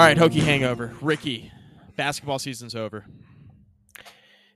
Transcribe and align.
All 0.00 0.06
right, 0.06 0.16
Hokie 0.16 0.40
Hangover. 0.40 0.94
Ricky, 1.02 1.52
basketball 1.94 2.38
season's 2.38 2.74
over. 2.74 3.04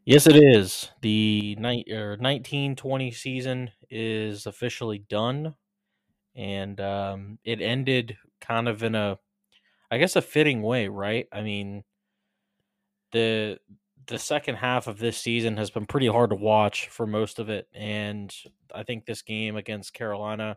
Yes, 0.06 0.26
it 0.26 0.36
is. 0.36 0.90
The 1.02 1.54
night 1.56 1.86
or 1.90 2.16
nineteen 2.16 2.74
twenty 2.76 3.10
season 3.10 3.70
is 3.90 4.46
officially 4.46 5.04
done, 5.06 5.54
and 6.34 6.80
um, 6.80 7.38
it 7.44 7.60
ended 7.60 8.16
kind 8.40 8.68
of 8.68 8.82
in 8.82 8.94
a, 8.94 9.18
I 9.90 9.98
guess, 9.98 10.16
a 10.16 10.22
fitting 10.22 10.62
way, 10.62 10.88
right? 10.88 11.26
I 11.30 11.42
mean, 11.42 11.84
the 13.12 13.58
the 14.06 14.18
second 14.18 14.54
half 14.54 14.86
of 14.86 14.98
this 14.98 15.18
season 15.18 15.58
has 15.58 15.70
been 15.70 15.84
pretty 15.84 16.06
hard 16.06 16.30
to 16.30 16.36
watch 16.36 16.88
for 16.88 17.06
most 17.06 17.38
of 17.38 17.50
it, 17.50 17.68
and 17.74 18.34
I 18.74 18.82
think 18.82 19.04
this 19.04 19.20
game 19.20 19.56
against 19.56 19.92
Carolina, 19.92 20.56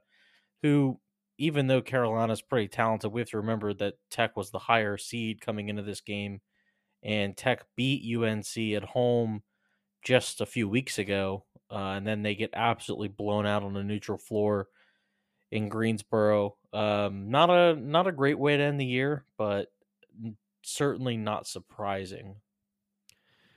who 0.62 0.98
even 1.38 1.68
though 1.68 1.82
Carolina's 1.82 2.42
pretty 2.42 2.68
talented, 2.68 3.12
we 3.12 3.22
have 3.22 3.30
to 3.30 3.38
remember 3.38 3.74
that 3.76 3.96
Tech 4.10 4.36
was 4.36 4.52
the 4.52 4.60
higher 4.60 4.98
seed 4.98 5.42
coming 5.42 5.70
into 5.70 5.84
this 5.84 6.02
game, 6.02 6.42
and 7.04 7.38
Tech 7.38 7.66
beat 7.76 8.04
UNC 8.16 8.58
at 8.76 8.84
home 8.84 9.44
just 10.04 10.42
a 10.42 10.46
few 10.46 10.68
weeks 10.68 10.98
ago, 10.98 11.46
uh, 11.72 11.96
and 11.96 12.08
then 12.08 12.24
they 12.24 12.36
get 12.36 12.52
absolutely 12.54 13.08
blown 13.08 13.46
out 13.46 13.64
on 13.64 13.76
a 13.76 13.84
neutral 13.84 14.18
floor 14.18 14.68
in 15.52 15.70
Greensboro. 15.70 16.58
Um, 16.74 17.30
not 17.30 17.50
a 17.50 17.76
not 17.76 18.08
a 18.08 18.12
great 18.12 18.40
way 18.40 18.58
to 18.58 18.64
end 18.64 18.80
the 18.80 18.86
year, 18.86 19.26
but 19.38 19.68
certainly 20.64 21.18
not 21.18 21.48
surprising. 21.48 22.36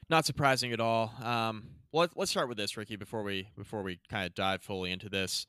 Not 0.08 0.27
surprising 0.27 0.73
at 0.73 0.81
all. 0.81 1.12
Um, 1.23 1.69
well, 1.92 2.08
let's 2.17 2.31
start 2.31 2.48
with 2.48 2.58
this, 2.58 2.77
Ricky, 2.77 2.97
before 2.97 3.23
we 3.23 3.48
before 3.56 3.83
we 3.83 4.01
kind 4.08 4.27
of 4.27 4.34
dive 4.34 4.62
fully 4.62 4.91
into 4.92 5.08
this. 5.08 5.47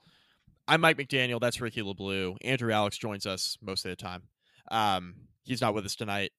I'm 0.67 0.81
Mike 0.81 0.98
McDaniel. 0.98 1.40
That's 1.40 1.59
Ricky 1.59 1.81
LeBlue. 1.81 2.38
Andrew 2.42 2.72
Alex 2.72 2.98
joins 2.98 3.26
us 3.26 3.58
most 3.62 3.86
of 3.86 3.90
the 3.90 3.95
time. 3.95 4.23
Um, 4.70 5.16
he's 5.44 5.62
not 5.62 5.73
with 5.73 5.86
us 5.86 5.95
tonight. 5.95 6.31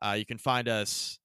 Uh, 0.00 0.16
you 0.18 0.24
can 0.24 0.38
find 0.38 0.68
us 0.68 1.18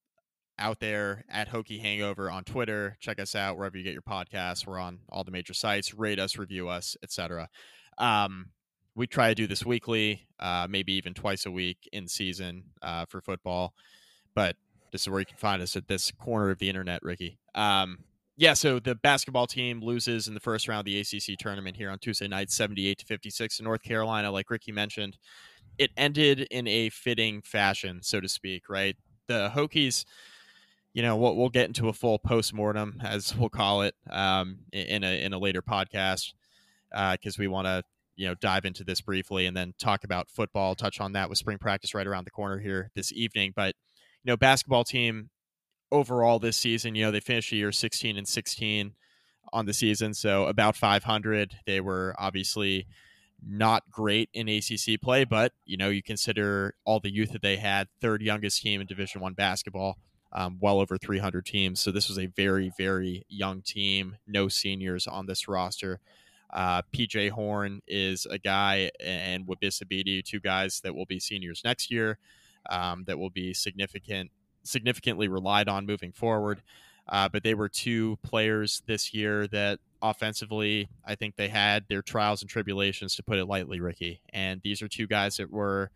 out 0.57 0.79
there 0.79 1.23
at 1.29 1.49
Hokie 1.49 1.79
Hangover 1.79 2.29
on 2.29 2.43
Twitter. 2.43 2.97
Check 2.99 3.19
us 3.19 3.33
out 3.33 3.57
wherever 3.57 3.77
you 3.77 3.83
get 3.83 3.93
your 3.93 4.01
podcasts. 4.01 4.67
We're 4.67 4.79
on 4.79 4.99
all 5.09 5.23
the 5.23 5.31
major 5.31 5.53
sites. 5.53 5.93
Rate 5.93 6.19
us, 6.19 6.37
review 6.37 6.67
us, 6.67 6.97
etc. 7.01 7.49
Um, 7.97 8.47
we 8.95 9.07
try 9.07 9.29
to 9.29 9.35
do 9.35 9.47
this 9.47 9.65
weekly, 9.65 10.27
uh, 10.39 10.67
maybe 10.69 10.93
even 10.93 11.13
twice 11.13 11.45
a 11.45 11.51
week 11.51 11.87
in 11.93 12.07
season 12.07 12.65
uh, 12.81 13.05
for 13.05 13.21
football. 13.21 13.73
But 14.35 14.57
this 14.91 15.01
is 15.01 15.09
where 15.09 15.19
you 15.19 15.25
can 15.25 15.37
find 15.37 15.61
us 15.61 15.75
at 15.75 15.87
this 15.87 16.11
corner 16.11 16.49
of 16.49 16.59
the 16.59 16.67
internet, 16.67 17.03
Ricky. 17.03 17.37
Um, 17.55 17.99
yeah, 18.39 18.53
so 18.53 18.79
the 18.79 18.95
basketball 18.95 19.47
team 19.47 19.81
loses 19.81 20.29
in 20.29 20.33
the 20.33 20.39
first 20.39 20.69
round 20.69 20.79
of 20.79 20.85
the 20.85 20.97
ACC 20.97 21.37
tournament 21.37 21.75
here 21.75 21.89
on 21.89 21.99
Tuesday 21.99 22.25
night, 22.25 22.49
78 22.49 22.99
to 22.99 23.05
56 23.05 23.57
to 23.57 23.63
North 23.63 23.83
Carolina, 23.83 24.31
like 24.31 24.49
Ricky 24.49 24.71
mentioned. 24.71 25.17
It 25.77 25.91
ended 25.97 26.47
in 26.49 26.65
a 26.65 26.87
fitting 26.87 27.41
fashion, 27.41 27.99
so 28.01 28.21
to 28.21 28.29
speak, 28.29 28.69
right? 28.69 28.95
The 29.27 29.51
Hokies, 29.53 30.05
you 30.93 31.01
know, 31.01 31.17
we'll, 31.17 31.35
we'll 31.35 31.49
get 31.49 31.67
into 31.67 31.89
a 31.89 31.93
full 31.93 32.17
post 32.17 32.53
mortem, 32.53 33.01
as 33.03 33.35
we'll 33.35 33.49
call 33.49 33.81
it, 33.81 33.93
um, 34.09 34.59
in 34.71 35.03
a 35.03 35.21
in 35.21 35.33
a 35.33 35.37
later 35.37 35.61
podcast, 35.61 36.31
because 36.91 37.35
uh, 37.35 37.39
we 37.39 37.49
want 37.49 37.67
to 37.67 37.83
you 38.15 38.25
know 38.25 38.35
dive 38.35 38.63
into 38.63 38.85
this 38.85 39.01
briefly 39.01 39.47
and 39.47 39.57
then 39.57 39.73
talk 39.77 40.05
about 40.05 40.29
football. 40.29 40.75
Touch 40.75 41.01
on 41.01 41.11
that 41.11 41.27
with 41.27 41.37
spring 41.37 41.57
practice 41.57 41.93
right 41.93 42.07
around 42.07 42.25
the 42.25 42.31
corner 42.31 42.57
here 42.57 42.89
this 42.95 43.11
evening, 43.11 43.51
but 43.53 43.75
you 44.23 44.31
know, 44.31 44.37
basketball 44.37 44.85
team 44.85 45.29
overall 45.91 46.39
this 46.39 46.57
season. 46.57 46.95
You 46.95 47.05
know, 47.05 47.11
they 47.11 47.19
finished 47.19 47.51
the 47.51 47.57
year 47.57 47.71
16 47.71 48.17
and 48.17 48.27
16 48.27 48.93
on 49.51 49.65
the 49.65 49.73
season, 49.73 50.13
so 50.13 50.45
about 50.45 50.75
500. 50.75 51.55
They 51.65 51.81
were 51.81 52.15
obviously 52.17 52.87
not 53.45 53.89
great 53.89 54.29
in 54.33 54.49
ACC 54.49 55.01
play, 55.01 55.23
but 55.23 55.53
you 55.65 55.77
know, 55.77 55.89
you 55.89 56.03
consider 56.03 56.75
all 56.85 56.99
the 56.99 57.11
youth 57.11 57.31
that 57.31 57.41
they 57.41 57.57
had, 57.57 57.87
third 58.01 58.21
youngest 58.21 58.61
team 58.61 58.81
in 58.81 58.87
Division 58.87 59.21
One 59.21 59.33
basketball, 59.33 59.97
um, 60.33 60.57
well 60.59 60.79
over 60.79 60.97
300 60.97 61.45
teams. 61.45 61.79
So 61.79 61.91
this 61.91 62.09
was 62.09 62.19
a 62.19 62.27
very, 62.27 62.71
very 62.77 63.23
young 63.27 63.61
team. 63.61 64.17
No 64.27 64.47
seniors 64.47 65.07
on 65.07 65.25
this 65.25 65.47
roster. 65.47 65.99
Uh, 66.51 66.81
PJ 66.93 67.29
Horne 67.29 67.81
is 67.87 68.25
a 68.25 68.39
guy, 68.39 68.89
and 68.99 69.45
Wabissa 69.45 69.87
Bede, 69.87 70.23
two 70.25 70.39
guys 70.39 70.81
that 70.81 70.95
will 70.95 71.05
be 71.05 71.19
seniors 71.19 71.61
next 71.63 71.91
year. 71.91 72.17
Um, 72.69 73.05
that 73.07 73.17
will 73.17 73.29
be 73.29 73.53
significant 73.53 74.31
significantly 74.69 75.27
relied 75.27 75.67
on 75.67 75.85
moving 75.85 76.11
forward. 76.11 76.61
Uh, 77.07 77.27
but 77.27 77.43
they 77.43 77.55
were 77.55 77.67
two 77.67 78.17
players 78.21 78.83
this 78.85 79.13
year 79.13 79.47
that 79.47 79.79
offensively, 80.01 80.89
I 81.03 81.15
think 81.15 81.35
they 81.35 81.47
had 81.47 81.85
their 81.89 82.03
trials 82.03 82.41
and 82.41 82.49
tribulations, 82.49 83.15
to 83.15 83.23
put 83.23 83.39
it 83.39 83.45
lightly, 83.45 83.79
Ricky. 83.79 84.21
And 84.31 84.61
these 84.63 84.81
are 84.83 84.87
two 84.87 85.07
guys 85.07 85.37
that 85.37 85.51
were 85.51 85.89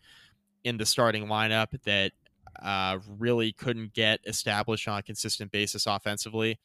in 0.63 0.77
the 0.77 0.85
starting 0.85 1.27
lineup 1.27 1.67
that 1.83 2.13
uh, 2.61 2.97
really 3.19 3.51
couldn't 3.51 3.93
get 3.93 4.21
established 4.25 4.87
on 4.87 4.99
a 4.99 5.03
consistent 5.03 5.51
basis 5.51 5.85
offensively. 5.85 6.59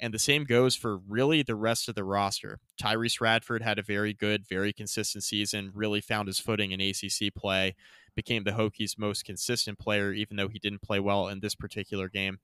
And 0.00 0.14
the 0.14 0.18
same 0.18 0.44
goes 0.44 0.76
for 0.76 0.96
really 0.96 1.42
the 1.42 1.56
rest 1.56 1.88
of 1.88 1.94
the 1.94 2.04
roster. 2.04 2.60
Tyrece 2.80 3.20
Radford 3.20 3.62
had 3.62 3.78
a 3.78 3.82
very 3.82 4.14
good, 4.14 4.46
very 4.48 4.72
consistent 4.72 5.24
season, 5.24 5.72
really 5.74 6.00
found 6.00 6.28
his 6.28 6.38
footing 6.38 6.70
in 6.70 6.80
ACC 6.80 7.34
play 7.34 7.74
became 8.18 8.42
the 8.42 8.50
Hokies' 8.50 8.98
most 8.98 9.24
consistent 9.24 9.78
player, 9.78 10.12
even 10.12 10.36
though 10.36 10.48
he 10.48 10.58
didn't 10.58 10.82
play 10.82 10.98
well 10.98 11.28
in 11.28 11.38
this 11.38 11.54
particular 11.54 12.08
game 12.08 12.40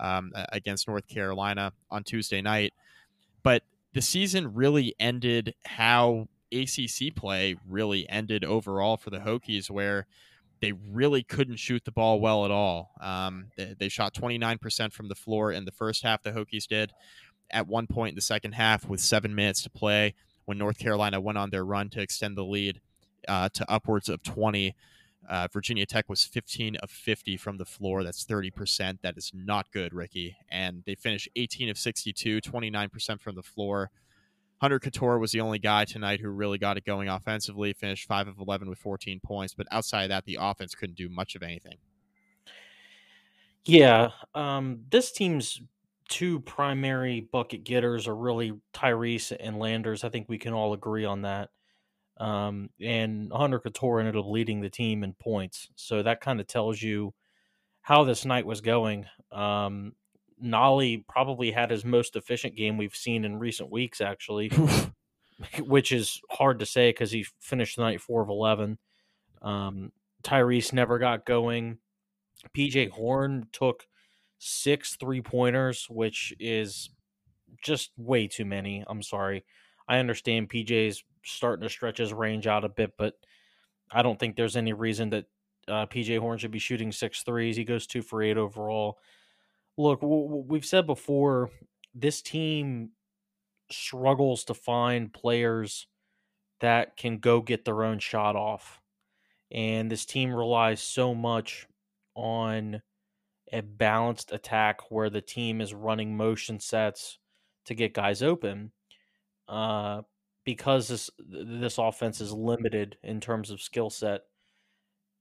um, 0.00 0.32
against 0.50 0.88
North 0.88 1.06
Carolina 1.06 1.72
on 1.92 2.02
Tuesday 2.02 2.42
night. 2.42 2.74
But 3.44 3.62
the 3.92 4.02
season 4.02 4.52
really 4.52 4.96
ended 4.98 5.54
how 5.64 6.26
ACC 6.52 7.14
play 7.14 7.54
really 7.68 8.08
ended 8.08 8.44
overall 8.44 8.96
for 8.96 9.10
the 9.10 9.20
Hokies, 9.20 9.70
where 9.70 10.08
they 10.62 10.72
really 10.72 11.24
couldn't 11.24 11.56
shoot 11.56 11.84
the 11.84 11.90
ball 11.90 12.20
well 12.20 12.44
at 12.44 12.52
all. 12.52 12.92
Um, 13.00 13.46
they, 13.56 13.74
they, 13.78 13.88
shot 13.88 14.14
29% 14.14 14.92
from 14.92 15.08
the 15.08 15.16
floor 15.16 15.50
in 15.50 15.64
the 15.64 15.72
first 15.72 16.04
half, 16.04 16.22
the 16.22 16.30
Hokies 16.30 16.68
did. 16.68 16.92
At 17.50 17.66
one 17.66 17.88
point 17.88 18.10
in 18.10 18.14
the 18.14 18.22
second 18.22 18.52
half, 18.52 18.88
with 18.88 19.00
seven 19.00 19.34
minutes 19.34 19.62
to 19.64 19.70
play, 19.70 20.14
when 20.44 20.58
North 20.58 20.78
Carolina 20.78 21.20
went 21.20 21.36
on 21.36 21.50
their 21.50 21.64
run 21.64 21.90
to 21.90 22.00
extend 22.00 22.38
the 22.38 22.44
lead 22.44 22.80
uh, 23.26 23.48
to 23.54 23.70
upwards 23.70 24.08
of 24.08 24.22
20, 24.22 24.76
uh, 25.28 25.48
Virginia 25.52 25.84
Tech 25.84 26.08
was 26.08 26.24
15 26.24 26.76
of 26.76 26.90
50 26.90 27.36
from 27.36 27.58
the 27.58 27.64
floor. 27.64 28.04
That's 28.04 28.24
30%. 28.24 29.00
That 29.02 29.18
is 29.18 29.32
not 29.34 29.66
good, 29.72 29.92
Ricky. 29.92 30.36
And 30.48 30.84
they 30.86 30.94
finished 30.94 31.28
18 31.34 31.70
of 31.70 31.76
62, 31.76 32.40
29% 32.40 33.20
from 33.20 33.34
the 33.34 33.42
floor. 33.42 33.90
Hunter 34.62 34.78
Cattoor 34.78 35.18
was 35.18 35.32
the 35.32 35.40
only 35.40 35.58
guy 35.58 35.84
tonight 35.84 36.20
who 36.20 36.28
really 36.28 36.56
got 36.56 36.76
it 36.76 36.84
going 36.84 37.08
offensively, 37.08 37.72
finished 37.72 38.06
5 38.06 38.28
of 38.28 38.38
11 38.38 38.68
with 38.70 38.78
14 38.78 39.18
points. 39.18 39.54
But 39.54 39.66
outside 39.72 40.04
of 40.04 40.10
that, 40.10 40.24
the 40.24 40.38
offense 40.40 40.76
couldn't 40.76 40.94
do 40.94 41.08
much 41.08 41.34
of 41.34 41.42
anything. 41.42 41.78
Yeah. 43.64 44.10
Um, 44.36 44.84
this 44.88 45.10
team's 45.10 45.60
two 46.08 46.38
primary 46.38 47.22
bucket 47.32 47.64
getters 47.64 48.06
are 48.06 48.14
really 48.14 48.52
Tyrece 48.72 49.36
and 49.40 49.58
Landers. 49.58 50.04
I 50.04 50.10
think 50.10 50.28
we 50.28 50.38
can 50.38 50.52
all 50.52 50.74
agree 50.74 51.04
on 51.04 51.22
that. 51.22 51.50
Um, 52.18 52.70
and 52.80 53.32
Hunter 53.32 53.58
Cattoor 53.58 53.98
ended 53.98 54.14
up 54.14 54.26
leading 54.26 54.60
the 54.60 54.70
team 54.70 55.02
in 55.02 55.12
points. 55.14 55.70
So 55.74 56.04
that 56.04 56.20
kind 56.20 56.38
of 56.38 56.46
tells 56.46 56.80
you 56.80 57.14
how 57.80 58.04
this 58.04 58.24
night 58.24 58.46
was 58.46 58.60
going. 58.60 59.06
Um, 59.32 59.94
Nolley 60.42 61.06
probably 61.06 61.50
had 61.50 61.70
his 61.70 61.84
most 61.84 62.16
efficient 62.16 62.56
game 62.56 62.76
we've 62.76 62.96
seen 62.96 63.24
in 63.24 63.38
recent 63.38 63.70
weeks, 63.70 64.00
actually, 64.00 64.50
which 65.60 65.92
is 65.92 66.20
hard 66.30 66.58
to 66.58 66.66
say 66.66 66.90
because 66.90 67.10
he 67.10 67.26
finished 67.40 67.76
the 67.76 67.82
night 67.82 68.00
four 68.00 68.22
of 68.22 68.28
11. 68.28 68.78
Um, 69.40 69.92
Tyrece 70.22 70.72
never 70.72 70.98
got 70.98 71.26
going. 71.26 71.78
PJ 72.56 72.90
Horne 72.90 73.46
took 73.52 73.86
six 74.38 74.96
three 74.96 75.20
pointers, 75.20 75.86
which 75.88 76.34
is 76.38 76.90
just 77.62 77.90
way 77.96 78.26
too 78.26 78.44
many. 78.44 78.84
I'm 78.86 79.02
sorry. 79.02 79.44
I 79.88 79.98
understand 79.98 80.50
PJ's 80.50 81.04
starting 81.24 81.62
to 81.62 81.68
stretch 81.68 81.98
his 81.98 82.12
range 82.12 82.46
out 82.46 82.64
a 82.64 82.68
bit, 82.68 82.92
but 82.96 83.14
I 83.90 84.02
don't 84.02 84.18
think 84.18 84.36
there's 84.36 84.56
any 84.56 84.72
reason 84.72 85.10
that 85.10 85.26
uh, 85.68 85.86
PJ 85.86 86.18
Horne 86.18 86.38
should 86.38 86.50
be 86.50 86.58
shooting 86.58 86.90
six 86.90 87.22
threes. 87.22 87.56
He 87.56 87.64
goes 87.64 87.86
two 87.86 88.02
for 88.02 88.22
eight 88.22 88.36
overall. 88.36 88.98
Look, 89.76 90.00
we've 90.02 90.64
said 90.64 90.86
before, 90.86 91.50
this 91.94 92.22
team 92.22 92.90
struggles 93.70 94.44
to 94.44 94.54
find 94.54 95.12
players 95.12 95.86
that 96.60 96.96
can 96.96 97.18
go 97.18 97.40
get 97.40 97.64
their 97.64 97.82
own 97.82 97.98
shot 97.98 98.36
off. 98.36 98.80
And 99.50 99.90
this 99.90 100.06
team 100.06 100.32
relies 100.32 100.80
so 100.80 101.14
much 101.14 101.66
on 102.14 102.82
a 103.52 103.60
balanced 103.60 104.32
attack 104.32 104.90
where 104.90 105.10
the 105.10 105.20
team 105.20 105.60
is 105.60 105.74
running 105.74 106.16
motion 106.16 106.60
sets 106.60 107.18
to 107.66 107.74
get 107.74 107.94
guys 107.94 108.22
open. 108.22 108.72
Uh, 109.48 110.02
because 110.44 110.88
this 110.88 111.10
this 111.18 111.78
offense 111.78 112.20
is 112.20 112.32
limited 112.32 112.96
in 113.02 113.20
terms 113.20 113.50
of 113.50 113.60
skill 113.60 113.90
set, 113.90 114.22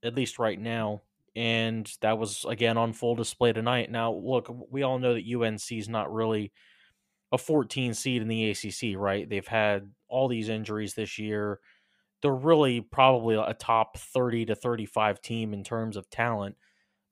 at 0.04 0.16
least 0.16 0.40
right 0.40 0.60
now. 0.60 1.02
And 1.36 1.90
that 2.02 2.18
was 2.18 2.46
again 2.48 2.78
on 2.78 2.94
full 2.94 3.16
display 3.16 3.54
tonight. 3.54 3.90
Now, 3.90 4.14
look, 4.14 4.54
we 4.70 4.84
all 4.84 5.00
know 5.00 5.14
that 5.14 5.26
UNC 5.26 5.72
is 5.72 5.88
not 5.88 6.14
really 6.14 6.52
a 7.32 7.38
14 7.38 7.94
seed 7.94 8.22
in 8.22 8.28
the 8.28 8.50
ACC, 8.50 8.98
right? 8.98 9.30
They've 9.30 9.48
had 9.48 9.90
all 10.10 10.28
these 10.28 10.50
injuries 10.50 10.94
this 10.94 11.18
year. 11.18 11.60
They're 12.22 12.34
really 12.34 12.82
probably 12.82 13.36
a 13.36 13.54
top 13.54 13.98
30 13.98 14.48
to 14.48 14.56
35 14.56 15.22
team 15.22 15.54
in 15.54 15.64
terms 15.64 15.96
of 15.96 16.10
talent, 16.10 16.56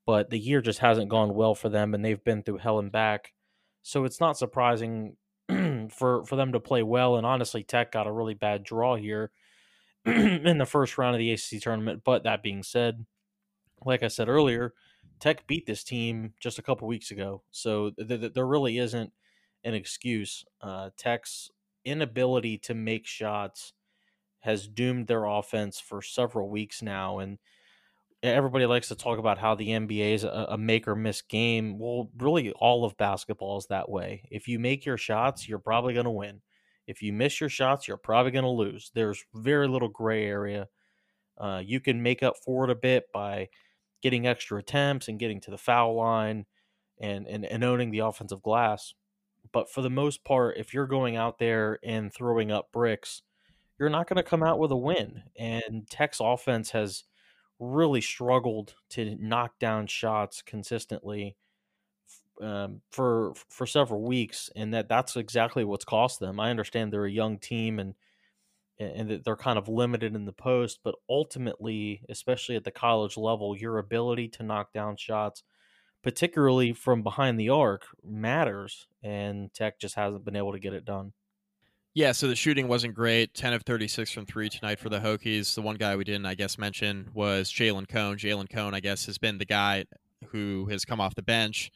but 0.05 0.29
the 0.29 0.37
year 0.37 0.61
just 0.61 0.79
hasn't 0.79 1.09
gone 1.09 1.33
well 1.33 1.55
for 1.55 1.69
them 1.69 1.93
and 1.93 2.03
they've 2.03 2.23
been 2.23 2.43
through 2.43 2.57
hell 2.57 2.79
and 2.79 2.91
back. 2.91 3.33
So 3.81 4.03
it's 4.03 4.19
not 4.19 4.37
surprising 4.37 5.15
for 5.89 6.25
for 6.25 6.35
them 6.35 6.51
to 6.51 6.59
play 6.59 6.83
well 6.83 7.15
and 7.15 7.25
honestly 7.25 7.63
Tech 7.63 7.91
got 7.91 8.05
a 8.05 8.11
really 8.11 8.35
bad 8.35 8.63
draw 8.63 8.95
here 8.95 9.31
in 10.05 10.57
the 10.59 10.65
first 10.65 10.97
round 10.97 11.15
of 11.15 11.19
the 11.19 11.31
ACC 11.31 11.61
tournament, 11.61 12.01
but 12.05 12.23
that 12.23 12.43
being 12.43 12.61
said, 12.61 13.05
like 13.85 14.03
I 14.03 14.07
said 14.07 14.29
earlier, 14.29 14.73
Tech 15.19 15.47
beat 15.47 15.65
this 15.65 15.83
team 15.83 16.33
just 16.39 16.59
a 16.59 16.61
couple 16.61 16.87
weeks 16.87 17.11
ago. 17.11 17.43
So 17.51 17.91
th- 17.91 18.21
th- 18.21 18.33
there 18.33 18.47
really 18.47 18.77
isn't 18.77 19.11
an 19.63 19.73
excuse. 19.73 20.45
Uh, 20.61 20.89
Tech's 20.97 21.51
inability 21.85 22.57
to 22.59 22.73
make 22.73 23.05
shots 23.05 23.73
has 24.41 24.67
doomed 24.67 25.07
their 25.07 25.25
offense 25.25 25.79
for 25.79 26.01
several 26.01 26.49
weeks 26.49 26.81
now, 26.81 27.19
and 27.19 27.37
everybody 28.23 28.65
likes 28.65 28.87
to 28.87 28.95
talk 28.95 29.19
about 29.19 29.37
how 29.37 29.55
the 29.55 29.69
NBA 29.69 30.13
is 30.13 30.23
a, 30.23 30.47
a 30.49 30.57
make 30.57 30.87
or 30.87 30.95
miss 30.95 31.21
game. 31.21 31.77
Well, 31.77 32.09
really, 32.17 32.51
all 32.53 32.85
of 32.85 32.97
basketball 32.97 33.57
is 33.57 33.67
that 33.67 33.89
way. 33.89 34.23
If 34.31 34.47
you 34.47 34.59
make 34.59 34.85
your 34.85 34.97
shots, 34.97 35.47
you're 35.47 35.59
probably 35.59 35.93
going 35.93 36.05
to 36.05 36.11
win. 36.11 36.41
If 36.87 37.01
you 37.01 37.13
miss 37.13 37.39
your 37.39 37.49
shots, 37.49 37.87
you're 37.87 37.97
probably 37.97 38.31
going 38.31 38.45
to 38.45 38.49
lose. 38.49 38.91
There's 38.95 39.23
very 39.33 39.67
little 39.67 39.89
gray 39.89 40.25
area. 40.25 40.67
Uh, 41.37 41.61
you 41.63 41.79
can 41.79 42.01
make 42.01 42.23
up 42.23 42.35
for 42.43 42.63
it 42.65 42.69
a 42.69 42.75
bit 42.75 43.05
by 43.13 43.47
getting 44.01 44.27
extra 44.27 44.59
attempts 44.59 45.07
and 45.07 45.19
getting 45.19 45.39
to 45.41 45.51
the 45.51 45.57
foul 45.57 45.95
line 45.95 46.45
and, 46.99 47.27
and, 47.27 47.45
and 47.45 47.63
owning 47.63 47.91
the 47.91 47.99
offensive 47.99 48.41
glass. 48.41 48.93
But 49.51 49.71
for 49.71 49.81
the 49.81 49.89
most 49.89 50.23
part, 50.23 50.57
if 50.57 50.73
you're 50.73 50.87
going 50.87 51.15
out 51.15 51.39
there 51.39 51.79
and 51.83 52.13
throwing 52.13 52.51
up 52.51 52.71
bricks, 52.71 53.21
you're 53.79 53.89
not 53.89 54.07
going 54.07 54.17
to 54.17 54.23
come 54.23 54.43
out 54.43 54.59
with 54.59 54.71
a 54.71 54.77
win. 54.77 55.23
And 55.37 55.87
Tech's 55.89 56.19
offense 56.19 56.71
has 56.71 57.05
really 57.59 58.01
struggled 58.01 58.75
to 58.89 59.15
knock 59.19 59.59
down 59.59 59.87
shots 59.87 60.41
consistently 60.41 61.35
um, 62.41 62.81
for 62.91 63.33
for 63.49 63.65
several 63.67 64.01
weeks, 64.01 64.49
and 64.55 64.73
that 64.73 64.87
that's 64.87 65.17
exactly 65.17 65.65
what's 65.65 65.83
cost 65.85 66.19
them. 66.19 66.39
I 66.39 66.49
understand 66.49 66.93
they're 66.93 67.05
a 67.05 67.11
young 67.11 67.37
team 67.37 67.79
and 67.79 67.95
and 68.79 69.09
that 69.09 69.25
they're 69.25 69.35
kind 69.35 69.57
of 69.57 69.67
limited 69.67 70.15
in 70.15 70.25
the 70.25 70.31
post, 70.31 70.79
but 70.83 70.95
ultimately, 71.09 72.01
especially 72.09 72.55
at 72.55 72.63
the 72.63 72.71
college 72.71 73.17
level, 73.17 73.57
your 73.57 73.77
ability 73.77 74.29
to 74.29 74.43
knock 74.43 74.71
down 74.73 74.95
shots 74.95 75.43
particularly 76.03 76.73
from 76.73 77.03
behind 77.03 77.39
the 77.39 77.49
arc, 77.49 77.85
matters, 78.03 78.87
and 79.03 79.53
Tech 79.53 79.79
just 79.79 79.95
hasn't 79.95 80.25
been 80.25 80.35
able 80.35 80.53
to 80.53 80.59
get 80.59 80.73
it 80.73 80.85
done. 80.85 81.13
Yeah, 81.93 82.11
so 82.13 82.27
the 82.27 82.35
shooting 82.35 82.67
wasn't 82.67 82.93
great. 82.93 83.33
10 83.33 83.53
of 83.53 83.63
36 83.63 84.11
from 84.11 84.25
three 84.25 84.47
tonight 84.47 84.79
for 84.79 84.89
the 84.89 84.99
Hokies. 84.99 85.55
The 85.55 85.61
one 85.61 85.75
guy 85.75 85.95
we 85.95 86.03
didn't, 86.03 86.27
I 86.27 86.35
guess, 86.35 86.57
mention 86.57 87.09
was 87.13 87.51
Jalen 87.51 87.89
Cone. 87.89 88.17
Jalen 88.17 88.49
Cone, 88.49 88.73
I 88.73 88.79
guess, 88.79 89.07
has 89.07 89.17
been 89.17 89.37
the 89.37 89.45
guy 89.45 89.85
who 90.27 90.67
has 90.67 90.85
come 90.85 91.01
off 91.01 91.15
the 91.15 91.23
bench. 91.23 91.71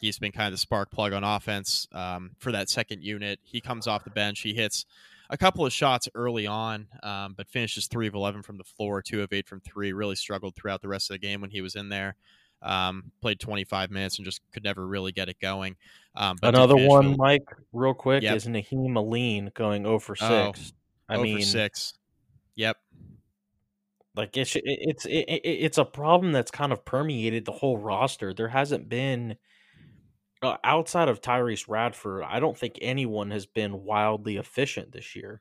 He's 0.00 0.18
been 0.18 0.32
kind 0.32 0.48
of 0.48 0.52
the 0.52 0.58
spark 0.58 0.90
plug 0.90 1.12
on 1.12 1.22
offense 1.22 1.86
um, 1.92 2.32
for 2.38 2.50
that 2.52 2.68
second 2.68 3.04
unit. 3.04 3.38
He 3.44 3.60
comes 3.60 3.86
off 3.86 4.04
the 4.04 4.10
bench. 4.10 4.40
He 4.40 4.52
hits 4.52 4.84
a 5.32 5.38
couple 5.38 5.64
of 5.64 5.72
shots 5.72 6.08
early 6.14 6.46
on, 6.46 6.86
um, 7.02 7.34
but 7.36 7.48
finishes 7.48 7.86
three 7.86 8.06
of 8.06 8.14
11 8.14 8.42
from 8.42 8.58
the 8.58 8.64
floor, 8.64 9.00
two 9.00 9.22
of 9.22 9.32
eight 9.32 9.48
from 9.48 9.60
three. 9.60 9.92
Really 9.92 10.14
struggled 10.14 10.54
throughout 10.54 10.82
the 10.82 10.88
rest 10.88 11.10
of 11.10 11.14
the 11.14 11.18
game 11.18 11.40
when 11.40 11.50
he 11.50 11.62
was 11.62 11.74
in 11.74 11.88
there. 11.88 12.16
Um, 12.60 13.10
played 13.20 13.40
25 13.40 13.90
minutes 13.90 14.18
and 14.18 14.24
just 14.24 14.40
could 14.52 14.62
never 14.62 14.86
really 14.86 15.10
get 15.10 15.28
it 15.28 15.40
going. 15.40 15.76
Um, 16.14 16.36
Another 16.42 16.76
one, 16.76 17.06
really, 17.06 17.16
Mike, 17.16 17.48
real 17.72 17.94
quick, 17.94 18.22
yep. 18.22 18.36
is 18.36 18.46
Nahiem 18.46 18.94
Alleyne 18.94 19.50
going 19.54 19.82
0 19.82 19.98
for 19.98 20.14
6. 20.14 20.30
Oh, 20.30 20.52
I 21.08 21.16
mean, 21.16 21.42
6. 21.42 21.94
Yep. 22.54 22.76
Like 24.14 24.36
it's 24.36 24.54
it's 24.62 25.06
it, 25.06 25.24
it's 25.42 25.78
a 25.78 25.86
problem 25.86 26.32
that's 26.32 26.50
kind 26.50 26.70
of 26.70 26.84
permeated 26.84 27.46
the 27.46 27.52
whole 27.52 27.78
roster. 27.78 28.34
There 28.34 28.48
hasn't 28.48 28.90
been 28.90 29.36
uh, 30.42 30.56
outside 30.64 31.08
of 31.08 31.20
Tyrece 31.20 31.68
Radford, 31.68 32.24
I 32.26 32.40
don't 32.40 32.56
think 32.56 32.78
anyone 32.82 33.30
has 33.30 33.46
been 33.46 33.84
wildly 33.84 34.36
efficient 34.36 34.92
this 34.92 35.14
year. 35.14 35.40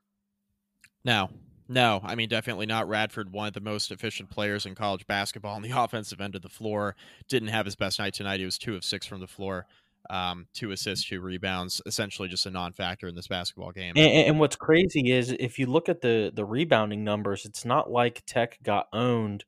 No, 1.03 1.29
no, 1.67 2.01
I 2.03 2.15
mean 2.15 2.29
definitely 2.29 2.65
not. 2.65 2.87
Radford, 2.87 3.31
one 3.31 3.47
of 3.47 3.53
the 3.53 3.61
most 3.61 3.91
efficient 3.91 4.29
players 4.29 4.65
in 4.65 4.75
college 4.75 5.07
basketball 5.07 5.55
on 5.55 5.61
the 5.61 5.71
offensive 5.75 6.21
end 6.21 6.35
of 6.35 6.41
the 6.41 6.49
floor, 6.49 6.95
didn't 7.27 7.49
have 7.49 7.65
his 7.65 7.75
best 7.75 7.99
night 7.99 8.13
tonight. 8.13 8.39
He 8.39 8.45
was 8.45 8.57
two 8.57 8.75
of 8.75 8.83
six 8.83 9.05
from 9.05 9.21
the 9.21 9.27
floor, 9.27 9.65
um, 10.09 10.47
two 10.53 10.71
assists, 10.71 11.07
two 11.07 11.21
rebounds, 11.21 11.81
essentially 11.85 12.27
just 12.27 12.45
a 12.45 12.51
non-factor 12.51 13.07
in 13.07 13.15
this 13.15 13.27
basketball 13.27 13.71
game. 13.71 13.93
And, 13.95 14.27
and 14.27 14.39
what's 14.39 14.55
crazy 14.55 15.11
is 15.11 15.31
if 15.31 15.57
you 15.57 15.65
look 15.65 15.89
at 15.89 16.01
the 16.01 16.31
the 16.33 16.45
rebounding 16.45 17.03
numbers, 17.03 17.45
it's 17.45 17.65
not 17.65 17.89
like 17.89 18.23
Tech 18.25 18.59
got 18.61 18.87
owned 18.93 19.45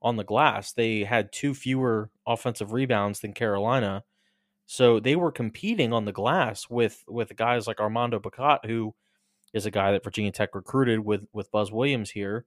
on 0.00 0.16
the 0.16 0.24
glass. 0.24 0.72
They 0.72 1.04
had 1.04 1.32
two 1.32 1.54
fewer 1.54 2.10
offensive 2.26 2.72
rebounds 2.72 3.20
than 3.20 3.32
Carolina, 3.32 4.04
so 4.70 5.00
they 5.00 5.16
were 5.16 5.32
competing 5.32 5.94
on 5.94 6.04
the 6.04 6.12
glass 6.12 6.68
with 6.68 7.02
with 7.08 7.34
guys 7.36 7.66
like 7.66 7.80
Armando 7.80 8.20
Bacot 8.20 8.66
who 8.66 8.94
is 9.54 9.64
a 9.64 9.70
guy 9.70 9.92
that 9.92 10.04
Virginia 10.04 10.30
Tech 10.30 10.54
recruited 10.54 11.00
with 11.00 11.22
with 11.32 11.50
Buzz 11.50 11.72
Williams 11.72 12.10
here, 12.10 12.44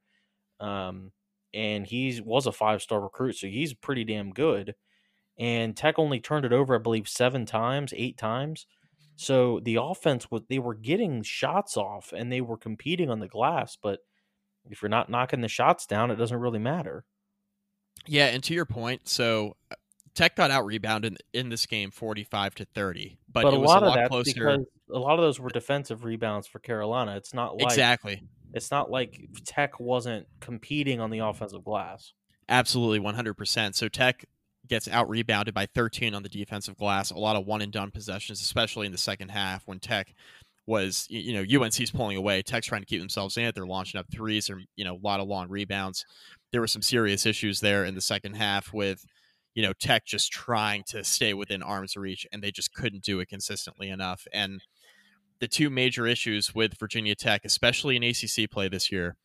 um, 0.59 1.11
and 1.51 1.85
he 1.85 2.21
was 2.23 2.45
a 2.45 2.51
five 2.51 2.83
star 2.83 3.01
recruit, 3.01 3.37
so 3.37 3.47
he's 3.47 3.73
pretty 3.73 4.03
damn 4.03 4.29
good. 4.29 4.75
And 5.39 5.75
Tech 5.75 5.97
only 5.97 6.19
turned 6.19 6.45
it 6.45 6.53
over, 6.53 6.75
I 6.75 6.77
believe, 6.77 7.09
seven 7.09 7.47
times, 7.47 7.91
eight 7.97 8.17
times. 8.17 8.67
So 9.15 9.59
the 9.61 9.79
offense 9.81 10.29
was 10.29 10.43
they 10.47 10.59
were 10.59 10.75
getting 10.75 11.23
shots 11.23 11.75
off 11.75 12.13
and 12.15 12.31
they 12.31 12.41
were 12.41 12.57
competing 12.57 13.09
on 13.09 13.19
the 13.19 13.27
glass, 13.27 13.79
but 13.81 14.01
if 14.69 14.83
you're 14.83 14.89
not 14.89 15.09
knocking 15.09 15.41
the 15.41 15.47
shots 15.47 15.87
down, 15.87 16.11
it 16.11 16.17
doesn't 16.17 16.37
really 16.39 16.59
matter. 16.59 17.03
Yeah, 18.05 18.27
and 18.27 18.43
to 18.43 18.53
your 18.53 18.65
point, 18.65 19.07
so 19.07 19.57
uh, 19.71 19.75
Tech 20.13 20.35
got 20.35 20.51
out 20.51 20.65
rebounded 20.65 21.17
in 21.33 21.49
this 21.49 21.65
game, 21.65 21.91
forty-five 21.91 22.55
to 22.55 22.65
thirty, 22.65 23.17
but, 23.31 23.43
but 23.43 23.53
a 23.53 23.57
lot 23.57 23.83
a 23.83 23.87
of 23.87 23.95
lot 23.95 24.09
closer. 24.09 24.33
Because 24.33 24.65
a 24.93 24.99
lot 24.99 25.17
of 25.17 25.21
those 25.21 25.39
were 25.39 25.49
defensive 25.49 26.03
rebounds 26.03 26.47
for 26.47 26.59
Carolina. 26.59 27.15
It's 27.15 27.33
not 27.33 27.57
like 27.57 27.65
exactly. 27.65 28.23
It's 28.53 28.71
not 28.71 28.91
like 28.91 29.29
Tech 29.45 29.79
wasn't 29.79 30.27
competing 30.41 30.99
on 30.99 31.09
the 31.09 31.19
offensive 31.19 31.63
glass. 31.63 32.13
Absolutely, 32.49 32.99
one 32.99 33.15
hundred 33.15 33.35
percent. 33.35 33.75
So 33.75 33.87
Tech 33.87 34.25
gets 34.67 34.87
out 34.87 35.09
rebounded 35.09 35.53
by 35.53 35.65
thirteen 35.65 36.13
on 36.13 36.23
the 36.23 36.29
defensive 36.29 36.77
glass. 36.77 37.11
A 37.11 37.17
lot 37.17 37.35
of 37.35 37.45
one 37.45 37.61
and 37.61 37.71
done 37.71 37.91
possessions, 37.91 38.41
especially 38.41 38.85
in 38.85 38.91
the 38.91 38.97
second 38.97 39.29
half 39.29 39.65
when 39.65 39.79
Tech 39.79 40.13
was 40.67 41.07
you 41.09 41.33
know 41.33 41.63
UNC's 41.63 41.91
pulling 41.91 42.17
away. 42.17 42.41
Tech's 42.41 42.67
trying 42.67 42.81
to 42.81 42.85
keep 42.85 42.99
themselves 42.99 43.37
in 43.37 43.45
it. 43.45 43.55
They're 43.55 43.65
launching 43.65 43.99
up 43.99 44.07
threes 44.11 44.49
or 44.49 44.61
you 44.75 44.83
know 44.83 44.95
a 44.95 45.01
lot 45.01 45.21
of 45.21 45.27
long 45.27 45.49
rebounds. 45.49 46.05
There 46.51 46.61
were 46.61 46.67
some 46.67 46.81
serious 46.81 47.25
issues 47.25 47.61
there 47.61 47.85
in 47.85 47.95
the 47.95 48.01
second 48.01 48.35
half 48.35 48.73
with 48.73 49.05
you 49.53 49.63
know 49.63 49.73
Tech 49.73 50.05
just 50.05 50.31
trying 50.31 50.83
to 50.87 51.03
stay 51.03 51.33
within 51.33 51.61
arm's 51.63 51.95
reach, 51.95 52.25
and 52.31 52.41
they 52.41 52.51
just 52.51 52.73
couldn't 52.73 53.03
do 53.03 53.19
it 53.19 53.29
consistently 53.29 53.89
enough. 53.89 54.27
And 54.33 54.61
the 55.39 55.47
two 55.47 55.69
major 55.69 56.07
issues 56.07 56.53
with 56.53 56.79
Virginia 56.79 57.15
Tech, 57.15 57.41
especially 57.43 57.95
in 57.95 58.03
ACC 58.03 58.49
play 58.49 58.69
this 58.69 58.91
year, 58.91 59.17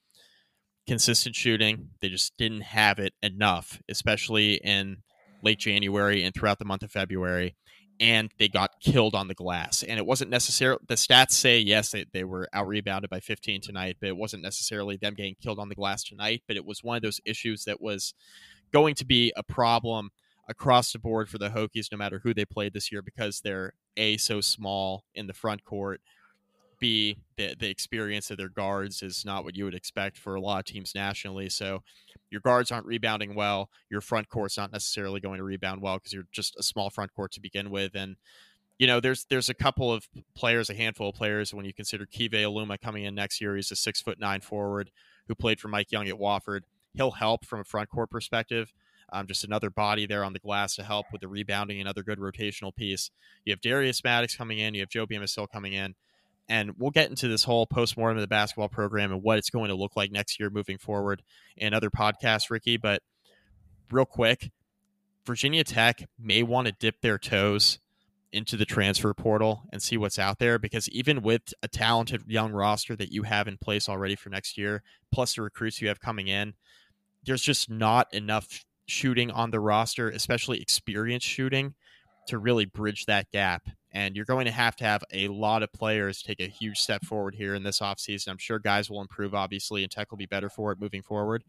consistent 0.87 1.35
shooting. 1.35 1.91
They 2.01 2.09
just 2.09 2.37
didn't 2.37 2.63
have 2.63 2.99
it 2.99 3.13
enough, 3.23 3.81
especially 3.89 4.55
in 4.55 4.99
late 5.43 5.59
January 5.59 6.23
and 6.23 6.35
throughout 6.35 6.59
the 6.59 6.65
month 6.65 6.83
of 6.83 6.91
February. 6.91 7.57
And 7.99 8.31
they 8.39 8.49
got 8.49 8.81
killed 8.81 9.15
on 9.15 9.29
the 9.29 9.35
glass. 9.35 9.83
And 9.83 9.99
it 9.99 10.05
wasn't 10.05 10.31
necessarily 10.31 10.81
the 10.87 10.97
stats 10.97 11.33
say, 11.33 11.59
yes, 11.59 11.91
they, 11.91 12.05
they 12.13 12.25
were 12.25 12.47
out 12.53 12.67
rebounded 12.67 13.09
by 13.09 13.21
15 13.21 13.63
tonight, 13.63 13.97
but 14.01 14.09
it 14.09 14.17
wasn't 14.17 14.43
necessarily 14.43 14.97
them 14.97 15.15
getting 15.15 15.35
killed 15.43 15.59
on 15.59 15.71
the 15.71 15.75
glass 15.75 16.05
tonight. 16.05 16.43
But 16.47 16.57
it 16.57 16.67
was 16.67 16.85
one 16.85 16.97
of 16.97 17.03
those 17.03 17.21
issues 17.25 17.65
that 17.65 17.81
was 17.81 18.13
going 18.73 18.95
to 18.97 19.05
be 19.05 19.33
a 19.37 19.43
problem 19.43 20.11
across 20.49 20.93
the 20.93 20.99
board 20.99 21.29
for 21.29 21.39
the 21.39 21.51
Hokies, 21.51 21.91
no 21.91 21.99
matter 21.99 22.21
who 22.21 22.33
they 22.33 22.45
played 22.45 22.73
this 22.73 22.93
year, 22.93 23.03
because 23.03 23.41
they're 23.41 23.73
a 23.97 24.17
so 24.17 24.41
small 24.41 25.05
in 25.15 25.27
the 25.27 25.33
front 25.33 25.65
court. 25.65 26.01
B 26.79 27.17
the 27.37 27.55
the 27.59 27.71
experience 27.71 28.31
of 28.31 28.37
their 28.37 28.51
guards 28.51 29.03
is 29.03 29.25
not 29.25 29.45
what 29.45 29.57
you 29.57 29.65
would 29.65 29.75
expect 29.75 30.19
for 30.19 30.35
a 30.35 30.41
lot 30.41 30.59
of 30.59 30.65
teams 30.67 30.95
nationally. 30.95 31.49
So 31.49 31.83
your 32.31 32.43
guards 32.43 32.71
aren't 32.71 32.87
rebounding 32.87 33.35
well. 33.35 33.71
Your 33.89 34.03
front 34.03 34.29
court's 34.29 34.59
not 34.59 34.73
necessarily 34.73 35.21
going 35.21 35.39
to 35.39 35.45
rebound 35.45 35.81
well 35.81 35.97
because 35.97 36.13
you're 36.13 36.27
just 36.33 36.55
a 36.59 36.63
small 36.63 36.91
front 36.91 37.15
court 37.15 37.33
to 37.33 37.41
begin 37.41 37.71
with. 37.71 37.95
And 37.95 38.17
you 38.79 38.87
know, 38.87 39.01
there's 39.01 39.25
there's 39.31 39.49
a 39.49 39.55
couple 39.55 39.91
of 39.93 40.07
players, 40.35 40.69
a 40.69 40.75
handful 40.75 41.09
of 41.09 41.15
players 41.15 41.55
when 41.55 41.65
you 41.65 41.73
consider 41.73 42.05
Keve 42.05 42.33
Aluma 42.33 42.79
coming 42.81 43.05
in 43.05 43.15
next 43.15 43.41
year. 43.41 43.57
He's 43.57 43.71
a 43.71 43.77
six 43.77 44.03
foot 44.03 44.21
nine 44.21 44.43
forward 44.43 44.91
who 45.29 45.35
played 45.35 45.61
for 45.61 45.69
Mike 45.69 45.91
Young 45.93 46.09
at 46.09 46.17
Wofford. 46.17 46.61
He'll 46.97 47.13
help 47.13 47.45
from 47.45 47.61
a 47.61 47.65
front 47.65 47.89
court 47.89 48.11
perspective. 48.11 48.73
Um, 49.13 49.27
just 49.27 49.45
another 49.45 49.71
body 49.71 50.07
there 50.07 50.25
on 50.25 50.33
the 50.33 50.41
glass 50.41 50.75
to 50.77 50.83
help 50.83 51.07
with 51.13 51.21
the 51.21 51.29
rebounding, 51.29 51.81
another 51.81 52.03
good 52.03 52.19
rotational 52.19 52.75
piece. 52.75 53.11
You 53.45 53.53
have 53.53 53.61
Darius 53.61 54.03
Maddox 54.03 54.37
coming 54.37 54.59
in, 54.59 54.75
you 54.75 54.81
have 54.81 54.89
Joe 54.89 55.07
Bamisile 55.07 55.49
coming 55.49 55.75
in, 55.75 55.95
and 56.49 56.73
we'll 56.77 56.91
get 56.91 57.09
into 57.09 57.29
this 57.29 57.45
whole 57.45 57.67
postmortem 57.67 58.17
of 58.17 58.21
the 58.21 58.27
basketball 58.27 58.69
program 58.69 59.13
and 59.13 59.23
what 59.23 59.39
it's 59.39 59.51
going 59.51 59.69
to 59.69 59.77
look 59.77 59.97
like 59.97 60.11
next 60.11 60.41
year 60.41 60.51
moving 60.51 60.79
forward 60.79 61.23
in 61.57 61.73
other 61.73 61.91
podcasts, 61.91 62.51
Ricky. 62.51 62.77
But 62.77 63.03
real 63.91 64.05
quick, 64.05 64.51
Virginia 65.25 65.65
Tech 65.65 66.09
may 66.19 66.43
want 66.43 66.67
to 66.67 66.73
dip 66.73 67.01
their 67.01 67.19
toes 67.19 67.79
into 68.33 68.57
the 68.57 68.65
transfer 68.65 69.15
portal 69.15 69.63
and 69.73 69.83
see 69.83 69.97
what's 69.97 70.19
out 70.19 70.39
there 70.39 70.59
because 70.59 70.89
even 70.91 71.23
with 71.23 71.55
a 71.63 71.69
talented 71.69 72.23
young 72.27 72.53
roster 72.53 72.95
that 72.97 73.11
you 73.11 73.23
have 73.23 73.49
in 73.49 73.57
place 73.57 73.89
already 73.89 74.15
for 74.15 74.31
next 74.31 74.59
year, 74.59 74.83
plus 75.13 75.35
the 75.35 75.43
recruits 75.43 75.81
you 75.81 75.89
have 75.89 76.01
coming 76.01 76.29
in, 76.29 76.55
there's 77.27 77.43
just 77.43 77.69
not 77.69 78.13
enough 78.15 78.65
shooting 78.87 79.31
on 79.31 79.51
the 79.51 79.61
roster, 79.61 80.09
especially 80.09 80.61
experienced 80.61 81.27
shooting, 81.27 81.75
to 82.29 82.39
really 82.39 82.65
bridge 82.65 83.07
that 83.07 83.31
gap. 83.33 83.69
And 83.93 84.15
you're 84.15 84.25
going 84.25 84.45
to 84.45 84.53
have 84.53 84.77
to 84.77 84.85
have 84.85 85.03
a 85.13 85.29
lot 85.29 85.63
of 85.63 85.73
players 85.73 86.23
take 86.23 86.41
a 86.41 86.47
huge 86.47 86.79
step 86.79 87.05
forward 87.05 87.35
here 87.35 87.55
in 87.55 87.63
this 87.63 87.81
offseason. 87.81 88.29
I'm 88.29 88.39
sure 88.39 88.59
guys 88.59 88.91
will 88.91 89.01
improve, 89.01 89.35
obviously, 89.35 89.83
and 89.83 89.91
Tech 89.91 90.11
will 90.11 90.19
be 90.19 90.27
better 90.27 90.49
for 90.51 90.71
it 90.73 90.81
moving 90.81 91.03
forward. 91.03 91.45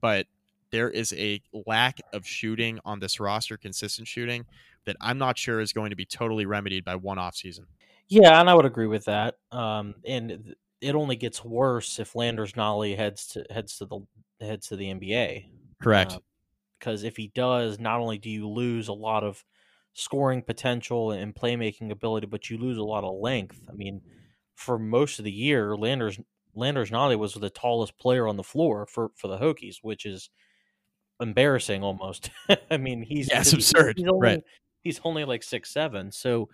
But 0.00 0.26
there 0.70 0.88
is 0.88 1.12
a 1.14 1.42
lack 1.66 2.00
of 2.12 2.26
shooting 2.26 2.78
on 2.84 3.00
this 3.00 3.18
roster, 3.18 3.56
consistent 3.56 4.06
shooting, 4.06 4.46
that 4.84 4.96
I'm 5.00 5.18
not 5.18 5.36
sure 5.36 5.60
is 5.60 5.72
going 5.72 5.90
to 5.90 5.96
be 5.96 6.06
totally 6.06 6.46
remedied 6.46 6.84
by 6.84 6.94
one 6.94 7.18
off 7.18 7.34
season. 7.34 7.66
Yeah, 8.08 8.40
and 8.40 8.48
I 8.48 8.54
would 8.54 8.66
agree 8.66 8.86
with 8.86 9.04
that. 9.06 9.36
Um, 9.52 9.96
and 10.06 10.54
it 10.80 10.94
only 10.94 11.16
gets 11.16 11.44
worse 11.44 11.98
if 11.98 12.14
Landers 12.14 12.52
Nolley 12.52 12.96
heads 12.96 13.26
to 13.28 13.44
heads 13.50 13.78
to 13.78 13.84
the 13.84 14.00
heads 14.46 14.68
to 14.68 14.76
the 14.76 14.86
NBA. 14.86 15.46
Correct. 15.82 16.12
Uh, 16.12 16.18
because 16.78 17.04
if 17.04 17.16
he 17.16 17.30
does, 17.34 17.78
not 17.78 18.00
only 18.00 18.16
do 18.16 18.30
you 18.30 18.48
lose 18.48 18.88
a 18.88 18.92
lot 18.92 19.22
of 19.22 19.44
scoring 19.92 20.42
potential 20.42 21.10
and 21.10 21.34
playmaking 21.34 21.90
ability, 21.90 22.26
but 22.26 22.48
you 22.48 22.56
lose 22.56 22.78
a 22.78 22.82
lot 22.82 23.04
of 23.04 23.18
length. 23.20 23.60
I 23.68 23.74
mean, 23.74 24.00
for 24.54 24.78
most 24.78 25.18
of 25.18 25.24
the 25.24 25.32
year, 25.32 25.76
Landers 25.76 26.18
Landers 26.54 26.90
Nolley 26.90 27.18
was 27.18 27.34
the 27.34 27.50
tallest 27.50 27.98
player 27.98 28.26
on 28.26 28.36
the 28.36 28.42
floor 28.42 28.86
for 28.86 29.10
for 29.14 29.28
the 29.28 29.38
Hokies, 29.38 29.76
which 29.82 30.06
is 30.06 30.30
embarrassing 31.20 31.82
almost. 31.82 32.30
I 32.70 32.76
mean, 32.76 33.02
he's 33.02 33.28
yeah, 33.30 33.40
it's 33.40 33.52
absurd. 33.52 33.98
He's 33.98 34.08
only, 34.08 34.26
right. 34.26 34.42
he's 34.82 35.00
only 35.04 35.24
like 35.24 35.42
six 35.42 35.70
seven. 35.70 36.10
So 36.10 36.48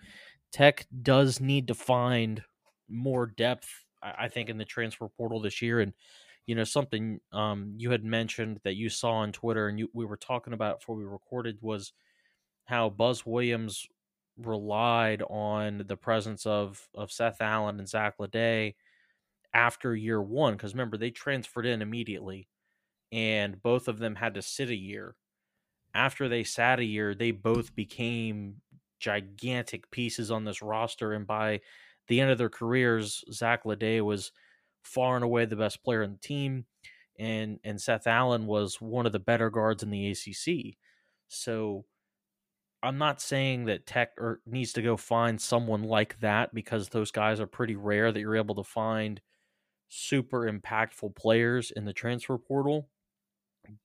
Tech 0.51 0.87
does 1.01 1.39
need 1.39 1.67
to 1.67 1.73
find 1.73 2.43
more 2.89 3.25
depth, 3.25 3.69
I 4.01 4.27
think, 4.29 4.49
in 4.49 4.57
the 4.57 4.65
transfer 4.65 5.07
portal 5.09 5.41
this 5.41 5.61
year. 5.61 5.79
And 5.79 5.93
you 6.47 6.55
know, 6.55 6.63
something 6.63 7.19
um, 7.31 7.73
you 7.77 7.91
had 7.91 8.03
mentioned 8.03 8.59
that 8.63 8.75
you 8.75 8.89
saw 8.89 9.11
on 9.11 9.31
Twitter, 9.31 9.67
and 9.67 9.77
you, 9.77 9.89
we 9.93 10.05
were 10.05 10.17
talking 10.17 10.53
about 10.53 10.79
before 10.79 10.95
we 10.95 11.05
recorded 11.05 11.59
was 11.61 11.93
how 12.65 12.89
Buzz 12.89 13.25
Williams 13.25 13.85
relied 14.37 15.21
on 15.23 15.83
the 15.87 15.97
presence 15.97 16.45
of 16.45 16.87
of 16.95 17.11
Seth 17.11 17.41
Allen 17.41 17.79
and 17.79 17.89
Zach 17.89 18.17
LeDay 18.19 18.75
after 19.53 19.95
year 19.95 20.21
one. 20.21 20.53
Because 20.53 20.73
remember, 20.73 20.97
they 20.97 21.11
transferred 21.11 21.65
in 21.65 21.81
immediately 21.81 22.47
and 23.11 23.61
both 23.61 23.87
of 23.87 23.99
them 23.99 24.15
had 24.15 24.33
to 24.35 24.41
sit 24.41 24.69
a 24.69 24.75
year. 24.75 25.15
After 25.93 26.29
they 26.29 26.43
sat 26.43 26.79
a 26.79 26.85
year, 26.85 27.15
they 27.15 27.31
both 27.31 27.75
became 27.75 28.61
gigantic 28.99 29.89
pieces 29.91 30.31
on 30.31 30.43
this 30.43 30.61
roster. 30.61 31.13
And 31.13 31.25
by 31.25 31.61
the 32.07 32.21
end 32.21 32.31
of 32.31 32.37
their 32.37 32.49
careers, 32.49 33.23
Zach 33.31 33.63
LeDay 33.63 34.01
was 34.01 34.31
far 34.87 35.15
and 35.15 35.23
away 35.23 35.45
the 35.45 35.55
best 35.55 35.83
player 35.83 36.03
in 36.03 36.13
the 36.13 36.17
team. 36.17 36.65
And 37.19 37.59
and 37.63 37.81
Seth 37.81 38.07
Allen 38.07 38.45
was 38.45 38.79
one 38.79 39.05
of 39.05 39.11
the 39.11 39.19
better 39.19 39.49
guards 39.49 39.83
in 39.83 39.89
the 39.89 40.11
ACC. 40.11 40.77
So 41.27 41.85
I'm 42.83 42.97
not 42.97 43.21
saying 43.21 43.65
that 43.65 43.87
Tech 43.87 44.11
or 44.17 44.39
needs 44.45 44.73
to 44.73 44.81
go 44.81 44.97
find 44.97 45.41
someone 45.41 45.83
like 45.83 46.19
that 46.19 46.53
because 46.53 46.89
those 46.89 47.11
guys 47.11 47.39
are 47.39 47.47
pretty 47.47 47.75
rare 47.75 48.11
that 48.11 48.19
you're 48.19 48.35
able 48.35 48.55
to 48.55 48.63
find 48.63 49.19
super 49.89 50.51
impactful 50.51 51.15
players 51.15 51.71
in 51.71 51.85
the 51.85 51.93
transfer 51.93 52.37
portal. 52.37 52.89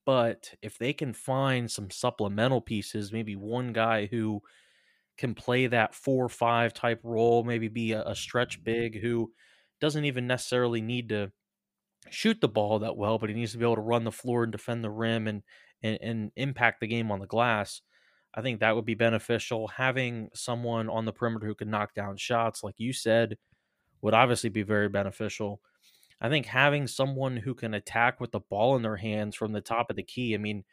But 0.05 0.53
if 0.61 0.77
they 0.77 0.93
can 0.93 1.13
find 1.13 1.69
some 1.69 1.89
supplemental 1.89 2.61
pieces, 2.61 3.11
maybe 3.11 3.35
one 3.35 3.73
guy 3.73 4.05
who 4.05 4.41
can 5.17 5.35
play 5.35 5.67
that 5.67 5.93
four 5.93 6.25
or 6.25 6.29
five 6.29 6.73
type 6.73 6.99
role, 7.03 7.43
maybe 7.43 7.67
be 7.67 7.91
a, 7.93 8.03
a 8.03 8.15
stretch 8.15 8.57
mm-hmm. 8.57 8.63
big 8.63 9.01
who 9.01 9.31
doesn't 9.79 10.05
even 10.05 10.27
necessarily 10.27 10.81
need 10.81 11.09
to 11.09 11.31
shoot 12.09 12.39
the 12.41 12.47
ball 12.47 12.79
that 12.79 12.97
well, 12.97 13.17
but 13.17 13.29
he 13.29 13.35
needs 13.35 13.53
to 13.53 13.57
be 13.57 13.65
able 13.65 13.75
to 13.75 13.81
run 13.81 14.03
the 14.03 14.11
floor 14.11 14.43
and 14.43 14.51
defend 14.51 14.83
the 14.83 14.89
rim 14.89 15.27
and, 15.27 15.43
and, 15.81 15.97
and 16.01 16.31
impact 16.35 16.79
the 16.79 16.87
game 16.87 17.11
on 17.11 17.19
the 17.19 17.27
glass. 17.27 17.81
I 18.33 18.41
think 18.41 18.59
that 18.59 18.75
would 18.75 18.85
be 18.85 18.95
beneficial. 18.95 19.67
Having 19.67 20.29
someone 20.33 20.89
on 20.89 21.05
the 21.05 21.13
perimeter 21.13 21.45
who 21.45 21.55
can 21.55 21.69
knock 21.69 21.93
down 21.93 22.17
shots, 22.17 22.63
like 22.63 22.75
you 22.79 22.91
said, 22.91 23.37
would 24.01 24.13
obviously 24.13 24.49
be 24.49 24.63
very 24.63 24.89
beneficial. 24.89 25.61
I 26.19 26.29
think 26.29 26.45
having 26.45 26.87
someone 26.87 27.37
who 27.37 27.53
can 27.53 27.73
attack 27.73 28.19
with 28.19 28.31
the 28.31 28.39
ball 28.39 28.75
in 28.75 28.81
their 28.81 28.95
hands 28.95 29.35
from 29.35 29.51
the 29.51 29.61
top 29.61 29.89
of 29.89 29.95
the 29.95 30.03
key. 30.03 30.33
I 30.33 30.37
mean, 30.37 30.63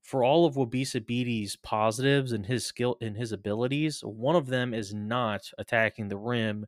for 0.00 0.24
all 0.24 0.46
of 0.46 0.54
Wabissa 0.54 1.04
Bede's 1.04 1.56
positives 1.56 2.32
and 2.32 2.46
his 2.46 2.64
skill 2.64 2.96
and 3.00 3.16
his 3.16 3.32
abilities, 3.32 4.00
one 4.00 4.36
of 4.36 4.46
them 4.46 4.74
is 4.74 4.94
not 4.94 5.42
attacking 5.58 6.08
the 6.08 6.16
rim 6.16 6.66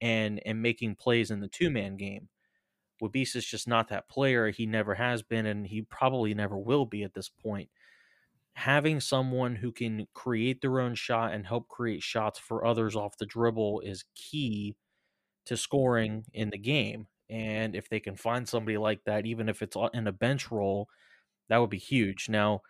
and 0.00 0.40
and 0.44 0.62
making 0.62 0.96
plays 0.96 1.30
in 1.30 1.40
the 1.40 1.48
two 1.48 1.70
man 1.70 1.96
game. 1.96 2.28
Wabissa's 3.02 3.46
just 3.46 3.66
not 3.66 3.88
that 3.88 4.08
player. 4.08 4.50
He 4.50 4.66
never 4.66 4.94
has 4.94 5.22
been, 5.22 5.46
and 5.46 5.66
he 5.66 5.82
probably 5.82 6.34
never 6.34 6.58
will 6.58 6.84
be 6.84 7.02
at 7.02 7.14
this 7.14 7.28
point. 7.28 7.70
Having 8.54 9.00
someone 9.00 9.56
who 9.56 9.72
can 9.72 10.06
create 10.12 10.60
their 10.60 10.80
own 10.80 10.94
shot 10.94 11.32
and 11.32 11.46
help 11.46 11.68
create 11.68 12.02
shots 12.02 12.38
for 12.38 12.64
others 12.64 12.96
off 12.96 13.16
the 13.16 13.24
dribble 13.24 13.80
is 13.80 14.04
key 14.14 14.76
to 15.46 15.56
scoring 15.56 16.24
in 16.34 16.50
the 16.50 16.58
game. 16.58 17.06
And 17.30 17.74
if 17.74 17.88
they 17.88 18.00
can 18.00 18.16
find 18.16 18.46
somebody 18.46 18.76
like 18.76 19.04
that, 19.04 19.24
even 19.24 19.48
if 19.48 19.62
it's 19.62 19.76
in 19.94 20.06
a 20.06 20.12
bench 20.12 20.50
role, 20.50 20.88
that 21.48 21.58
would 21.58 21.70
be 21.70 21.78
huge. 21.78 22.28
Now, 22.28 22.60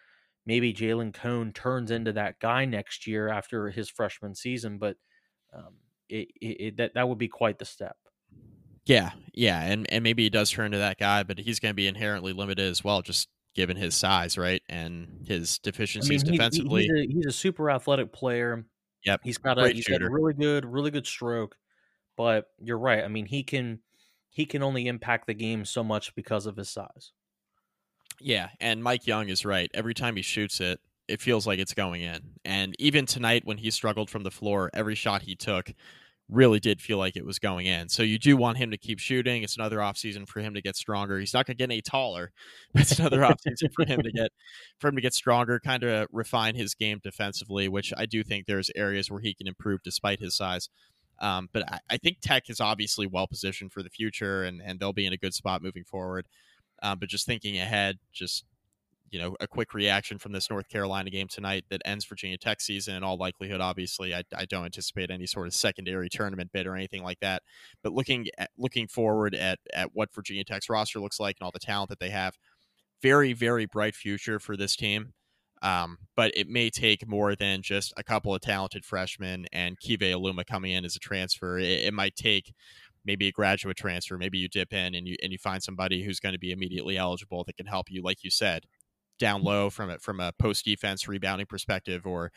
maybe 0.46 0.72
Jalen 0.72 1.14
Cone 1.14 1.52
turns 1.52 1.90
into 1.90 2.12
that 2.12 2.38
guy 2.40 2.66
next 2.66 3.06
year 3.06 3.28
after 3.28 3.70
his 3.70 3.88
freshman 3.88 4.34
season, 4.34 4.78
but 4.78 4.96
um, 5.52 5.74
it, 6.10 6.28
it, 6.40 6.76
that 6.76 6.94
that 6.94 7.08
would 7.08 7.18
be 7.18 7.28
quite 7.28 7.58
the 7.58 7.64
step. 7.64 7.96
Yeah, 8.86 9.10
yeah, 9.34 9.62
and 9.62 9.90
and 9.92 10.02
maybe 10.02 10.24
he 10.24 10.30
does 10.30 10.50
turn 10.50 10.72
to 10.72 10.78
that 10.78 10.98
guy, 10.98 11.22
but 11.22 11.38
he's 11.38 11.60
going 11.60 11.70
to 11.70 11.76
be 11.76 11.86
inherently 11.86 12.32
limited 12.32 12.68
as 12.70 12.82
well, 12.82 13.02
just 13.02 13.28
given 13.54 13.76
his 13.76 13.94
size, 13.94 14.38
right, 14.38 14.62
and 14.68 15.24
his 15.26 15.58
deficiencies 15.58 16.22
I 16.22 16.26
mean, 16.26 16.32
defensively. 16.32 16.82
He's 16.82 16.90
a, 16.90 17.12
he's 17.12 17.26
a, 17.26 17.32
super 17.32 17.70
athletic 17.70 18.12
player. 18.12 18.64
Yep, 19.04 19.20
he's 19.22 19.38
got 19.38 19.58
a 19.58 19.70
he's 19.70 19.86
got 19.86 20.02
a 20.02 20.10
really 20.10 20.34
good, 20.34 20.64
really 20.64 20.90
good 20.90 21.06
stroke. 21.06 21.56
But 22.16 22.46
you're 22.58 22.78
right. 22.78 23.04
I 23.04 23.08
mean, 23.08 23.26
he 23.26 23.42
can 23.42 23.80
he 24.30 24.46
can 24.46 24.62
only 24.62 24.86
impact 24.86 25.26
the 25.26 25.34
game 25.34 25.64
so 25.64 25.84
much 25.84 26.14
because 26.14 26.46
of 26.46 26.56
his 26.56 26.68
size. 26.68 27.12
Yeah, 28.20 28.48
and 28.60 28.82
Mike 28.82 29.06
Young 29.06 29.28
is 29.28 29.44
right. 29.44 29.70
Every 29.72 29.94
time 29.94 30.16
he 30.16 30.22
shoots 30.22 30.60
it, 30.60 30.80
it 31.08 31.20
feels 31.20 31.46
like 31.46 31.58
it's 31.58 31.74
going 31.74 32.02
in. 32.02 32.20
And 32.44 32.76
even 32.78 33.06
tonight 33.06 33.44
when 33.44 33.58
he 33.58 33.70
struggled 33.70 34.10
from 34.10 34.22
the 34.22 34.30
floor, 34.30 34.70
every 34.72 34.94
shot 34.94 35.22
he 35.22 35.34
took 35.34 35.72
really 36.30 36.60
did 36.60 36.80
feel 36.80 36.98
like 36.98 37.16
it 37.16 37.24
was 37.24 37.38
going 37.38 37.66
in. 37.66 37.88
So 37.88 38.02
you 38.02 38.18
do 38.18 38.36
want 38.36 38.58
him 38.58 38.70
to 38.70 38.78
keep 38.78 38.98
shooting. 38.98 39.42
It's 39.42 39.56
another 39.56 39.78
offseason 39.78 40.28
for 40.28 40.40
him 40.40 40.54
to 40.54 40.62
get 40.62 40.76
stronger. 40.76 41.18
He's 41.18 41.34
not 41.34 41.46
going 41.46 41.56
to 41.56 41.58
get 41.58 41.70
any 41.70 41.82
taller, 41.82 42.32
but 42.72 42.82
it's 42.82 42.98
another 42.98 43.20
offseason 43.20 43.72
for 43.74 43.84
him 43.84 44.02
to 44.02 44.12
get 44.12 44.30
for 44.78 44.88
him 44.88 44.96
to 44.96 45.02
get 45.02 45.14
stronger, 45.14 45.60
kind 45.60 45.82
of 45.82 46.08
refine 46.12 46.54
his 46.54 46.74
game 46.74 47.00
defensively, 47.02 47.68
which 47.68 47.92
I 47.96 48.06
do 48.06 48.22
think 48.22 48.46
there's 48.46 48.70
areas 48.76 49.10
where 49.10 49.20
he 49.20 49.34
can 49.34 49.46
improve 49.46 49.82
despite 49.82 50.20
his 50.20 50.36
size. 50.36 50.68
Um, 51.20 51.48
but 51.52 51.70
I, 51.70 51.80
I, 51.90 51.96
think 51.98 52.18
Tech 52.22 52.48
is 52.48 52.62
obviously 52.62 53.06
well 53.06 53.26
positioned 53.26 53.72
for 53.72 53.82
the 53.82 53.90
future, 53.90 54.42
and 54.42 54.62
and 54.64 54.80
they'll 54.80 54.94
be 54.94 55.04
in 55.04 55.12
a 55.12 55.18
good 55.18 55.34
spot 55.34 55.62
moving 55.62 55.84
forward. 55.84 56.26
Um, 56.82 56.98
but 56.98 57.10
just 57.10 57.26
thinking 57.26 57.58
ahead, 57.58 57.98
just 58.12 58.44
you 59.10 59.18
know, 59.18 59.36
a 59.40 59.48
quick 59.48 59.74
reaction 59.74 60.18
from 60.18 60.32
this 60.32 60.48
North 60.50 60.68
Carolina 60.68 61.10
game 61.10 61.26
tonight 61.28 61.64
that 61.70 61.82
ends 61.84 62.04
Virginia 62.04 62.38
Tech 62.38 62.60
season. 62.60 62.94
In 62.94 63.02
all 63.02 63.16
likelihood, 63.16 63.60
obviously, 63.60 64.14
I, 64.14 64.22
I 64.36 64.44
don't 64.44 64.64
anticipate 64.64 65.10
any 65.10 65.26
sort 65.26 65.48
of 65.48 65.54
secondary 65.54 66.08
tournament 66.08 66.52
bid 66.52 66.66
or 66.66 66.76
anything 66.76 67.02
like 67.02 67.18
that. 67.20 67.42
But 67.82 67.92
looking 67.92 68.28
at, 68.38 68.50
looking 68.56 68.86
forward 68.86 69.34
at 69.34 69.58
at 69.74 69.90
what 69.94 70.14
Virginia 70.14 70.44
Tech's 70.44 70.68
roster 70.68 71.00
looks 71.00 71.18
like 71.18 71.36
and 71.40 71.44
all 71.44 71.52
the 71.52 71.58
talent 71.58 71.90
that 71.90 71.98
they 71.98 72.10
have, 72.10 72.38
very 73.02 73.32
very 73.32 73.66
bright 73.66 73.94
future 73.94 74.38
for 74.38 74.56
this 74.56 74.76
team. 74.76 75.12
Um, 75.62 75.98
but 76.16 76.32
it 76.34 76.48
may 76.48 76.70
take 76.70 77.06
more 77.06 77.34
than 77.34 77.62
just 77.62 77.92
a 77.96 78.02
couple 78.02 78.34
of 78.34 78.40
talented 78.40 78.84
freshmen 78.84 79.46
and 79.52 79.78
Keve 79.78 80.00
Aluma 80.00 80.46
coming 80.46 80.72
in 80.72 80.86
as 80.86 80.96
a 80.96 81.00
transfer. 81.00 81.58
It, 81.58 81.80
it 81.80 81.94
might 81.94 82.16
take 82.16 82.54
maybe 83.04 83.28
a 83.28 83.32
graduate 83.32 83.76
transfer. 83.76 84.16
Maybe 84.16 84.38
you 84.38 84.48
dip 84.48 84.72
in 84.72 84.94
and 84.94 85.06
you 85.06 85.16
and 85.22 85.32
you 85.32 85.38
find 85.38 85.62
somebody 85.62 86.02
who's 86.02 86.20
going 86.20 86.32
to 86.32 86.38
be 86.38 86.52
immediately 86.52 86.96
eligible 86.96 87.44
that 87.44 87.56
can 87.56 87.66
help 87.66 87.90
you, 87.90 88.02
like 88.02 88.24
you 88.24 88.30
said, 88.30 88.64
down 89.20 89.44
low 89.44 89.70
from 89.70 89.90
it 89.90 90.02
from 90.02 90.18
a 90.18 90.32
post 90.32 90.64
defense 90.64 91.06
rebounding 91.06 91.46
perspective, 91.46 92.06
or 92.06 92.32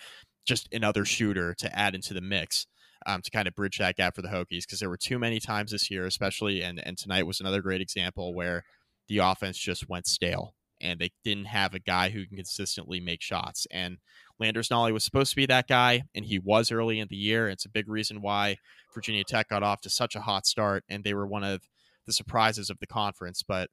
just 0.46 0.72
another 0.72 1.06
shooter 1.06 1.56
to 1.56 1.78
add 1.78 1.96
into 1.96 2.14
the 2.14 2.22
mix. 2.22 2.68
Um, 3.06 3.22
to 3.22 3.32
kind 3.32 3.50
of 3.50 3.56
bridge 3.56 3.80
that 3.80 3.98
gap 3.98 4.16
for 4.16 4.22
the 4.22 4.30
Hokies 4.30 4.62
because 4.62 4.80
there 4.80 4.90
were 4.90 4.96
too 4.96 5.20
many 5.20 5.42
times 5.42 5.72
this 5.72 5.92
year, 5.92 6.06
especially 6.06 6.62
and 6.62 6.80
and 6.86 6.98
tonight 6.98 7.28
was 7.28 7.42
another 7.42 7.62
great 7.62 7.82
example 7.82 8.34
where 8.34 8.64
the 9.10 9.18
offense 9.18 9.58
just 9.58 9.90
went 9.90 10.08
stale 10.08 10.56
and 10.84 11.00
they 11.00 11.12
didn't 11.24 11.46
have 11.46 11.74
a 11.74 11.80
guy 11.80 12.10
who 12.10 12.26
can 12.26 12.36
consistently 12.36 13.00
make 13.00 13.22
shots. 13.22 13.66
And 13.72 13.98
Landers 14.40 14.70
Nolley 14.70 14.92
was 14.92 15.04
supposed 15.04 15.32
to 15.32 15.36
be 15.36 15.46
that 15.46 15.68
guy, 15.68 16.04
and 16.14 16.26
he 16.26 16.38
was 16.38 16.72
early 16.72 17.00
in 17.00 17.08
the 17.10 17.16
year. 17.16 17.48
It's 17.48 17.66
a 17.66 17.70
big 17.70 17.88
reason 17.88 18.22
why 18.22 18.58
Virginia 18.94 19.24
Tech 19.24 19.50
got 19.50 19.64
off 19.64 19.82
to 19.82 19.90
such 19.90 20.16
a 20.16 20.22
hot 20.22 20.46
start, 20.46 20.84
and 20.90 21.04
they 21.04 21.14
were 21.14 21.26
one 21.26 21.44
of 21.44 21.62
the 22.06 22.14
surprises 22.14 22.70
of 22.70 22.80
the 22.80 22.88
conference. 22.88 23.44
But 23.44 23.70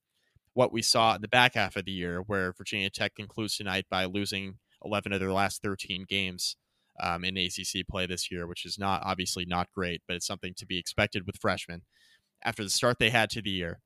what 0.54 0.72
we 0.72 0.82
saw 0.82 1.14
in 1.14 1.22
the 1.22 1.28
back 1.28 1.54
half 1.54 1.76
of 1.76 1.84
the 1.84 1.92
year, 1.92 2.20
where 2.20 2.52
Virginia 2.52 2.90
Tech 2.90 3.14
concludes 3.14 3.56
tonight 3.56 3.86
by 3.90 4.04
losing 4.04 4.58
11 4.84 5.12
of 5.12 5.20
their 5.20 5.32
last 5.32 5.62
13 5.62 6.06
games 6.08 6.56
um, 7.00 7.24
in 7.24 7.36
ACC 7.36 7.86
play 7.88 8.06
this 8.06 8.30
year, 8.30 8.46
which 8.46 8.64
is 8.64 8.78
not 8.78 9.02
obviously 9.04 9.44
not 9.44 9.68
great, 9.74 10.02
but 10.06 10.16
it's 10.16 10.26
something 10.26 10.54
to 10.56 10.66
be 10.66 10.78
expected 10.78 11.26
with 11.26 11.36
freshmen. 11.40 11.82
After 12.42 12.62
the 12.64 12.70
start 12.70 12.98
they 12.98 13.10
had 13.10 13.30
to 13.30 13.42
the 13.42 13.50
year, 13.50 13.80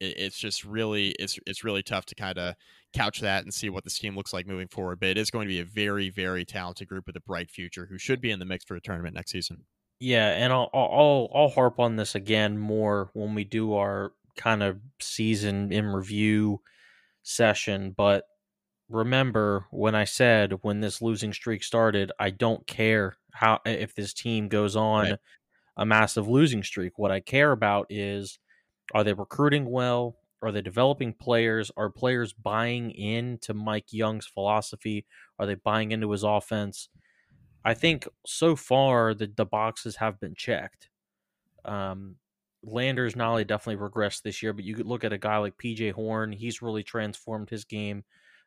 it, 0.00 0.16
it's 0.16 0.38
just 0.38 0.64
really 0.64 1.10
it's 1.18 1.38
it's 1.46 1.64
really 1.64 1.82
tough 1.82 2.06
to 2.06 2.14
kind 2.14 2.38
of 2.38 2.54
couch 2.92 3.20
that 3.20 3.42
and 3.42 3.52
see 3.52 3.68
what 3.68 3.84
this 3.84 3.98
team 3.98 4.16
looks 4.16 4.32
like 4.32 4.46
moving 4.46 4.68
forward. 4.68 5.00
But 5.00 5.10
it 5.10 5.18
is 5.18 5.30
going 5.30 5.46
to 5.46 5.52
be 5.52 5.60
a 5.60 5.64
very 5.64 6.10
very 6.10 6.44
talented 6.44 6.88
group 6.88 7.06
with 7.06 7.16
a 7.16 7.20
bright 7.20 7.50
future 7.50 7.86
who 7.90 7.98
should 7.98 8.20
be 8.20 8.30
in 8.30 8.38
the 8.38 8.44
mix 8.44 8.64
for 8.64 8.76
a 8.76 8.80
tournament 8.80 9.14
next 9.14 9.32
season. 9.32 9.64
Yeah, 10.00 10.28
and 10.28 10.52
I'll 10.52 10.70
I'll 10.72 11.30
I'll 11.34 11.48
harp 11.48 11.78
on 11.78 11.96
this 11.96 12.14
again 12.14 12.58
more 12.58 13.10
when 13.14 13.34
we 13.34 13.44
do 13.44 13.74
our 13.74 14.12
kind 14.36 14.62
of 14.62 14.80
season 15.00 15.72
in 15.72 15.86
review 15.86 16.60
session, 17.22 17.94
but 17.96 18.24
remember 18.88 19.66
when 19.70 19.94
I 19.94 20.04
said 20.04 20.52
when 20.62 20.80
this 20.80 21.00
losing 21.00 21.32
streak 21.32 21.62
started, 21.62 22.12
I 22.18 22.30
don't 22.30 22.66
care 22.66 23.16
how 23.32 23.60
if 23.64 23.94
this 23.94 24.12
team 24.12 24.48
goes 24.48 24.76
on 24.76 25.04
right. 25.04 25.18
a 25.76 25.86
massive 25.86 26.28
losing 26.28 26.62
streak. 26.62 26.98
What 26.98 27.10
I 27.10 27.20
care 27.20 27.52
about 27.52 27.86
is 27.90 28.38
are 28.94 29.04
they 29.04 29.12
recruiting 29.14 29.70
well? 29.70 30.16
Are 30.42 30.52
they 30.52 30.60
developing 30.60 31.14
players? 31.14 31.70
Are 31.76 31.88
players 31.88 32.34
buying 32.34 32.90
into 32.90 33.54
Mike 33.54 33.92
Young's 33.92 34.26
philosophy? 34.26 35.06
Are 35.38 35.46
they 35.46 35.54
buying 35.54 35.92
into 35.92 36.10
his 36.10 36.22
offense? 36.22 36.90
I 37.64 37.72
think 37.72 38.06
so 38.26 38.54
far 38.54 39.14
the, 39.14 39.30
the 39.34 39.46
boxes 39.46 39.96
have 39.96 40.20
been 40.20 40.34
checked. 40.34 40.90
Um, 41.64 42.16
Landers 42.64 43.14
Nolley 43.14 43.46
definitely 43.46 43.86
regressed 43.86 44.22
this 44.22 44.42
year, 44.42 44.52
but 44.52 44.64
you 44.64 44.74
could 44.74 44.86
look 44.86 45.04
at 45.04 45.12
a 45.12 45.18
guy 45.18 45.36
like 45.38 45.58
PJ 45.58 45.92
Horne. 45.92 46.32
He's 46.32 46.62
really 46.62 46.82
transformed 46.82 47.50
his 47.50 47.64
game 47.64 48.04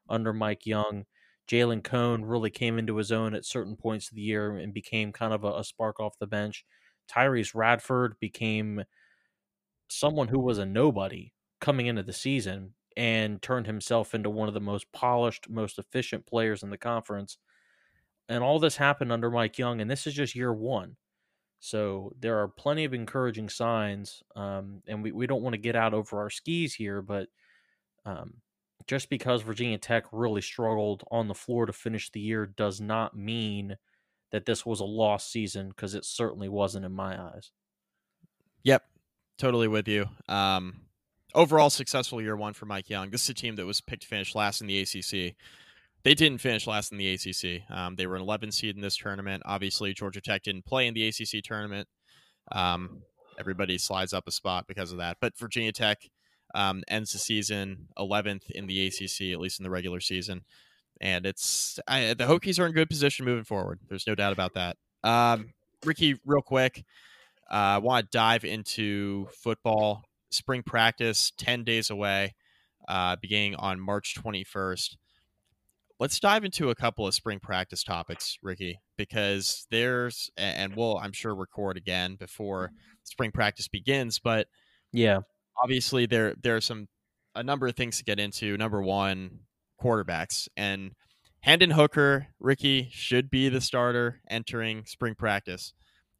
under 0.09 0.33
Mike 0.33 0.65
Young. 0.65 1.05
Jalen 1.47 1.83
Cone 1.83 2.25
really 2.25 2.49
came 2.49 2.77
into 2.77 2.97
his 2.97 3.11
own 3.11 3.33
at 3.33 3.45
certain 3.45 3.75
points 3.75 4.09
of 4.09 4.15
the 4.15 4.21
year 4.21 4.57
and 4.57 4.73
became 4.73 5.13
kind 5.13 5.33
of 5.33 5.43
a, 5.43 5.53
a 5.53 5.63
spark 5.63 5.99
off 5.99 6.19
the 6.19 6.27
bench. 6.27 6.65
Tyrece 7.09 7.55
Radford 7.55 8.15
became 8.19 8.83
someone 9.87 10.27
who 10.27 10.39
was 10.39 10.57
a 10.57 10.65
nobody 10.65 11.33
coming 11.61 11.87
into 11.87 12.03
the 12.03 12.13
season 12.13 12.73
and 12.97 13.41
turned 13.41 13.67
himself 13.67 14.13
into 14.13 14.29
one 14.29 14.47
of 14.47 14.53
the 14.53 14.59
most 14.59 14.91
polished, 14.91 15.49
most 15.49 15.79
efficient 15.79 16.25
players 16.25 16.63
in 16.63 16.69
the 16.69 16.77
conference. 16.77 17.37
And 18.27 18.43
all 18.43 18.59
this 18.59 18.75
happened 18.75 19.11
under 19.11 19.31
Mike 19.31 19.57
Young, 19.57 19.79
and 19.79 19.89
this 19.89 20.05
is 20.05 20.13
just 20.13 20.35
year 20.35 20.53
one. 20.53 20.97
So 21.59 22.13
there 22.19 22.39
are 22.39 22.47
plenty 22.47 22.85
of 22.85 22.93
encouraging 22.93 23.49
signs, 23.49 24.21
um, 24.35 24.81
and 24.87 25.01
we, 25.01 25.11
we 25.11 25.27
don't 25.27 25.41
want 25.41 25.53
to 25.53 25.57
get 25.61 25.75
out 25.75 25.93
over 25.93 26.19
our 26.19 26.29
skis 26.29 26.73
here, 26.73 27.01
but 27.01 27.29
um, 28.05 28.35
just 28.85 29.09
because 29.09 29.41
Virginia 29.41 29.77
Tech 29.77 30.05
really 30.11 30.41
struggled 30.41 31.03
on 31.11 31.27
the 31.27 31.33
floor 31.33 31.65
to 31.65 31.73
finish 31.73 32.11
the 32.11 32.19
year 32.19 32.45
does 32.45 32.79
not 32.79 33.17
mean 33.17 33.77
that 34.31 34.45
this 34.45 34.65
was 34.65 34.79
a 34.79 34.85
lost 34.85 35.31
season 35.31 35.69
because 35.69 35.95
it 35.95 36.05
certainly 36.05 36.49
wasn't 36.49 36.85
in 36.85 36.91
my 36.91 37.19
eyes. 37.19 37.51
Yep, 38.63 38.83
totally 39.37 39.67
with 39.67 39.87
you. 39.87 40.05
Um, 40.29 40.81
overall 41.33 41.69
successful 41.69 42.21
year 42.21 42.35
one 42.35 42.53
for 42.53 42.65
Mike 42.65 42.89
Young. 42.89 43.09
This 43.09 43.23
is 43.23 43.29
a 43.29 43.33
team 43.33 43.55
that 43.55 43.65
was 43.65 43.81
picked 43.81 44.03
to 44.03 44.07
finish 44.07 44.35
last 44.35 44.61
in 44.61 44.67
the 44.67 44.79
ACC. 44.81 45.35
They 46.03 46.13
didn't 46.13 46.39
finish 46.39 46.67
last 46.67 46.91
in 46.91 46.97
the 46.97 47.13
ACC. 47.13 47.69
Um, 47.69 47.95
they 47.95 48.07
were 48.07 48.15
an 48.15 48.21
11 48.21 48.51
seed 48.51 48.75
in 48.75 48.81
this 48.81 48.95
tournament. 48.95 49.43
Obviously, 49.45 49.93
Georgia 49.93 50.21
Tech 50.21 50.43
didn't 50.43 50.65
play 50.65 50.87
in 50.87 50.93
the 50.93 51.07
ACC 51.07 51.43
tournament. 51.43 51.87
Um, 52.51 53.01
everybody 53.39 53.77
slides 53.77 54.13
up 54.13 54.27
a 54.27 54.31
spot 54.31 54.65
because 54.67 54.91
of 54.91 54.99
that. 54.99 55.17
But 55.19 55.37
Virginia 55.37 55.71
Tech 55.71 56.09
um, 56.55 56.83
ends 56.87 57.11
the 57.11 57.19
season 57.19 57.87
11th 57.97 58.49
in 58.51 58.67
the 58.67 58.87
ACC, 58.87 59.33
at 59.33 59.39
least 59.39 59.59
in 59.59 59.63
the 59.63 59.69
regular 59.69 59.99
season. 59.99 60.43
And 60.99 61.25
it's 61.25 61.79
I, 61.87 62.13
the 62.13 62.25
Hokies 62.25 62.59
are 62.59 62.65
in 62.65 62.71
good 62.71 62.89
position 62.89 63.25
moving 63.25 63.43
forward. 63.43 63.79
There's 63.87 64.07
no 64.07 64.15
doubt 64.15 64.33
about 64.33 64.55
that. 64.55 64.77
Um, 65.03 65.53
Ricky, 65.85 66.19
real 66.25 66.41
quick, 66.41 66.83
I 67.49 67.75
uh, 67.75 67.79
want 67.81 68.05
to 68.05 68.17
dive 68.17 68.43
into 68.43 69.27
football. 69.27 70.03
Spring 70.29 70.63
practice, 70.63 71.31
10 71.37 71.63
days 71.63 71.89
away, 71.89 72.35
uh, 72.89 73.15
beginning 73.21 73.55
on 73.55 73.79
March 73.79 74.15
21st. 74.15 74.97
Let's 75.99 76.19
dive 76.19 76.43
into 76.43 76.69
a 76.69 76.75
couple 76.75 77.07
of 77.07 77.15
spring 77.15 77.39
practice 77.39 77.83
topics, 77.83 78.37
Ricky, 78.43 78.79
because 78.97 79.65
there's, 79.71 80.29
and 80.37 80.75
we'll, 80.75 80.97
I'm 80.97 81.11
sure, 81.11 81.33
record 81.33 81.75
again 81.75 82.15
before 82.15 82.67
mm-hmm. 82.67 82.75
spring 83.03 83.31
practice 83.31 83.67
begins. 83.67 84.19
But 84.19 84.47
yeah, 84.91 85.19
obviously 85.61 86.05
there 86.05 86.35
there 86.41 86.55
are 86.55 86.61
some 86.61 86.87
a 87.35 87.43
number 87.43 87.67
of 87.67 87.75
things 87.75 87.97
to 87.97 88.03
get 88.03 88.19
into. 88.19 88.57
Number 88.57 88.81
one, 88.81 89.39
quarterbacks 89.81 90.47
and 90.55 90.91
Hendon 91.41 91.71
Hooker, 91.71 92.27
Ricky 92.39 92.89
should 92.91 93.29
be 93.29 93.49
the 93.49 93.61
starter 93.61 94.21
entering 94.29 94.85
spring 94.85 95.15
practice 95.15 95.73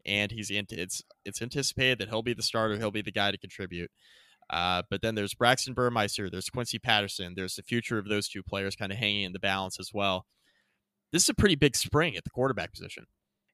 and 0.08 0.32
he's 0.32 0.50
it's 0.50 1.04
it's 1.26 1.42
anticipated 1.42 2.00
that 2.00 2.10
he'll 2.10 2.24
be 2.24 2.34
the 2.34 2.42
starter. 2.42 2.78
He'll 2.78 2.92
be 2.92 3.02
the 3.02 3.12
guy 3.12 3.32
to 3.32 3.38
contribute. 3.38 3.92
Uh, 4.50 4.84
but 4.90 5.02
then 5.02 5.16
there's 5.16 5.34
Braxton 5.34 5.74
Burmeister, 5.74 6.30
there's 6.30 6.50
Quincy 6.50 6.80
Patterson, 6.80 7.34
there's 7.36 7.56
the 7.56 7.64
future 7.64 7.98
of 7.98 8.08
those 8.08 8.28
two 8.30 8.44
players 8.44 8.76
kind 8.76 8.92
of 8.92 8.98
hanging 8.98 9.24
in 9.24 9.34
the 9.34 9.40
balance 9.40 9.80
as 9.80 9.92
well. 9.94 10.26
This 11.12 11.24
is 11.24 11.30
a 11.30 11.34
pretty 11.34 11.56
big 11.56 11.76
spring 11.76 12.16
at 12.16 12.24
the 12.24 12.30
quarterback 12.30 12.72
position. 12.72 13.06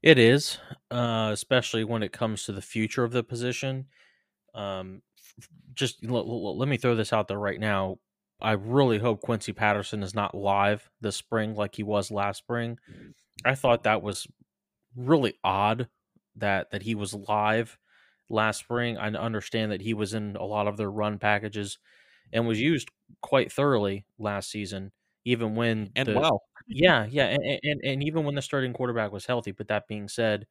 It 0.02 0.20
is, 0.20 0.58
uh, 0.92 1.30
especially 1.32 1.84
when 1.84 2.04
it 2.04 2.12
comes 2.12 2.44
to 2.44 2.52
the 2.52 2.62
future 2.62 3.04
of 3.04 3.12
the 3.12 3.24
position. 3.24 3.86
Um, 4.54 5.02
just 5.74 6.04
l- 6.04 6.18
l- 6.18 6.58
let 6.58 6.68
me 6.68 6.78
throw 6.78 6.96
this 6.96 7.14
out 7.14 7.28
there 7.28 7.40
right 7.40 7.60
now. 7.60 7.98
I 8.42 8.52
really 8.52 9.00
hope 9.00 9.22
Quincy 9.22 9.54
Patterson 9.54 10.04
is 10.04 10.14
not 10.14 10.36
live 10.36 10.90
this 11.00 11.16
spring 11.16 11.56
like 11.56 11.76
he 11.76 11.84
was 11.84 12.12
last 12.12 12.40
spring. 12.40 12.78
I 13.46 13.56
thought 13.56 13.84
that 13.84 14.02
was 14.02 14.28
really 14.96 15.36
odd 15.44 15.88
that 16.36 16.72
that 16.72 16.82
he 16.82 16.96
was 16.96 17.14
live 17.14 17.78
last 18.34 18.60
spring. 18.60 18.98
I 18.98 19.08
understand 19.08 19.72
that 19.72 19.82
he 19.82 19.94
was 19.94 20.14
in 20.14 20.36
a 20.36 20.44
lot 20.44 20.68
of 20.68 20.78
their 20.78 20.92
run 20.92 21.20
packages 21.20 21.78
and 22.34 22.48
was 22.48 22.60
used 22.60 22.90
quite 23.22 23.52
thoroughly 23.52 24.06
last 24.18 24.50
season, 24.50 24.92
even 25.26 25.56
when 25.56 25.92
and 25.96 26.10
the, 26.10 26.20
well, 26.20 26.42
yeah, 26.68 27.08
yeah, 27.10 27.28
and, 27.28 27.60
and 27.64 27.82
and 27.84 28.04
even 28.04 28.26
when 28.26 28.36
the 28.36 28.42
starting 28.42 28.74
quarterback 28.74 29.12
was 29.12 29.26
healthy. 29.26 29.52
But 29.52 29.68
that 29.70 29.88
being 29.88 30.08
said, 30.08 30.48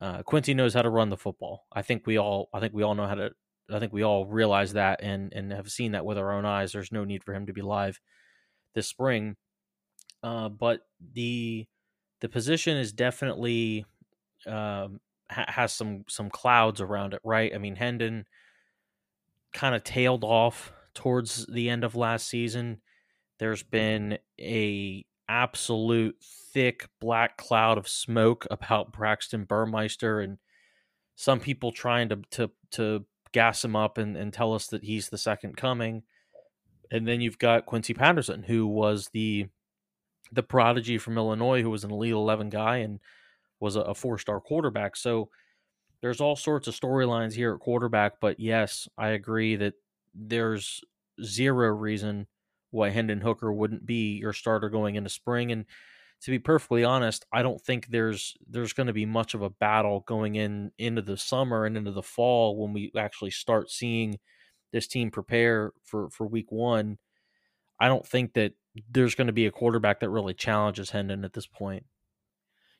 uh, 0.00 0.22
Quincy 0.22 0.54
knows 0.54 0.74
how 0.74 0.82
to 0.82 0.90
run 0.90 1.10
the 1.10 1.16
football. 1.16 1.66
I 1.72 1.82
think 1.82 2.06
we 2.06 2.18
all, 2.18 2.48
I 2.52 2.60
think 2.60 2.74
we 2.74 2.82
all 2.82 2.94
know 2.94 3.06
how 3.06 3.14
to. 3.14 3.30
I 3.72 3.78
think 3.78 3.92
we 3.92 4.02
all 4.02 4.26
realize 4.26 4.74
that 4.74 5.00
and 5.02 5.32
and 5.32 5.52
have 5.52 5.70
seen 5.70 5.92
that 5.92 6.04
with 6.04 6.18
our 6.18 6.32
own 6.32 6.44
eyes. 6.44 6.72
There's 6.72 6.92
no 6.92 7.04
need 7.04 7.24
for 7.24 7.34
him 7.34 7.46
to 7.46 7.52
be 7.52 7.62
live 7.62 8.00
this 8.74 8.88
spring, 8.88 9.36
uh, 10.22 10.48
but 10.48 10.80
the 11.14 11.66
the 12.20 12.28
position 12.28 12.76
is 12.76 12.92
definitely 12.92 13.84
um, 14.46 15.00
ha- 15.30 15.46
has 15.48 15.72
some 15.74 16.04
some 16.08 16.30
clouds 16.30 16.80
around 16.80 17.14
it, 17.14 17.20
right? 17.24 17.54
I 17.54 17.58
mean, 17.58 17.76
Hendon 17.76 18.26
kind 19.52 19.74
of 19.74 19.84
tailed 19.84 20.24
off 20.24 20.72
towards 20.94 21.46
the 21.46 21.68
end 21.68 21.84
of 21.84 21.94
last 21.94 22.28
season. 22.28 22.80
There's 23.38 23.62
been 23.62 24.18
a 24.40 25.04
absolute 25.28 26.16
thick 26.52 26.88
black 27.00 27.36
cloud 27.36 27.78
of 27.78 27.88
smoke 27.88 28.46
about 28.50 28.92
Braxton 28.92 29.44
Burmeister 29.44 30.20
and 30.20 30.38
some 31.16 31.40
people 31.40 31.72
trying 31.72 32.08
to 32.10 32.20
to 32.32 32.50
to 32.72 33.04
gas 33.32 33.64
him 33.64 33.74
up 33.74 33.98
and, 33.98 34.16
and 34.16 34.32
tell 34.32 34.54
us 34.54 34.68
that 34.68 34.84
he's 34.84 35.08
the 35.08 35.18
second 35.18 35.56
coming. 35.56 36.02
And 36.90 37.08
then 37.08 37.20
you've 37.20 37.38
got 37.38 37.66
Quincy 37.66 37.94
Patterson, 37.94 38.44
who 38.44 38.66
was 38.66 39.08
the 39.12 39.46
the 40.32 40.42
prodigy 40.42 40.98
from 40.98 41.16
Illinois, 41.16 41.62
who 41.62 41.70
was 41.70 41.84
an 41.84 41.90
elite 41.90 42.12
eleven 42.12 42.50
guy 42.50 42.78
and 42.78 43.00
was 43.64 43.76
a, 43.76 43.94
four 43.94 44.18
star 44.18 44.40
quarterback. 44.40 44.94
So 44.94 45.30
there's 46.02 46.20
all 46.20 46.36
sorts 46.36 46.68
of 46.68 46.74
storylines 46.74 47.32
here 47.32 47.54
at 47.54 47.60
quarterback. 47.60 48.20
But 48.20 48.38
yes, 48.38 48.86
I 48.98 49.08
agree 49.08 49.56
that 49.56 49.74
there's 50.14 50.82
zero 51.22 51.68
reason 51.68 52.26
why 52.70 52.90
Hendon 52.90 53.22
Hooker 53.22 53.52
wouldn't 53.52 53.86
be 53.86 54.18
your 54.18 54.34
starter 54.34 54.68
going 54.68 54.96
into 54.96 55.08
spring. 55.08 55.50
And 55.50 55.64
to 56.22 56.30
be 56.30 56.38
perfectly 56.38 56.84
honest, 56.84 57.24
I 57.32 57.42
don't 57.42 57.60
think 57.60 57.88
there's 57.88 58.34
there's 58.46 58.74
going 58.74 58.86
to 58.86 58.92
be 58.92 59.06
much 59.06 59.34
of 59.34 59.42
a 59.42 59.50
battle 59.50 60.04
going 60.06 60.34
in 60.34 60.72
into 60.78 61.02
the 61.02 61.16
summer 61.16 61.64
and 61.64 61.76
into 61.76 61.92
the 61.92 62.02
fall 62.02 62.56
when 62.56 62.72
we 62.72 62.92
actually 62.96 63.30
start 63.30 63.70
seeing 63.70 64.18
this 64.72 64.86
team 64.86 65.10
prepare 65.10 65.72
for 65.84 66.10
for 66.10 66.26
week 66.26 66.52
one. 66.52 66.98
I 67.80 67.88
don't 67.88 68.06
think 68.06 68.34
that 68.34 68.52
there's 68.90 69.14
going 69.14 69.26
to 69.28 69.32
be 69.32 69.46
a 69.46 69.50
quarterback 69.50 70.00
that 70.00 70.10
really 70.10 70.34
challenges 70.34 70.90
Hendon 70.90 71.24
at 71.24 71.32
this 71.32 71.46
point. 71.46 71.84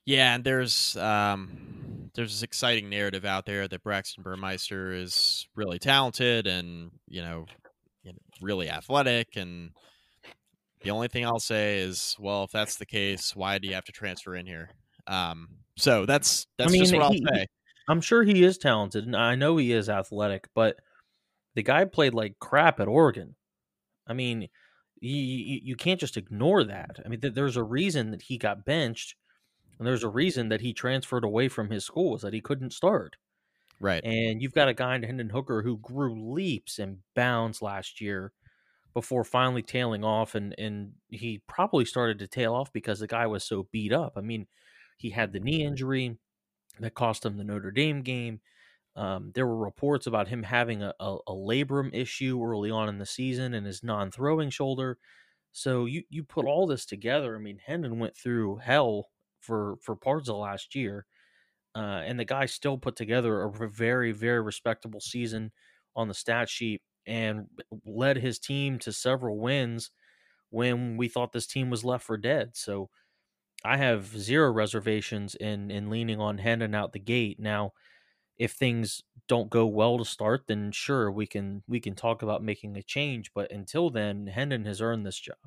Yeah, 0.06 0.34
and 0.34 0.44
there's 0.44 0.96
um, 0.96 2.10
there's 2.14 2.32
this 2.32 2.42
exciting 2.42 2.90
narrative 2.90 3.24
out 3.24 3.46
there 3.46 3.66
that 3.66 3.82
Braxton 3.82 4.22
Burmeister 4.22 4.92
is 4.92 5.48
really 5.54 5.78
talented 5.78 6.46
and 6.46 6.90
you 7.08 7.22
know, 7.22 7.46
really 8.40 8.68
athletic 8.68 9.36
and 9.36 9.70
the 10.84 10.90
only 10.90 11.08
thing 11.08 11.24
I'll 11.24 11.40
say 11.40 11.78
is, 11.78 12.14
well, 12.20 12.44
if 12.44 12.50
that's 12.50 12.76
the 12.76 12.86
case, 12.86 13.34
why 13.34 13.58
do 13.58 13.66
you 13.66 13.74
have 13.74 13.86
to 13.86 13.92
transfer 13.92 14.36
in 14.36 14.46
here? 14.46 14.68
Um, 15.06 15.48
so 15.76 16.06
that's 16.06 16.46
that's 16.58 16.70
I 16.70 16.72
mean, 16.72 16.82
just 16.82 16.94
what 16.94 17.12
he, 17.12 17.24
I'll 17.26 17.36
say. 17.36 17.46
I'm 17.88 18.00
sure 18.00 18.22
he 18.22 18.44
is 18.44 18.58
talented, 18.58 19.04
and 19.04 19.16
I 19.16 19.34
know 19.34 19.56
he 19.56 19.72
is 19.72 19.88
athletic, 19.88 20.48
but 20.54 20.76
the 21.54 21.62
guy 21.62 21.84
played 21.86 22.14
like 22.14 22.38
crap 22.38 22.80
at 22.80 22.88
Oregon. 22.88 23.34
I 24.06 24.12
mean, 24.12 24.48
you, 25.00 25.60
you 25.62 25.76
can't 25.76 26.00
just 26.00 26.16
ignore 26.16 26.64
that. 26.64 27.00
I 27.04 27.08
mean, 27.08 27.20
there's 27.22 27.56
a 27.56 27.62
reason 27.62 28.10
that 28.10 28.22
he 28.22 28.38
got 28.38 28.64
benched, 28.64 29.14
and 29.78 29.87
there's 29.87 30.04
a 30.04 30.08
reason 30.08 30.48
that 30.48 30.60
he 30.60 30.72
transferred 30.72 31.24
away 31.24 31.48
from 31.48 31.70
his 31.70 31.84
schools 31.84 32.22
that 32.22 32.32
he 32.32 32.40
couldn't 32.40 32.72
start. 32.72 33.16
Right. 33.80 34.04
And 34.04 34.40
you've 34.40 34.54
got 34.54 34.68
a 34.68 34.74
guy 34.74 34.94
in 34.94 35.02
Hendon 35.02 35.30
Hooker 35.30 35.62
who 35.62 35.78
grew 35.78 36.32
leaps 36.32 36.78
and 36.78 36.98
bounds 37.14 37.60
last 37.60 38.00
year 38.00 38.32
before 38.94 39.24
finally 39.24 39.62
tailing 39.62 40.04
off 40.04 40.37
and 40.37 40.54
and 40.56 40.92
he 41.08 41.42
probably 41.48 41.84
started 41.84 42.18
to 42.20 42.28
tail 42.28 42.54
off 42.54 42.72
because 42.72 43.00
the 43.00 43.08
guy 43.08 43.26
was 43.26 43.44
so 43.44 43.66
beat 43.72 43.92
up. 43.92 44.14
I 44.16 44.20
mean, 44.20 44.46
he 44.96 45.10
had 45.10 45.32
the 45.32 45.40
knee 45.40 45.64
injury 45.64 46.16
that 46.78 46.94
cost 46.94 47.26
him 47.26 47.37
the 47.37 47.44
Notre 47.44 47.72
Dame 47.72 48.02
game. 48.02 48.40
Um, 48.96 49.32
there 49.34 49.46
were 49.46 49.56
reports 49.56 50.06
about 50.06 50.28
him 50.28 50.44
having 50.44 50.80
a, 50.80 50.94
a, 51.00 51.16
a, 51.26 51.32
labrum 51.32 51.90
issue 51.92 52.40
early 52.44 52.70
on 52.70 52.88
in 52.88 52.98
the 52.98 53.06
season 53.06 53.52
and 53.52 53.66
his 53.66 53.82
non-throwing 53.82 54.50
shoulder. 54.50 54.98
So 55.50 55.87
you 55.87 56.04
you 56.10 56.22
put 56.22 56.46
all 56.46 56.68
this 56.68 56.87
together. 56.87 57.34
I 57.34 57.40
mean, 57.40 57.58
Hendon 57.64 57.98
went 57.98 58.16
through 58.16 58.58
hell 58.58 59.08
for 59.44 59.76
for 59.83 59.96
parts 59.96 60.28
of 60.30 60.37
last 60.37 60.74
year, 60.74 61.07
uh, 61.74 62.02
and 62.07 62.18
the 62.20 62.24
guy 62.24 62.46
still 62.46 62.78
put 62.78 62.96
together 62.96 63.42
a 63.42 63.70
very 63.70 64.12
very 64.12 64.42
respectable 64.42 65.00
season 65.00 65.52
on 65.96 66.09
the 66.09 66.14
stat 66.14 66.48
sheet 66.48 66.83
and 67.07 67.48
led 67.85 68.16
his 68.18 68.38
team 68.38 68.78
to 68.80 68.92
several 68.92 69.38
wins 69.38 69.90
when 70.50 70.96
we 70.96 71.09
thought 71.09 71.33
this 71.33 71.46
team 71.48 71.70
was 71.70 71.85
left 71.85 72.04
for 72.04 72.16
dead. 72.18 72.57
So 72.57 72.90
I 73.64 73.76
have 73.78 74.07
zero 74.07 74.52
reservations 74.52 75.35
in 75.35 75.70
in 75.70 75.90
leaning 75.90 76.20
on 76.20 76.38
Hendon 76.38 76.74
out 76.74 76.92
the 76.92 76.98
gate. 77.00 77.40
Now, 77.40 77.72
if 78.38 78.52
things 78.52 79.02
don't 79.28 79.50
go 79.50 79.66
well 79.66 79.98
to 79.98 80.04
start, 80.07 80.46
then 80.48 80.72
sure 80.72 81.11
we 81.12 81.26
can 81.26 81.64
we 81.68 81.80
can 81.80 81.94
talk 81.96 82.22
about 82.22 82.42
making 82.44 82.76
a 82.76 82.83
change. 82.83 83.33
But 83.35 83.52
until 83.52 83.90
then, 83.90 84.28
Hendon 84.28 84.64
has 84.66 84.80
earned 84.83 85.07
this 85.07 85.18
job. 85.18 85.38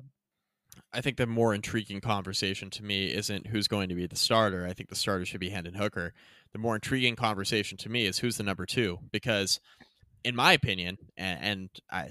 I 0.92 1.00
think 1.00 1.16
the 1.16 1.26
more 1.26 1.54
intriguing 1.54 2.00
conversation 2.00 2.70
to 2.70 2.84
me 2.84 3.06
isn't 3.06 3.46
who's 3.46 3.68
going 3.68 3.88
to 3.88 3.94
be 3.94 4.06
the 4.06 4.16
starter. 4.16 4.66
I 4.66 4.72
think 4.72 4.88
the 4.88 4.96
starter 4.96 5.24
should 5.24 5.40
be 5.40 5.50
Hendon 5.50 5.74
Hooker. 5.74 6.12
The 6.52 6.58
more 6.58 6.74
intriguing 6.74 7.16
conversation 7.16 7.76
to 7.78 7.88
me 7.88 8.06
is 8.06 8.18
who's 8.18 8.36
the 8.36 8.42
number 8.42 8.66
two 8.66 8.98
because 9.12 9.60
in 10.24 10.34
my 10.34 10.52
opinion, 10.52 10.98
and, 11.16 11.38
and 11.42 11.70
I 11.90 12.10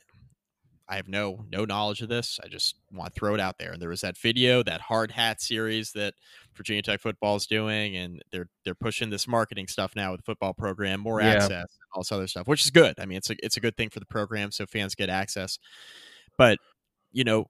I 0.89 0.95
have 0.95 1.07
no 1.09 1.43
no 1.51 1.65
knowledge 1.65 2.01
of 2.01 2.09
this. 2.09 2.39
I 2.43 2.47
just 2.47 2.75
want 2.91 3.13
to 3.13 3.19
throw 3.19 3.33
it 3.33 3.41
out 3.41 3.57
there. 3.59 3.73
And 3.73 3.81
there 3.81 3.89
was 3.89 4.01
that 4.01 4.17
video, 4.17 4.63
that 4.63 4.81
hard 4.81 5.11
hat 5.11 5.41
series 5.41 5.91
that 5.93 6.13
Virginia 6.55 6.81
Tech 6.81 7.01
football 7.01 7.35
is 7.35 7.45
doing, 7.45 7.97
and 7.97 8.21
they're 8.31 8.47
they're 8.63 8.75
pushing 8.75 9.09
this 9.09 9.27
marketing 9.27 9.67
stuff 9.67 9.95
now 9.95 10.11
with 10.11 10.21
the 10.21 10.23
football 10.23 10.53
program, 10.53 11.01
more 11.01 11.21
yeah. 11.21 11.33
access, 11.33 11.67
all 11.93 12.01
this 12.01 12.11
other 12.11 12.27
stuff, 12.27 12.47
which 12.47 12.63
is 12.63 12.71
good. 12.71 12.95
I 12.99 13.05
mean, 13.05 13.17
it's 13.17 13.29
a 13.29 13.35
it's 13.43 13.57
a 13.57 13.59
good 13.59 13.75
thing 13.75 13.89
for 13.89 13.99
the 13.99 14.05
program, 14.05 14.51
so 14.51 14.65
fans 14.65 14.95
get 14.95 15.09
access. 15.09 15.59
But 16.37 16.57
you 17.11 17.25
know, 17.25 17.47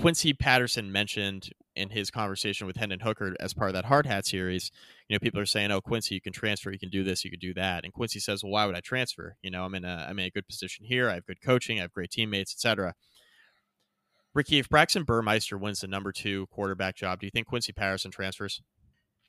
Quincy 0.00 0.32
Patterson 0.32 0.92
mentioned 0.92 1.50
in 1.74 1.90
his 1.90 2.10
conversation 2.10 2.66
with 2.66 2.76
Hendon 2.76 3.00
Hooker 3.00 3.34
as 3.40 3.52
part 3.52 3.70
of 3.70 3.74
that 3.74 3.84
hard 3.86 4.06
hat 4.06 4.26
series, 4.26 4.70
you 5.08 5.14
know, 5.14 5.18
people 5.18 5.40
are 5.40 5.46
saying, 5.46 5.72
"Oh, 5.72 5.80
Quincy, 5.80 6.14
you 6.14 6.20
can 6.20 6.32
transfer, 6.32 6.70
you 6.70 6.78
can 6.78 6.88
do 6.88 7.02
this, 7.02 7.24
you 7.24 7.30
can 7.30 7.40
do 7.40 7.52
that," 7.54 7.84
and 7.84 7.92
Quincy 7.92 8.20
says, 8.20 8.42
"Well, 8.42 8.52
why 8.52 8.66
would 8.66 8.76
I 8.76 8.80
transfer? 8.80 9.36
You 9.42 9.50
know, 9.50 9.64
I'm 9.64 9.74
in 9.74 9.84
a 9.84 10.06
I'm 10.08 10.18
in 10.18 10.26
a 10.26 10.30
good 10.30 10.46
position 10.46 10.84
here. 10.84 11.10
I 11.10 11.14
have 11.14 11.26
good 11.26 11.40
coaching, 11.40 11.78
I 11.78 11.82
have 11.82 11.92
great 11.92 12.10
teammates, 12.10 12.54
etc." 12.54 12.94
Ricky, 14.34 14.58
if 14.58 14.68
Braxton 14.68 15.02
Burmeister 15.02 15.58
wins 15.58 15.80
the 15.80 15.88
number 15.88 16.12
two 16.12 16.46
quarterback 16.46 16.94
job, 16.94 17.18
do 17.20 17.26
you 17.26 17.30
think 17.30 17.48
Quincy 17.48 17.72
Patterson 17.72 18.10
transfers? 18.12 18.62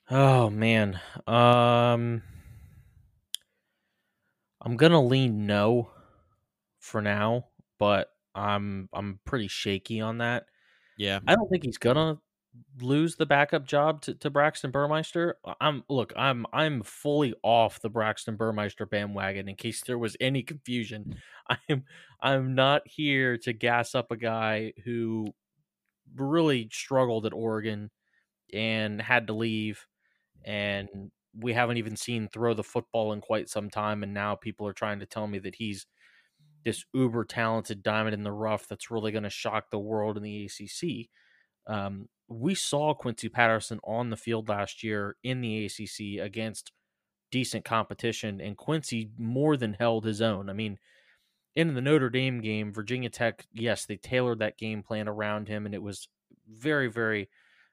Oh 0.08 0.50
man, 0.50 1.00
um, 1.26 2.22
I'm 4.60 4.76
gonna 4.76 5.02
lean 5.02 5.46
no 5.46 5.90
for 6.78 7.02
now, 7.02 7.46
but 7.78 8.12
I'm 8.34 8.88
I'm 8.92 9.18
pretty 9.24 9.48
shaky 9.48 10.00
on 10.00 10.18
that. 10.18 10.46
Yeah. 11.00 11.20
I 11.26 11.34
don't 11.34 11.48
think 11.48 11.64
he's 11.64 11.78
gonna 11.78 12.18
lose 12.82 13.16
the 13.16 13.24
backup 13.24 13.64
job 13.64 14.02
to, 14.02 14.14
to 14.16 14.28
Braxton 14.28 14.70
Burmeister. 14.70 15.38
I'm 15.58 15.82
look, 15.88 16.12
I'm 16.14 16.44
I'm 16.52 16.82
fully 16.82 17.32
off 17.42 17.80
the 17.80 17.88
Braxton 17.88 18.36
Burmeister 18.36 18.84
bandwagon 18.84 19.48
in 19.48 19.54
case 19.56 19.80
there 19.80 19.96
was 19.96 20.14
any 20.20 20.42
confusion. 20.42 21.16
Mm. 21.50 21.56
I'm 21.70 21.84
I'm 22.20 22.54
not 22.54 22.82
here 22.84 23.38
to 23.38 23.54
gas 23.54 23.94
up 23.94 24.10
a 24.10 24.16
guy 24.16 24.74
who 24.84 25.32
really 26.16 26.68
struggled 26.70 27.24
at 27.24 27.32
Oregon 27.32 27.90
and 28.52 29.00
had 29.00 29.28
to 29.28 29.32
leave 29.32 29.86
and 30.44 31.10
we 31.34 31.54
haven't 31.54 31.78
even 31.78 31.96
seen 31.96 32.28
throw 32.28 32.52
the 32.52 32.62
football 32.62 33.14
in 33.14 33.22
quite 33.22 33.48
some 33.48 33.70
time 33.70 34.02
and 34.02 34.12
now 34.12 34.34
people 34.34 34.66
are 34.66 34.74
trying 34.74 35.00
to 35.00 35.06
tell 35.06 35.26
me 35.26 35.38
that 35.38 35.54
he's 35.54 35.86
this 36.64 36.84
uber 36.92 37.24
talented 37.24 37.82
diamond 37.82 38.14
in 38.14 38.22
the 38.22 38.32
rough 38.32 38.68
that's 38.68 38.90
really 38.90 39.12
going 39.12 39.24
to 39.24 39.30
shock 39.30 39.70
the 39.70 39.78
world 39.78 40.16
in 40.16 40.22
the 40.22 40.44
ACC. 40.44 41.08
Um, 41.66 42.08
we 42.28 42.54
saw 42.54 42.94
Quincy 42.94 43.28
Patterson 43.28 43.80
on 43.84 44.10
the 44.10 44.16
field 44.16 44.48
last 44.48 44.82
year 44.82 45.16
in 45.22 45.40
the 45.40 45.66
ACC 45.66 46.24
against 46.24 46.72
decent 47.30 47.64
competition, 47.64 48.40
and 48.40 48.56
Quincy 48.56 49.10
more 49.18 49.56
than 49.56 49.74
held 49.74 50.04
his 50.04 50.20
own. 50.20 50.50
I 50.50 50.52
mean, 50.52 50.78
in 51.54 51.74
the 51.74 51.80
Notre 51.80 52.10
Dame 52.10 52.40
game, 52.40 52.72
Virginia 52.72 53.08
Tech, 53.08 53.46
yes, 53.52 53.86
they 53.86 53.96
tailored 53.96 54.38
that 54.38 54.58
game 54.58 54.82
plan 54.82 55.08
around 55.08 55.48
him, 55.48 55.66
and 55.66 55.74
it 55.74 55.82
was 55.82 56.08
very, 56.48 56.88
very 56.88 57.28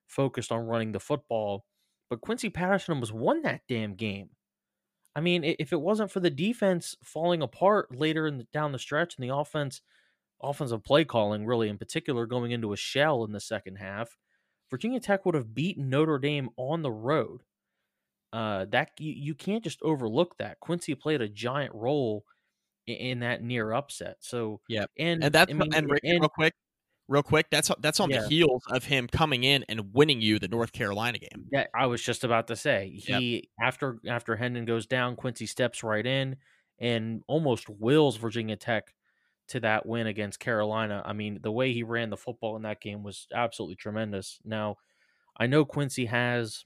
focused 0.07 0.51
on 0.51 0.65
running 0.65 0.91
the 0.91 0.99
football. 0.99 1.65
But 2.09 2.21
Quincy 2.21 2.49
Patterson 2.49 2.93
almost 2.93 3.13
won 3.13 3.41
that 3.43 3.61
damn 3.67 3.95
game. 3.95 4.29
I 5.17 5.19
mean, 5.19 5.43
if 5.43 5.73
it 5.73 5.81
wasn't 5.81 6.11
for 6.11 6.19
the 6.19 6.29
defense 6.29 6.95
falling 7.03 7.41
apart 7.41 7.93
later 7.93 8.27
in 8.27 8.37
the, 8.37 8.43
down 8.53 8.71
the 8.71 8.77
stretch 8.77 9.15
and 9.17 9.27
the 9.27 9.35
offense, 9.35 9.81
offensive 10.43 10.83
play 10.83 11.05
calling, 11.05 11.43
really 11.43 11.69
in 11.69 11.79
particular, 11.79 12.27
going 12.27 12.51
into 12.51 12.71
a 12.71 12.77
shell 12.77 13.23
in 13.23 13.31
the 13.31 13.39
second 13.39 13.77
half, 13.77 14.15
Virginia 14.69 14.99
Tech 14.99 15.25
would 15.25 15.33
have 15.33 15.55
beaten 15.55 15.89
Notre 15.89 16.19
Dame 16.19 16.49
on 16.55 16.83
the 16.83 16.91
road. 16.91 17.41
Uh, 18.31 18.65
that 18.65 18.91
you, 18.99 19.11
you 19.11 19.33
can't 19.33 19.63
just 19.63 19.81
overlook 19.81 20.37
that. 20.37 20.59
Quincy 20.59 20.93
played 20.93 21.21
a 21.21 21.27
giant 21.27 21.73
role 21.73 22.23
in, 22.85 22.95
in 22.95 23.19
that 23.21 23.41
near 23.41 23.73
upset. 23.73 24.17
So 24.19 24.61
yeah, 24.69 24.85
and 24.99 25.23
and 25.23 25.33
that's 25.33 25.51
I 25.51 25.55
mean, 25.55 25.73
and, 25.73 25.89
and 26.03 26.21
real 26.21 26.29
quick, 26.29 26.53
real 27.07 27.23
quick. 27.23 27.47
That's 27.49 27.71
that's 27.79 27.99
on 27.99 28.09
yeah. 28.09 28.21
the 28.21 28.27
heels 28.27 28.63
of 28.69 28.85
him 28.85 29.07
coming 29.07 29.43
in 29.43 29.65
and 29.69 29.93
winning 29.93 30.21
you 30.21 30.39
the 30.39 30.47
North 30.47 30.71
Carolina 30.71 31.19
game. 31.19 31.47
Yeah, 31.51 31.65
I 31.73 31.87
was 31.87 32.01
just 32.01 32.23
about 32.23 32.47
to 32.47 32.55
say 32.55 32.99
he 33.03 33.33
yep. 33.33 33.43
after 33.61 33.99
after 34.07 34.35
Hendon 34.35 34.65
goes 34.65 34.85
down, 34.85 35.15
Quincy 35.15 35.45
steps 35.45 35.83
right 35.83 36.05
in 36.05 36.37
and 36.79 37.23
almost 37.27 37.69
wills 37.69 38.17
Virginia 38.17 38.55
Tech 38.55 38.93
to 39.49 39.59
that 39.61 39.85
win 39.85 40.07
against 40.07 40.39
Carolina. 40.39 41.01
I 41.05 41.13
mean, 41.13 41.39
the 41.41 41.51
way 41.51 41.73
he 41.73 41.83
ran 41.83 42.09
the 42.09 42.17
football 42.17 42.55
in 42.55 42.63
that 42.63 42.81
game 42.81 43.03
was 43.03 43.27
absolutely 43.33 43.75
tremendous. 43.75 44.39
Now, 44.43 44.75
I 45.37 45.47
know 45.47 45.65
Quincy 45.65 46.05
has 46.05 46.63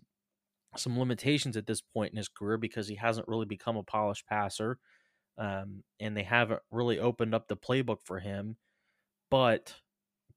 some 0.78 0.98
limitations 0.98 1.58
at 1.58 1.68
this 1.68 1.82
point 1.82 2.12
in 2.12 2.18
his 2.18 2.28
career 2.28 2.58
because 2.58 2.88
he 2.88 2.96
hasn't 2.96 3.28
really 3.28 3.46
become 3.46 3.78
a 3.78 3.84
polished 3.84 4.26
passer. 4.26 4.80
Um, 5.38 5.84
and 6.00 6.16
they 6.16 6.24
haven't 6.24 6.62
really 6.72 7.00
opened 7.00 7.36
up 7.36 7.48
the 7.48 7.58
playbook 7.58 8.00
for 8.04 8.20
him. 8.20 8.58
But 9.30 9.76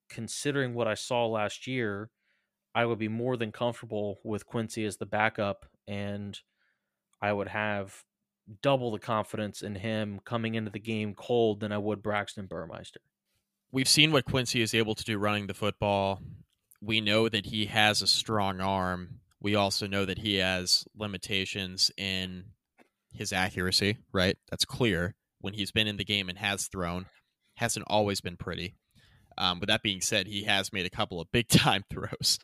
considering 0.09 0.75
what 0.75 0.89
I 0.89 0.95
saw 0.95 1.27
last 1.27 1.67
year, 1.67 2.11
I 2.75 2.87
would 2.87 2.99
be 2.99 3.09
more 3.09 3.37
than 3.37 3.53
comfortable 3.53 4.21
with 4.25 4.47
Quincy 4.47 4.85
as 4.85 4.97
the 4.97 5.07
backup, 5.07 5.67
and 5.87 6.39
I 7.23 7.33
would 7.33 7.49
have 7.49 8.05
double 8.63 8.91
the 8.91 8.99
confidence 8.99 9.63
in 9.63 9.75
him 9.77 10.21
coming 10.25 10.55
into 10.55 10.71
the 10.71 10.79
game 10.79 11.15
cold 11.15 11.61
than 11.61 11.73
I 11.73 11.79
would 11.79 12.03
Braxton 12.03 12.47
Burmeister. 12.47 13.01
We've 13.73 13.89
seen 13.89 14.13
what 14.13 14.25
Quincy 14.25 14.61
is 14.61 14.75
able 14.75 14.95
to 14.95 15.05
do 15.05 15.19
running 15.19 15.47
the 15.47 15.55
football. 15.55 16.21
We 16.81 17.01
know 17.01 17.29
that 17.29 17.47
he 17.47 17.67
has 17.67 18.03
a 18.03 18.07
strong 18.07 18.61
arm. 18.61 19.21
We 19.41 19.55
also 19.55 19.87
know 19.87 20.05
that 20.05 20.19
he 20.19 20.37
has 20.37 20.85
limitations 20.97 21.91
in 21.97 22.45
his 23.13 23.33
accuracy, 23.33 23.99
right? 24.13 24.37
That's 24.51 24.65
clear. 24.65 25.15
When 25.41 25.55
he's 25.55 25.73
been 25.73 25.87
in 25.87 25.97
the 25.97 26.05
game 26.05 26.29
and 26.29 26.39
has 26.39 26.69
thrown, 26.69 27.07
hasn't 27.57 27.87
always 27.89 28.21
been 28.21 28.37
pretty. 28.37 28.75
Um, 29.39 29.61
with 29.61 29.69
that 29.69 29.83
being 29.83 30.01
said, 30.01 30.27
he 30.27 30.45
has 30.45 30.73
made 30.73 30.87
a 30.87 30.91
couple 30.91 31.21
of 31.21 31.31
big 31.33 31.49
time 31.49 31.85
throws, 31.91 32.39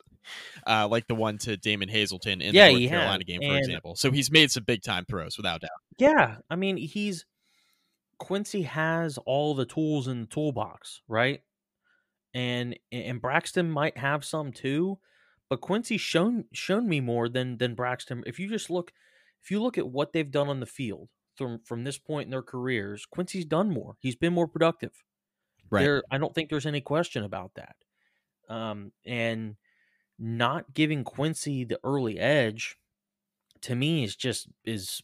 uh, 0.67 0.87
like 0.87 1.07
the 1.07 1.15
one 1.15 1.37
to 1.39 1.57
Damon 1.57 1.89
Hazelton 1.89 2.41
in 2.41 2.53
Yeah, 2.53 2.67
the 2.67 2.73
North 2.79 2.89
Carolina 2.89 3.11
has, 3.13 3.23
game, 3.23 3.41
for 3.41 3.47
and- 3.55 3.57
example. 3.59 3.95
So 3.95 4.11
he's 4.11 4.31
made 4.31 4.51
some 4.51 4.63
big 4.63 4.81
time 4.83 5.05
throws 5.05 5.37
without 5.37 5.61
doubt. 5.61 5.69
Yeah, 5.97 6.37
I 6.49 6.55
mean, 6.55 6.77
he's 6.77 7.25
Quincy 8.17 8.61
has 8.63 9.17
all 9.19 9.55
the 9.55 9.65
tools 9.65 10.07
in 10.07 10.21
the 10.21 10.27
toolbox, 10.27 11.01
right? 11.07 11.41
And 12.33 12.77
and 12.91 13.19
Braxton 13.21 13.69
might 13.71 13.97
have 13.97 14.23
some 14.23 14.51
too, 14.51 14.99
but 15.49 15.59
Quincy's 15.61 16.01
shown 16.01 16.45
shown 16.53 16.87
me 16.87 16.99
more 17.01 17.27
than 17.27 17.57
than 17.57 17.75
Braxton. 17.75 18.23
If 18.25 18.39
you 18.39 18.47
just 18.47 18.69
look, 18.69 18.93
if 19.43 19.51
you 19.51 19.61
look 19.61 19.77
at 19.77 19.87
what 19.87 20.13
they've 20.13 20.29
done 20.31 20.47
on 20.47 20.59
the 20.59 20.65
field 20.65 21.09
from 21.35 21.59
from 21.65 21.83
this 21.83 21.97
point 21.97 22.27
in 22.27 22.31
their 22.31 22.41
careers, 22.43 23.05
Quincy's 23.05 23.43
done 23.45 23.69
more. 23.69 23.95
He's 23.99 24.15
been 24.15 24.33
more 24.33 24.47
productive. 24.47 25.03
Right. 25.71 25.83
There, 25.85 26.03
I 26.11 26.17
don't 26.17 26.33
think 26.35 26.49
there's 26.49 26.65
any 26.65 26.81
question 26.81 27.23
about 27.23 27.55
that. 27.55 27.75
Um, 28.49 28.91
and 29.05 29.57
not 30.19 30.73
giving 30.73 31.03
Quincy 31.03 31.63
the 31.65 31.79
early 31.83 32.19
edge 32.19 32.77
to 33.61 33.75
me 33.75 34.03
is 34.03 34.15
just 34.15 34.47
is 34.65 35.01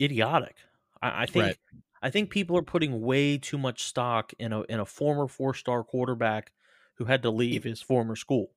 idiotic. 0.00 0.56
I, 1.02 1.22
I 1.22 1.26
think 1.26 1.44
Right. 1.44 1.58
I 2.02 2.10
think 2.10 2.30
people 2.30 2.56
are 2.58 2.62
putting 2.62 3.02
way 3.02 3.38
too 3.38 3.58
much 3.58 3.84
stock 3.84 4.32
in 4.38 4.52
a 4.52 4.62
in 4.62 4.80
a 4.80 4.86
former 4.86 5.28
four 5.28 5.54
star 5.54 5.84
quarterback 5.84 6.52
who 6.96 7.06
had 7.06 7.22
to 7.22 7.30
leave 7.30 7.64
his 7.64 7.82
former 7.82 8.16
school. 8.16 8.52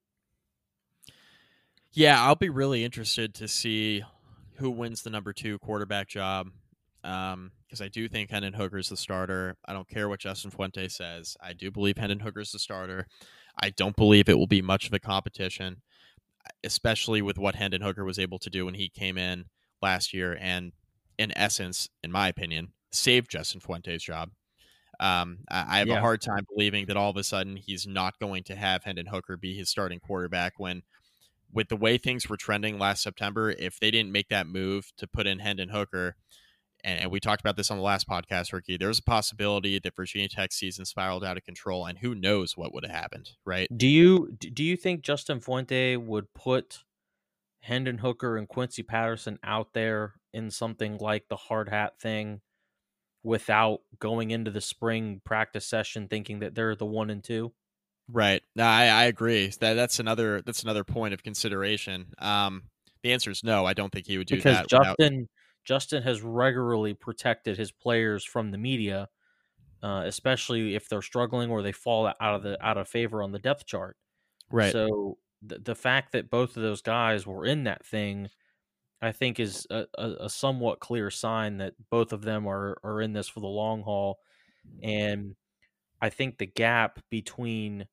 Yeah, 1.92 2.24
I'll 2.24 2.36
be 2.36 2.50
really 2.50 2.84
interested 2.84 3.34
to 3.36 3.48
see 3.48 4.04
who 4.56 4.70
wins 4.70 5.02
the 5.04 5.10
number 5.10 5.34
two 5.34 5.58
quarterback 5.60 6.08
job. 6.08 6.52
Because 7.02 7.82
I 7.82 7.88
do 7.88 8.08
think 8.08 8.30
Hendon 8.30 8.54
Hooker 8.54 8.78
is 8.78 8.90
the 8.90 8.98
starter. 8.98 9.56
I 9.66 9.74
don't 9.74 9.88
care 9.88 10.10
what 10.10 10.20
Justin 10.20 10.52
Fuente 10.52 10.88
says. 10.88 11.38
I 11.42 11.54
do 11.54 11.72
believe 11.72 11.98
Hendon 11.98 12.20
Hooker 12.20 12.42
is 12.42 12.52
the 12.52 12.60
starter. 12.60 13.08
I 13.62 13.70
don't 13.72 13.96
believe 13.96 14.28
it 14.30 14.38
will 14.38 14.48
be 14.48 14.62
much 14.62 14.88
of 14.88 14.94
a 14.94 15.00
competition, 15.00 15.82
especially 16.64 17.22
with 17.22 17.38
what 17.38 17.56
Hendon 17.56 17.82
Hooker 17.82 18.06
was 18.06 18.20
able 18.20 18.40
to 18.40 18.50
do 18.50 18.66
when 18.66 18.74
he 18.76 18.90
came 18.90 19.18
in 19.18 19.46
last 19.82 20.14
year 20.14 20.38
and, 20.40 20.74
in 21.18 21.32
essence, 21.38 21.90
in 22.04 22.12
my 22.12 22.28
opinion, 22.28 22.74
saved 22.92 23.32
Justin 23.32 23.62
Fuente's 23.62 24.04
job. 24.04 24.30
Um, 25.00 25.40
I, 25.50 25.76
I 25.76 25.78
have 25.80 25.88
Yeah. 25.88 25.98
a 25.98 26.02
hard 26.02 26.22
time 26.22 26.46
believing 26.54 26.86
that 26.88 26.98
all 26.98 27.10
of 27.10 27.18
a 27.18 27.24
sudden 27.24 27.56
he's 27.56 27.88
not 27.88 28.20
going 28.20 28.44
to 28.46 28.56
have 28.56 28.84
Hendon 28.84 29.06
Hooker 29.08 29.38
be 29.38 29.56
his 29.56 29.70
starting 29.70 30.00
quarterback 30.00 30.54
when 30.58 30.82
with 31.52 31.70
the 31.70 31.76
way 31.78 31.98
things 31.98 32.30
were 32.30 32.38
trending 32.38 32.78
last 32.78 33.02
September, 33.02 33.50
if 33.52 33.80
they 33.80 33.90
didn't 33.92 34.12
make 34.12 34.28
that 34.30 34.46
move 34.46 34.92
to 34.98 35.08
put 35.08 35.26
in 35.26 35.40
Hendon 35.40 35.70
Hooker, 35.70 36.16
and, 36.84 37.02
and 37.02 37.12
we 37.12 37.20
talked 37.20 37.42
about 37.42 37.58
this 37.58 37.72
on 37.72 37.78
the 37.78 37.84
last 37.84 38.08
podcast, 38.08 38.54
Ricky, 38.54 38.78
there's 38.78 39.00
a 39.00 39.04
possibility 39.04 39.80
that 39.80 39.96
Virginia 39.96 40.30
Tech 40.30 40.52
season 40.52 40.86
spiraled 40.86 41.24
out 41.24 41.38
of 41.38 41.44
control, 41.44 41.86
and 41.86 41.98
who 42.00 42.16
knows 42.16 42.56
what 42.56 42.74
would 42.74 42.86
have 42.86 42.96
happened, 42.96 43.32
right? 43.46 43.68
Do 43.76 43.88
you 43.88 44.32
do 44.38 44.64
you 44.64 44.76
think 44.76 45.02
Justin 45.02 45.40
Fuente 45.40 45.96
would 45.98 46.34
put 46.34 46.84
Hendon 47.62 48.00
Hooker 48.00 48.38
and 48.38 48.48
Quincy 48.48 48.84
Patterson 48.84 49.40
out 49.44 49.74
there 49.74 50.14
in 50.34 50.52
something 50.52 50.98
like 50.98 51.26
the 51.30 51.36
hard 51.36 51.70
hat 51.70 52.00
thing 52.00 52.42
without 53.24 53.82
going 54.00 54.32
into 54.32 54.52
the 54.52 54.62
spring 54.62 55.22
practice 55.26 55.66
session 55.66 56.08
thinking 56.08 56.40
that 56.40 56.56
they're 56.56 56.76
the 56.76 56.86
one 56.86 57.10
and 57.10 57.24
two? 57.24 57.52
Right. 58.12 58.42
No, 58.56 58.64
I, 58.64 58.86
I 58.86 59.04
agree. 59.06 59.52
That 59.60 59.74
that's 59.74 60.00
another 60.00 60.42
that's 60.42 60.64
another 60.64 60.84
point 60.84 61.14
of 61.14 61.22
consideration. 61.24 62.14
Um, 62.18 62.64
the 63.04 63.12
answer 63.14 63.30
is 63.32 63.44
no. 63.44 63.66
I 63.66 63.74
don't 63.74 63.92
think 63.92 64.08
he 64.08 64.18
would 64.18 64.28
do 64.28 64.42
that. 64.42 64.68
because 64.68 64.68
that. 64.70 64.96
without- 64.98 65.22
Justin 65.66 66.04
has 66.04 66.22
regularly 66.22 66.94
protected 66.94 67.58
his 67.58 67.72
players 67.72 68.24
from 68.24 68.52
the 68.52 68.58
media, 68.58 69.10
uh, 69.84 70.04
especially 70.06 70.76
if 70.76 70.90
they're 70.90 71.02
struggling 71.02 71.50
or 71.50 71.62
they 71.62 71.72
fall 71.72 72.08
out 72.08 72.36
of 72.36 72.44
the 72.44 72.64
out 72.66 72.78
of 72.78 72.88
favor 72.88 73.22
on 73.22 73.32
the 73.32 73.40
depth 73.40 73.66
chart. 73.66 73.98
right. 74.52 74.72
So 74.72 75.18
the 75.42 75.60
the 75.60 75.76
fact 75.76 76.12
that 76.14 76.30
both 76.30 76.58
of 76.58 76.64
those 76.64 76.82
guys 76.82 77.26
were 77.26 77.46
in 77.46 77.64
that 77.66 77.86
thing, 77.86 78.30
I 79.02 79.12
think, 79.12 79.40
is 79.40 79.66
a, 79.70 79.86
a, 79.98 80.12
a 80.22 80.30
somewhat 80.30 80.80
clear 80.80 81.10
sign 81.10 81.58
that 81.58 81.74
both 81.90 82.14
of 82.14 82.24
them 82.24 82.48
are 82.48 82.78
are 82.84 83.02
in 83.02 83.14
this 83.14 83.28
for 83.28 83.40
the 83.40 83.48
long 83.48 83.84
haul, 83.84 84.20
and 84.84 85.36
I 86.02 86.10
think 86.10 86.38
the 86.38 86.46
gap 86.46 87.00
between 87.10 87.88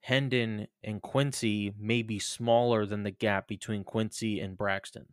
Hendon 0.00 0.66
and 0.82 1.02
Quincy 1.02 1.74
may 1.78 2.02
be 2.02 2.18
smaller 2.18 2.86
than 2.86 3.02
the 3.02 3.10
gap 3.10 3.46
between 3.48 3.84
Quincy 3.84 4.40
and 4.40 4.56
Braxton. 4.56 5.06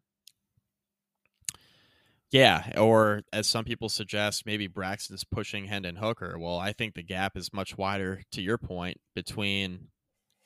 Yeah, 2.31 2.71
or 2.77 3.21
as 3.31 3.47
some 3.47 3.63
people 3.63 3.87
suggest, 3.87 4.45
maybe 4.45 4.67
Braxton's 4.67 5.23
pushing 5.23 5.65
Hendon 5.65 5.95
Hooker. 5.95 6.37
Well, 6.37 6.57
I 6.57 6.73
think 6.73 6.93
the 6.93 7.03
gap 7.03 7.37
is 7.37 7.53
much 7.53 7.77
wider, 7.77 8.21
to 8.33 8.41
your 8.41 8.57
point, 8.57 8.97
between 9.15 9.87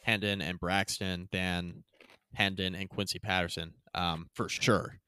Hendon 0.03 0.41
and 0.41 0.59
Braxton 0.59 1.27
than 1.31 1.83
Hendon 2.35 2.75
and 2.75 2.89
Quincy 2.89 3.17
Patterson, 3.17 3.73
um, 3.95 4.27
for 4.35 4.47
sure. 4.47 4.99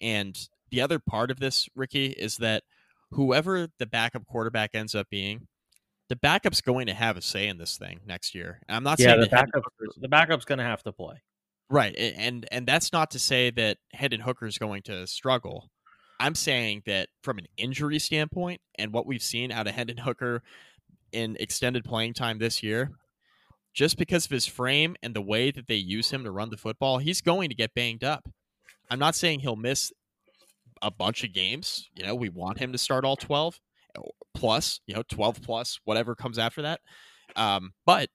And 0.00 0.36
the 0.70 0.80
other 0.80 0.98
part 0.98 1.30
of 1.30 1.38
this, 1.38 1.68
Ricky, 1.76 2.06
is 2.06 2.38
that 2.38 2.62
whoever 3.10 3.68
the 3.78 3.86
backup 3.86 4.26
quarterback 4.26 4.70
ends 4.74 4.94
up 4.94 5.08
being, 5.10 5.46
the 6.08 6.16
backup's 6.16 6.62
going 6.62 6.86
to 6.86 6.94
have 6.94 7.16
a 7.16 7.22
say 7.22 7.46
in 7.46 7.58
this 7.58 7.76
thing 7.76 8.00
next 8.06 8.34
year. 8.34 8.60
And 8.68 8.76
I'm 8.76 8.84
not 8.84 8.98
yeah, 8.98 9.08
saying 9.08 9.20
the 9.20 9.26
backup 9.28 9.62
Hooker's- 9.64 9.98
the 10.00 10.08
backup's 10.08 10.46
going 10.46 10.58
to 10.58 10.64
have 10.64 10.82
to 10.84 10.92
play. 10.92 11.22
Right, 11.70 11.94
and 11.96 12.46
and 12.52 12.66
that's 12.66 12.92
not 12.92 13.12
to 13.12 13.18
say 13.18 13.50
that 13.50 13.78
Hendon 13.92 14.20
Hooker 14.20 14.46
is 14.46 14.58
going 14.58 14.82
to 14.84 15.06
struggle. 15.06 15.70
I'm 16.22 16.36
saying 16.36 16.84
that 16.86 17.08
from 17.24 17.38
an 17.38 17.48
injury 17.56 17.98
standpoint 17.98 18.60
and 18.78 18.92
what 18.92 19.06
we've 19.06 19.22
seen 19.22 19.50
out 19.50 19.66
of 19.66 19.74
Hendon 19.74 19.96
Hooker 19.96 20.40
in 21.10 21.36
extended 21.40 21.84
playing 21.84 22.14
time 22.14 22.38
this 22.38 22.62
year, 22.62 22.92
just 23.74 23.98
because 23.98 24.26
of 24.26 24.30
his 24.30 24.46
frame 24.46 24.94
and 25.02 25.14
the 25.14 25.20
way 25.20 25.50
that 25.50 25.66
they 25.66 25.74
use 25.74 26.12
him 26.12 26.22
to 26.22 26.30
run 26.30 26.50
the 26.50 26.56
football, 26.56 26.98
he's 26.98 27.20
going 27.20 27.48
to 27.48 27.56
get 27.56 27.74
banged 27.74 28.04
up. 28.04 28.28
I'm 28.88 29.00
not 29.00 29.16
saying 29.16 29.40
he'll 29.40 29.56
miss 29.56 29.92
a 30.80 30.92
bunch 30.92 31.24
of 31.24 31.32
games. 31.32 31.88
You 31.96 32.06
know, 32.06 32.14
we 32.14 32.28
want 32.28 32.58
him 32.58 32.70
to 32.70 32.78
start 32.78 33.04
all 33.04 33.16
12 33.16 33.58
plus, 34.32 34.78
you 34.86 34.94
know, 34.94 35.02
12 35.08 35.42
plus, 35.42 35.80
whatever 35.84 36.14
comes 36.14 36.38
after 36.38 36.62
that. 36.62 36.82
Um, 37.34 37.72
but 37.84 38.10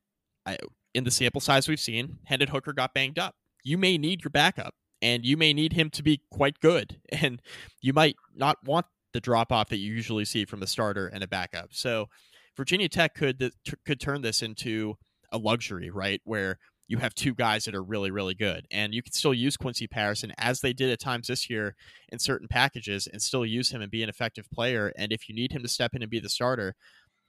I, 0.45 0.57
in 0.93 1.03
the 1.03 1.11
sample 1.11 1.41
size 1.41 1.67
we've 1.67 1.77
seen, 1.77 2.19
Hendon 2.23 2.47
Hooker 2.47 2.71
got 2.71 2.93
banged 2.93 3.19
up. 3.19 3.35
You 3.65 3.77
may 3.77 3.97
need 3.97 4.23
your 4.23 4.31
backup, 4.31 4.75
and 5.01 5.25
you 5.25 5.37
may 5.37 5.53
need 5.53 5.73
him 5.73 5.89
to 5.91 6.03
be 6.03 6.21
quite 6.31 6.59
good, 6.59 6.99
and 7.11 7.41
you 7.81 7.93
might 7.93 8.15
not 8.35 8.57
want 8.65 8.85
the 9.13 9.21
drop 9.21 9.51
off 9.51 9.69
that 9.69 9.77
you 9.77 9.93
usually 9.93 10.25
see 10.25 10.45
from 10.45 10.61
a 10.61 10.67
starter 10.67 11.07
and 11.07 11.23
a 11.23 11.27
backup. 11.27 11.69
So, 11.71 12.07
Virginia 12.55 12.89
Tech 12.89 13.13
could 13.13 13.39
t- 13.39 13.73
could 13.85 13.99
turn 13.99 14.21
this 14.21 14.41
into 14.41 14.95
a 15.31 15.37
luxury, 15.37 15.89
right? 15.89 16.21
Where 16.23 16.57
you 16.87 16.97
have 16.99 17.13
two 17.13 17.33
guys 17.33 17.65
that 17.65 17.75
are 17.75 17.83
really, 17.83 18.11
really 18.11 18.33
good, 18.33 18.65
and 18.71 18.93
you 18.93 19.03
can 19.03 19.13
still 19.13 19.33
use 19.33 19.57
Quincy 19.57 19.87
Patterson 19.87 20.33
as 20.37 20.61
they 20.61 20.73
did 20.73 20.89
at 20.89 20.99
times 20.99 21.27
this 21.27 21.49
year 21.49 21.75
in 22.09 22.19
certain 22.19 22.47
packages, 22.47 23.07
and 23.07 23.21
still 23.21 23.45
use 23.45 23.71
him 23.71 23.81
and 23.81 23.91
be 23.91 24.03
an 24.03 24.09
effective 24.09 24.49
player. 24.51 24.91
And 24.97 25.11
if 25.11 25.29
you 25.29 25.35
need 25.35 25.51
him 25.51 25.61
to 25.63 25.69
step 25.69 25.93
in 25.93 26.01
and 26.01 26.11
be 26.11 26.19
the 26.19 26.29
starter, 26.29 26.75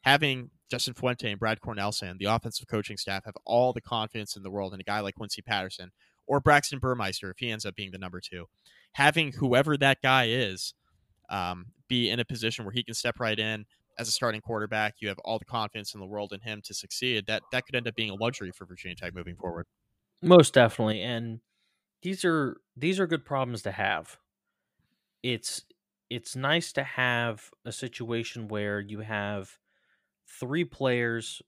having 0.03 0.51
Justin 0.71 0.95
Fuente 0.95 1.31
and 1.31 1.41
Brad 1.41 1.61
Cornelsen, 1.61 2.19
the 2.19 2.27
offensive 2.27 2.67
coaching 2.69 2.97
staff, 2.97 3.25
have 3.25 3.37
all 3.45 3.73
the 3.73 3.81
confidence 3.81 4.37
in 4.37 4.43
the 4.43 4.51
world 4.51 4.75
in 4.75 4.81
a 4.81 4.85
guy 4.85 5.01
like 5.01 5.17
Quincy 5.17 5.43
Patterson 5.43 5.91
or 6.29 6.41
Braxton 6.41 6.79
Burmeister 6.79 7.31
if 7.31 7.39
he 7.39 7.51
ends 7.51 7.67
up 7.67 7.75
being 7.75 7.91
the 7.91 7.99
number 7.99 8.21
two. 8.21 8.47
Having 8.93 9.33
whoever 9.33 9.77
that 9.77 9.99
guy 10.03 10.29
is 10.29 10.75
um, 11.31 11.67
be 11.89 12.11
in 12.11 12.21
a 12.21 12.25
position 12.25 12.65
where 12.65 12.73
he 12.73 12.85
can 12.85 12.95
step 12.95 13.19
right 13.19 13.39
in 13.39 13.65
as 13.99 14.09
a 14.09 14.13
starting 14.13 14.41
quarterback, 14.41 14.97
you 15.01 15.09
have 15.09 15.19
all 15.21 15.39
the 15.39 15.45
confidence 15.45 15.95
in 15.95 16.01
the 16.01 16.07
world 16.07 16.33
in 16.33 16.41
him 16.41 16.61
to 16.65 16.75
succeed. 16.75 17.27
That 17.27 17.43
that 17.51 17.67
could 17.67 17.75
end 17.75 17.89
up 17.89 17.97
being 17.97 18.11
a 18.11 18.15
luxury 18.15 18.53
for 18.53 18.65
Virginia 18.65 18.95
Tech 18.95 19.15
moving 19.15 19.37
forward. 19.37 19.67
Most 20.23 20.55
definitely, 20.55 21.03
and 21.03 21.41
these 22.03 22.25
are 22.25 22.61
these 22.77 23.01
are 23.01 23.07
good 23.07 23.25
problems 23.25 23.63
to 23.63 23.73
have. 23.73 24.17
It's 25.23 25.65
it's 26.11 26.37
nice 26.37 26.73
to 26.73 26.85
have 26.85 27.51
a 27.65 27.73
situation 27.73 28.49
where 28.49 28.81
you 28.81 29.01
have 29.01 29.59
three 30.27 30.65
players 30.65 31.43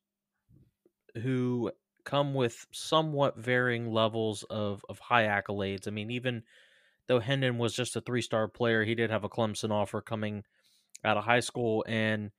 who 1.23 1.71
come 2.05 2.35
with 2.35 2.67
somewhat 2.73 3.39
varying 3.39 3.93
levels 3.93 4.43
of 4.45 4.85
of 4.89 4.99
high 4.99 5.25
accolades. 5.25 5.87
I 5.87 5.91
mean, 5.91 6.11
even 6.11 6.43
though 7.07 7.21
Hendon 7.21 7.59
was 7.59 7.75
just 7.75 7.97
a 7.97 8.01
three 8.01 8.23
star 8.23 8.49
player, 8.49 8.85
he 8.85 8.95
did 8.95 9.11
have 9.11 9.25
a 9.25 9.29
Clemson 9.29 9.71
offer 9.71 10.01
coming 10.01 10.45
out 11.05 11.17
of 11.17 11.25
high 11.25 11.41
school, 11.41 11.85
and 11.89 12.31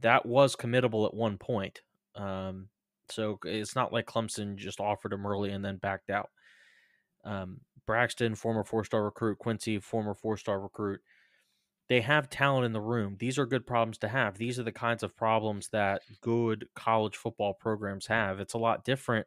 that 0.00 0.26
was 0.26 0.56
committable 0.56 1.06
at 1.06 1.14
one 1.14 1.38
point. 1.38 1.82
Um, 2.14 2.68
so 3.08 3.38
it's 3.44 3.74
not 3.74 3.92
like 3.92 4.06
Clemson 4.06 4.56
just 4.56 4.80
offered 4.80 5.12
him 5.12 5.26
early 5.26 5.50
and 5.50 5.64
then 5.64 5.76
backed 5.76 6.10
out. 6.10 6.30
Um, 7.24 7.60
Braxton, 7.86 8.34
former 8.34 8.64
four 8.64 8.84
star 8.84 9.04
recruit, 9.04 9.38
Quincy, 9.38 9.78
former 9.80 10.14
four 10.14 10.36
star 10.36 10.60
recruit. 10.60 11.00
They 11.90 12.02
have 12.02 12.30
talent 12.30 12.64
in 12.66 12.72
the 12.72 12.80
room. 12.80 13.16
These 13.18 13.36
are 13.36 13.46
good 13.46 13.66
problems 13.66 13.98
to 13.98 14.08
have. 14.08 14.38
These 14.38 14.60
are 14.60 14.62
the 14.62 14.70
kinds 14.70 15.02
of 15.02 15.16
problems 15.16 15.70
that 15.70 16.02
good 16.20 16.68
college 16.76 17.16
football 17.16 17.52
programs 17.52 18.06
have. 18.06 18.38
It's 18.38 18.54
a 18.54 18.58
lot 18.58 18.84
different 18.84 19.26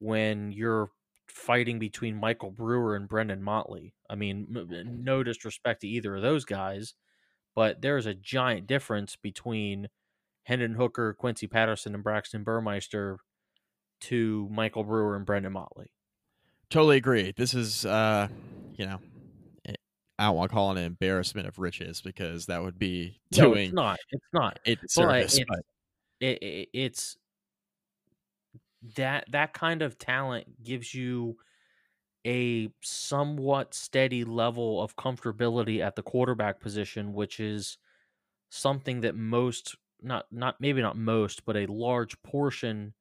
when 0.00 0.50
you're 0.50 0.90
fighting 1.28 1.78
between 1.78 2.16
Michael 2.16 2.50
Brewer 2.50 2.96
and 2.96 3.06
Brendan 3.06 3.40
Motley. 3.40 3.94
I 4.10 4.16
mean, 4.16 4.48
no 5.04 5.22
disrespect 5.22 5.82
to 5.82 5.88
either 5.88 6.16
of 6.16 6.22
those 6.22 6.44
guys, 6.44 6.94
but 7.54 7.82
there's 7.82 8.06
a 8.06 8.14
giant 8.14 8.66
difference 8.66 9.14
between 9.14 9.88
Hendon 10.42 10.74
Hooker, 10.74 11.14
Quincy 11.14 11.46
Patterson, 11.46 11.94
and 11.94 12.02
Braxton 12.02 12.42
Burmeister 12.42 13.18
to 14.00 14.48
Michael 14.50 14.82
Brewer 14.82 15.14
and 15.14 15.24
Brendan 15.24 15.52
Motley. 15.52 15.92
Totally 16.68 16.96
agree. 16.96 17.32
This 17.36 17.54
is, 17.54 17.86
uh, 17.86 18.26
you 18.74 18.86
know, 18.86 18.98
I 20.18 20.26
don't 20.26 20.36
want 20.36 20.50
to 20.50 20.54
call 20.54 20.70
it 20.72 20.78
an 20.78 20.84
embarrassment 20.84 21.46
of 21.46 21.58
riches 21.58 22.00
because 22.00 22.46
that 22.46 22.62
would 22.62 22.78
be 22.78 23.20
No, 23.32 23.50
doing 23.50 23.68
it's 23.68 23.72
not. 23.74 23.98
It's 24.10 24.26
not. 24.32 24.60
it's- 24.64 25.40
But 25.48 25.60
It, 26.20 26.42
it, 26.42 26.68
it's 26.72 27.18
that 28.96 29.24
that 29.32 29.52
kind 29.52 29.82
of 29.82 29.98
talent 29.98 30.62
gives 30.62 30.94
you 30.94 31.36
a 32.26 32.70
somewhat 32.82 33.74
steady 33.74 34.24
level 34.24 34.82
of 34.82 34.96
comfortability 34.96 35.80
at 35.80 35.96
the 35.96 36.02
quarterback 36.02 36.60
position, 36.60 37.14
which 37.14 37.40
is 37.40 37.78
something 38.50 39.02
that 39.02 39.16
most 39.16 39.76
not 40.02 40.26
not 40.32 40.60
maybe 40.60 40.82
not 40.82 40.96
most, 40.96 41.44
but 41.46 41.56
a 41.56 41.66
large 41.66 42.20
portion 42.22 42.94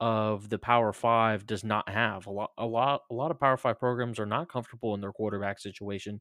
of 0.00 0.48
the 0.50 0.58
Power 0.58 0.92
Five 0.92 1.46
does 1.46 1.64
not 1.64 1.88
have. 1.88 2.26
A 2.26 2.30
lot 2.30 2.52
a 2.58 2.66
lot 2.66 3.02
a 3.10 3.14
lot 3.14 3.30
of 3.30 3.40
Power 3.40 3.56
Five 3.58 3.78
programs 3.78 4.18
are 4.20 4.26
not 4.26 4.48
comfortable 4.50 4.94
in 4.94 5.00
their 5.02 5.12
quarterback 5.12 5.60
situation, 5.60 6.20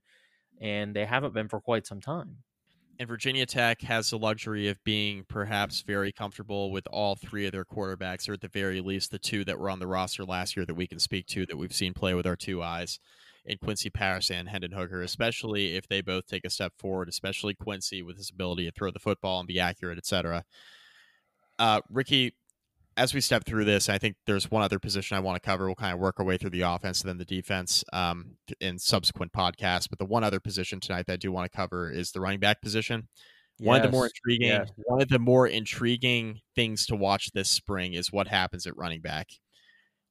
and 0.59 0.95
they 0.95 1.05
haven't 1.05 1.33
been 1.33 1.47
for 1.47 1.59
quite 1.59 1.87
some 1.87 2.01
time. 2.01 2.37
and 2.99 3.07
Virginia 3.07 3.45
Tech 3.45 3.81
has 3.81 4.09
the 4.09 4.17
luxury 4.17 4.67
of 4.67 4.83
being 4.83 5.23
perhaps 5.29 5.81
very 5.81 6.11
comfortable 6.11 6.69
with 6.71 6.85
all 6.87 7.15
three 7.15 7.45
of 7.45 7.53
their 7.53 7.63
quarterbacks, 7.63 8.27
or 8.27 8.33
at 8.33 8.41
the 8.41 8.49
very 8.49 8.81
least, 8.81 9.11
the 9.11 9.19
two 9.19 9.45
that 9.45 9.57
were 9.57 9.69
on 9.69 9.79
the 9.79 9.87
roster 9.87 10.25
last 10.25 10.57
year 10.57 10.65
that 10.65 10.75
we 10.75 10.85
can 10.85 10.99
speak 10.99 11.25
to 11.27 11.45
that 11.45 11.57
we've 11.57 11.73
seen 11.73 11.93
play 11.93 12.13
with 12.13 12.27
our 12.27 12.35
two 12.35 12.61
eyes 12.61 12.99
in 13.45 13.57
Quincy 13.57 13.89
Patterson 13.89 14.37
and 14.37 14.49
Hendon 14.49 14.73
Hooker, 14.73 15.01
especially 15.01 15.77
if 15.77 15.87
they 15.87 16.01
both 16.01 16.27
take 16.27 16.45
a 16.45 16.49
step 16.49 16.73
forward, 16.77 17.07
especially 17.07 17.53
Quincy 17.53 18.03
with 18.03 18.17
his 18.17 18.29
ability 18.29 18.65
to 18.65 18.71
throw 18.71 18.91
the 18.91 18.99
football 18.99 19.39
and 19.39 19.47
be 19.47 19.59
accurate, 19.59 19.97
etc. 19.97 20.43
Uh, 21.57 21.81
Ricky, 21.89 22.35
as 22.99 23.13
we 23.13 23.21
step 23.21 23.45
through 23.45 23.63
this, 23.63 23.88
I 23.88 23.97
think 23.97 24.17
there's 24.27 24.51
one 24.51 24.62
other 24.62 24.77
position 24.77 25.15
I 25.15 25.21
want 25.21 25.41
to 25.41 25.47
cover. 25.47 25.67
We'll 25.67 25.75
kind 25.75 25.93
of 25.93 25.99
work 25.99 26.19
our 26.19 26.25
way 26.25 26.38
through 26.38 26.49
the 26.49 26.62
offense 26.62 27.01
and 27.01 27.09
then 27.09 27.17
the 27.17 27.23
defense 27.23 27.83
um, 27.93 28.35
in 28.59 28.77
subsequent 28.77 29.31
podcasts. 29.31 29.89
But 29.89 29.99
the 29.99 30.05
one 30.05 30.25
other 30.25 30.41
position 30.41 30.81
tonight 30.81 31.05
that 31.07 31.13
I 31.13 31.15
do 31.15 31.31
want 31.31 31.49
to 31.49 31.55
cover 31.55 31.89
is 31.89 32.12
the 32.12 32.19
running 32.19 32.41
back 32.41 32.62
position. 32.62 33.07
One 33.59 33.77
of 33.77 33.83
the 33.83 33.91
more 33.91 34.05
intriguing, 34.05 34.49
yes. 34.49 34.69
one 34.85 35.01
of 35.01 35.09
the 35.09 35.19
more 35.19 35.47
intriguing 35.47 36.39
things 36.55 36.85
to 36.88 36.95
watch 36.95 37.31
this 37.31 37.49
spring 37.49 37.93
is 37.93 38.12
what 38.12 38.27
happens 38.27 38.67
at 38.67 38.75
running 38.77 39.01
back. 39.01 39.27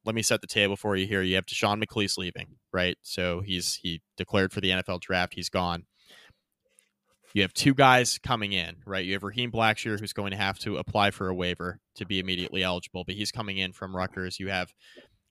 Let 0.04 0.14
me 0.14 0.22
set 0.22 0.40
the 0.40 0.46
table 0.46 0.76
for 0.76 0.96
you 0.96 1.06
here. 1.06 1.22
You 1.22 1.34
have 1.34 1.46
Deshaun 1.46 1.82
McClease 1.82 2.16
leaving, 2.16 2.56
right? 2.72 2.96
So 3.02 3.42
he's 3.44 3.76
he 3.82 4.00
declared 4.16 4.52
for 4.52 4.60
the 4.60 4.70
NFL 4.70 5.00
draft. 5.00 5.34
He's 5.34 5.50
gone. 5.50 5.84
You 7.34 7.42
have 7.42 7.52
two 7.52 7.74
guys 7.74 8.18
coming 8.18 8.52
in, 8.52 8.76
right? 8.86 9.04
You 9.04 9.12
have 9.12 9.22
Raheem 9.22 9.52
Blackshear, 9.52 10.00
who's 10.00 10.12
going 10.12 10.30
to 10.30 10.36
have 10.36 10.58
to 10.60 10.76
apply 10.76 11.10
for 11.10 11.28
a 11.28 11.34
waiver 11.34 11.80
to 11.96 12.06
be 12.06 12.18
immediately 12.18 12.62
eligible, 12.62 13.04
but 13.04 13.16
he's 13.16 13.30
coming 13.30 13.58
in 13.58 13.72
from 13.72 13.94
Rutgers. 13.94 14.40
You 14.40 14.48
have 14.48 14.72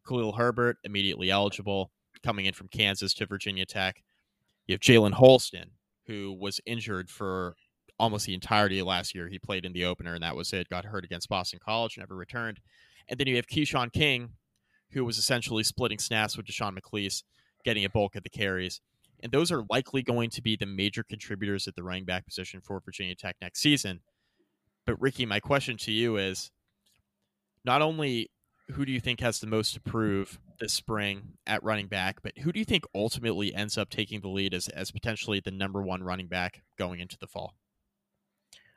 Khalil 0.08 0.34
Herbert, 0.34 0.78
immediately 0.84 1.32
eligible, 1.32 1.92
coming 2.24 2.46
in 2.46 2.54
from 2.54 2.68
Kansas 2.68 3.14
to 3.16 3.26
Virginia 3.26 3.66
Tech. 3.66 4.04
You 4.68 4.74
have 4.74 4.82
Jalen 4.82 5.14
Holston, 5.14 5.72
who 6.06 6.38
was 6.40 6.60
injured 6.66 7.10
for 7.10 7.56
almost 8.00 8.26
the 8.26 8.34
entirety 8.34 8.80
of 8.80 8.88
last 8.88 9.16
year. 9.16 9.28
He 9.28 9.40
played 9.40 9.66
in 9.66 9.74
the 9.74 9.86
opener, 9.86 10.14
and 10.14 10.24
that 10.24 10.36
was 10.36 10.54
it. 10.54 10.70
Got 10.70 10.86
hurt 10.86 11.04
against 11.04 11.30
Boston 11.30 11.60
College, 11.64 11.98
never 11.98 12.16
returned. 12.16 12.60
And 13.10 13.20
then 13.20 13.28
you 13.28 13.38
have 13.38 13.48
Keshawn 13.48 13.92
King, 13.92 14.34
who 14.92 15.04
was 15.04 15.18
essentially 15.18 15.64
splitting 15.64 16.00
snaps 16.00 16.38
with 16.38 16.46
Deshaun 16.46 16.78
McClease, 16.78 17.24
getting 17.64 17.86
a 17.86 17.90
bulk 17.90 18.16
of 18.16 18.24
the 18.24 18.30
carries. 18.30 18.82
And 19.22 19.32
those 19.32 19.52
are 19.52 19.64
likely 19.70 20.04
going 20.04 20.30
to 20.32 20.42
be 20.42 20.56
the 20.56 20.66
major 20.66 21.04
contributors 21.04 21.68
at 21.68 21.76
the 21.76 21.84
running 21.84 22.06
back 22.06 22.26
position 22.26 22.62
for 22.62 22.82
Virginia 22.84 23.16
Tech 23.16 23.36
next 23.42 23.62
season. 23.62 24.02
But 24.86 25.02
Ricky, 25.02 25.26
my 25.26 25.40
question 25.40 25.76
to 25.78 25.92
you 25.92 26.18
is 26.18 26.52
not 27.66 27.82
only 27.82 28.30
who 28.72 28.86
do 28.86 28.92
you 28.92 29.00
think 29.00 29.20
has 29.20 29.40
the 29.40 29.48
most 29.48 29.74
to 29.74 29.82
prove 29.82 30.40
this 30.60 30.74
spring 30.74 31.34
at 31.46 31.64
running 31.64 31.88
back, 31.88 32.22
but 32.22 32.38
who 32.40 32.52
do 32.52 32.60
you 32.60 32.66
think 32.66 32.84
ultimately 32.94 33.54
ends 33.54 33.78
up 33.78 33.90
taking 33.90 34.22
the 34.22 34.28
lead 34.28 34.54
as, 34.54 34.68
as 34.70 34.92
potentially 34.92 35.40
the 35.40 35.52
number 35.52 35.82
one 35.82 36.04
running 36.04 36.28
back 36.28 36.64
going 36.78 37.00
into 37.00 37.18
the 37.18 37.28
fall? 37.28 37.56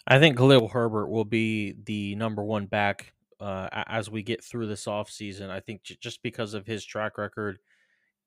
I 0.07 0.19
think 0.19 0.37
Khalil 0.37 0.69
Herbert 0.69 1.09
will 1.09 1.25
be 1.25 1.75
the 1.85 2.15
number 2.15 2.43
one 2.43 2.67
back 2.67 3.13
uh, 3.41 3.69
as 3.87 4.11
we 4.11 4.23
get 4.23 4.43
through 4.43 4.67
this 4.67 4.85
offseason. 4.87 5.51
I 5.51 5.61
think 5.61 5.83
j- 5.83 5.99
just 6.01 6.23
because 6.23 6.55
of 6.55 6.67
his 6.67 6.85
track 6.85 7.19
record, 7.19 7.59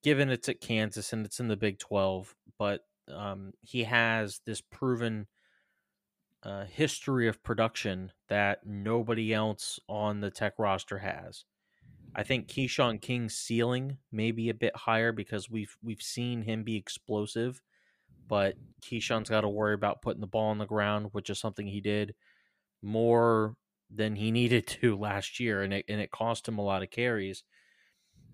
given 0.03 0.29
it's 0.29 0.49
at 0.49 0.61
Kansas 0.61 1.13
and 1.13 1.25
it's 1.25 1.39
in 1.39 1.47
the 1.47 1.57
Big 1.57 1.79
12, 1.79 2.35
but 2.59 2.81
um, 3.11 3.53
he 3.61 3.83
has 3.83 4.41
this 4.45 4.61
proven 4.61 5.27
uh, 6.43 6.65
history 6.65 7.27
of 7.27 7.41
production 7.41 8.11
that 8.27 8.65
nobody 8.65 9.33
else 9.33 9.79
on 9.87 10.19
the 10.19 10.29
tech 10.29 10.53
roster 10.59 10.99
has. 10.99 11.45
I 12.15 12.23
think 12.23 12.47
Keshawn 12.47 13.01
King's 13.01 13.35
ceiling 13.35 13.97
may 14.11 14.31
be 14.31 14.49
a 14.49 14.53
bit 14.53 14.75
higher 14.75 15.11
because 15.11 15.49
we've 15.49 15.75
we've 15.81 16.01
seen 16.01 16.43
him 16.43 16.63
be 16.63 16.75
explosive, 16.75 17.61
but 18.27 18.55
Keshawn's 18.83 19.29
got 19.29 19.41
to 19.41 19.49
worry 19.49 19.73
about 19.73 20.01
putting 20.01 20.21
the 20.21 20.27
ball 20.27 20.49
on 20.49 20.59
the 20.59 20.65
ground, 20.65 21.07
which 21.11 21.29
is 21.29 21.39
something 21.39 21.65
he 21.65 21.81
did 21.81 22.13
more 22.83 23.55
than 23.89 24.15
he 24.15 24.31
needed 24.39 24.67
to 24.67 24.95
last 24.95 25.39
year, 25.39 25.63
and 25.63 25.73
it 25.73 25.85
and 25.87 25.99
it 25.99 26.11
cost 26.11 26.47
him 26.47 26.59
a 26.59 26.63
lot 26.63 26.83
of 26.83 26.91
carries. 26.91 27.43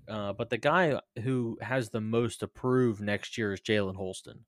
Uh, 0.09 0.33
but 0.33 0.49
the 0.49 0.57
guy 0.57 0.99
who 1.23 1.57
has 1.61 1.89
the 1.89 2.01
most 2.01 2.41
approved 2.41 3.01
next 3.01 3.37
year 3.37 3.53
is 3.53 3.61
Jalen 3.61 3.95
Holston 3.95 4.45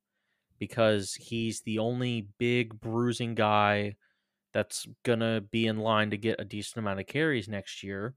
because 0.57 1.15
he's 1.15 1.61
the 1.61 1.79
only 1.79 2.27
big 2.37 2.79
bruising 2.79 3.35
guy 3.35 3.95
that's 4.53 4.87
gonna 5.03 5.41
be 5.41 5.67
in 5.67 5.77
line 5.77 6.09
to 6.11 6.17
get 6.17 6.41
a 6.41 6.45
decent 6.45 6.77
amount 6.77 6.99
of 6.99 7.07
carries 7.07 7.47
next 7.47 7.83
year, 7.83 8.15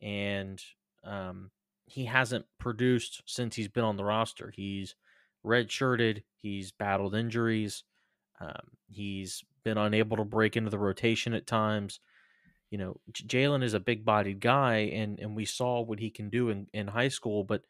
and 0.00 0.62
um, 1.04 1.50
he 1.86 2.04
hasn't 2.04 2.46
produced 2.58 3.22
since 3.26 3.56
he's 3.56 3.68
been 3.68 3.84
on 3.84 3.96
the 3.96 4.04
roster. 4.04 4.52
He's 4.54 4.94
redshirted. 5.44 6.22
He's 6.36 6.72
battled 6.72 7.14
injuries. 7.14 7.84
Um, 8.40 8.76
he's 8.90 9.44
been 9.64 9.78
unable 9.78 10.16
to 10.16 10.24
break 10.24 10.56
into 10.56 10.70
the 10.70 10.78
rotation 10.78 11.34
at 11.34 11.46
times. 11.46 12.00
You 12.72 12.78
know, 12.78 12.96
Jalen 13.12 13.62
is 13.62 13.74
a 13.74 13.80
big 13.80 14.02
bodied 14.02 14.40
guy, 14.40 14.90
and, 14.94 15.20
and 15.20 15.36
we 15.36 15.44
saw 15.44 15.82
what 15.82 15.98
he 15.98 16.08
can 16.08 16.30
do 16.30 16.48
in, 16.48 16.68
in 16.72 16.86
high 16.88 17.08
school, 17.08 17.44
but 17.44 17.64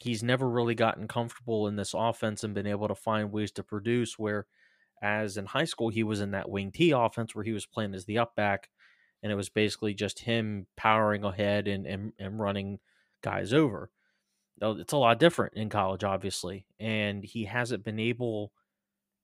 he's 0.00 0.22
never 0.22 0.48
really 0.48 0.74
gotten 0.74 1.06
comfortable 1.06 1.68
in 1.68 1.76
this 1.76 1.92
offense 1.94 2.42
and 2.42 2.54
been 2.54 2.66
able 2.66 2.88
to 2.88 2.94
find 2.94 3.32
ways 3.32 3.50
to 3.52 3.62
produce. 3.62 4.18
Where, 4.18 4.46
as 5.02 5.36
in 5.36 5.44
high 5.44 5.66
school, 5.66 5.90
he 5.90 6.02
was 6.02 6.22
in 6.22 6.30
that 6.30 6.48
wing 6.48 6.72
T 6.72 6.90
offense 6.92 7.34
where 7.34 7.44
he 7.44 7.52
was 7.52 7.66
playing 7.66 7.94
as 7.94 8.06
the 8.06 8.16
up 8.16 8.34
back, 8.34 8.70
and 9.22 9.30
it 9.30 9.34
was 9.34 9.50
basically 9.50 9.92
just 9.92 10.20
him 10.20 10.66
powering 10.74 11.22
ahead 11.22 11.68
and, 11.68 11.86
and, 11.86 12.14
and 12.18 12.40
running 12.40 12.78
guys 13.20 13.52
over. 13.52 13.90
It's 14.62 14.94
a 14.94 14.96
lot 14.96 15.20
different 15.20 15.52
in 15.52 15.68
college, 15.68 16.02
obviously, 16.02 16.64
and 16.78 17.22
he 17.24 17.44
hasn't 17.44 17.84
been 17.84 18.00
able 18.00 18.52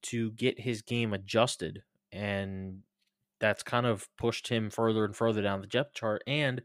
to 0.03 0.33
get 0.33 0.61
his 0.61 0.83
game 0.83 1.15
adjusted, 1.15 1.85
and 2.13 2.83
that's 3.41 3.63
kind 3.63 3.87
of 3.87 4.09
pushed 4.17 4.49
him 4.49 4.71
further 4.71 5.05
and 5.05 5.15
further 5.15 5.43
down 5.43 5.61
the 5.61 5.67
depth 5.67 5.95
chart. 5.95 6.23
And 6.27 6.63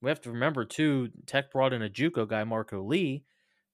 we 0.00 0.10
have 0.10 0.20
to 0.22 0.30
remember 0.30 0.64
too, 0.64 1.10
Tech 1.26 1.50
brought 1.50 1.72
in 1.72 1.82
a 1.82 1.88
JUCO 1.88 2.28
guy, 2.28 2.44
Marco 2.44 2.82
Lee, 2.82 3.24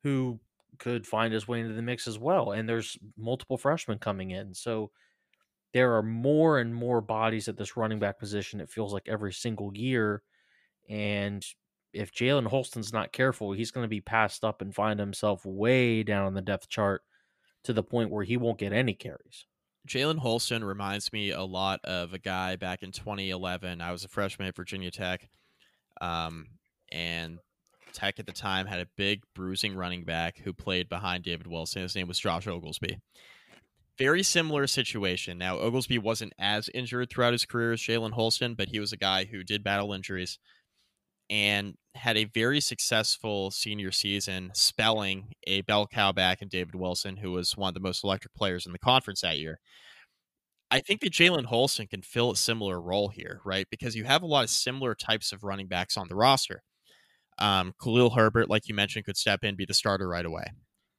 who 0.02 0.40
could 0.78 1.07
find 1.07 1.33
his 1.33 1.46
way 1.48 1.61
into 1.61 1.74
the 1.74 1.83
mix 1.83 2.07
as 2.07 2.18
well. 2.18 2.52
And 2.52 2.68
there's 2.68 2.98
multiple 3.16 3.57
freshmen 3.59 3.98
coming 3.98 4.30
in, 4.30 4.54
so 4.54 4.90
there 5.72 5.96
are 5.96 6.02
more 6.02 6.59
and 6.59 6.74
more 6.74 7.00
bodies 7.00 7.48
at 7.48 7.57
this 7.57 7.76
running 7.76 7.98
back 7.98 8.18
position. 8.18 8.61
It 8.61 8.70
feels 8.70 8.92
like 8.92 9.09
every 9.09 9.33
single 9.33 9.74
year, 9.74 10.22
and 10.88 11.44
if 11.92 12.12
Jalen 12.12 12.46
Holston's 12.46 12.92
not 12.92 13.12
careful, 13.12 13.52
he's 13.52 13.70
going 13.70 13.85
to 13.85 13.88
be 13.88 14.00
passed 14.00 14.44
up 14.44 14.62
and 14.62 14.74
find 14.74 14.98
himself 14.98 15.44
way 15.44 16.02
down 16.02 16.26
on 16.26 16.35
the 16.35 16.42
depth 16.42 16.68
chart 16.68 17.02
to 17.64 17.72
the 17.72 17.83
point 17.83 18.11
where 18.11 18.24
he 18.24 18.37
won't 18.37 18.59
get 18.59 18.72
any 18.72 18.94
carries. 18.94 19.46
Jalen 19.87 20.18
Holston 20.18 20.64
reminds 20.64 21.12
me 21.12 21.31
a 21.31 21.42
lot 21.42 21.81
of 21.85 22.14
a 22.14 22.18
guy 22.18 22.57
back 22.57 22.83
in 22.83 22.90
2011. 22.90 23.81
I 23.81 23.92
was 23.92 24.05
a 24.05 24.09
freshman 24.09 24.49
at 24.49 24.57
Virginia 24.57 24.90
Tech, 24.90 25.29
um, 26.01 26.47
and 26.91 27.39
Tech 27.93 28.18
at 28.18 28.26
the 28.26 28.32
time 28.32 28.66
had 28.66 28.80
a 28.80 28.87
big 28.97 29.22
bruising 29.35 29.76
running 29.76 30.05
back 30.05 30.39
who 30.39 30.53
played 30.53 30.89
behind 30.89 31.24
David 31.24 31.47
Wilson. 31.47 31.82
His 31.82 31.95
name 31.95 32.09
was 32.09 32.18
Josh 32.18 32.47
Oglesby. 32.47 32.99
Very 33.99 34.22
similar 34.22 34.66
situation. 34.66 35.39
Now, 35.39 35.59
Oglesby 35.59 35.99
wasn't 35.99 36.32
as 36.39 36.68
injured 36.74 37.11
throughout 37.11 37.32
his 37.32 37.45
career 37.45 37.72
as 37.72 37.80
Jalen 37.80 38.12
Holston, 38.12 38.55
but 38.55 38.70
he 38.70 38.80
was 38.80 38.93
a 38.93 38.97
guy 38.97 39.24
who 39.24 39.45
did 39.45 39.62
battle 39.62 39.93
injuries 39.93 40.39
and 41.31 41.75
had 41.95 42.16
a 42.16 42.25
very 42.25 42.61
successful 42.61 43.51
senior 43.51 43.93
season, 43.93 44.51
spelling 44.55 45.33
a 45.47 45.62
bell 45.62 45.87
cow 45.87 46.12
back 46.12 46.43
in 46.43 46.49
David 46.49 46.75
Wilson, 46.75 47.16
who 47.16 47.33
was 47.33 47.57
one 47.57 47.68
of 47.68 47.75
the 47.75 47.81
most 47.81 48.05
electric 48.05 48.35
players 48.35 48.66
in 48.66 48.72
the 48.72 48.79
conference 48.79 49.20
that 49.20 49.39
year. 49.39 49.61
I 50.70 50.81
think 50.81 51.01
that 51.03 51.12
Jalen 51.12 51.45
Holston 51.45 51.87
can 51.87 52.03
fill 52.03 52.33
a 52.33 52.37
similar 52.37 52.81
role 52.81 53.09
here, 53.09 53.41
right? 53.45 53.66
Because 53.70 53.95
you 53.95 54.05
have 54.05 54.22
a 54.22 54.27
lot 54.27 54.45
of 54.45 54.51
similar 54.51 54.95
types 54.95 55.33
of 55.33 55.45
running 55.45 55.68
backs 55.68 55.97
on 55.97 56.09
the 56.09 56.16
roster. 56.16 56.62
Um, 57.39 57.75
Khalil 57.81 58.11
Herbert, 58.11 58.51
like 58.51 58.68
you 58.68 58.75
mentioned, 58.75 59.05
could 59.05 59.16
step 59.16 59.45
in, 59.45 59.55
be 59.55 59.66
the 59.66 59.75
starter 59.75 60.09
right 60.09 60.27
away. 60.27 60.47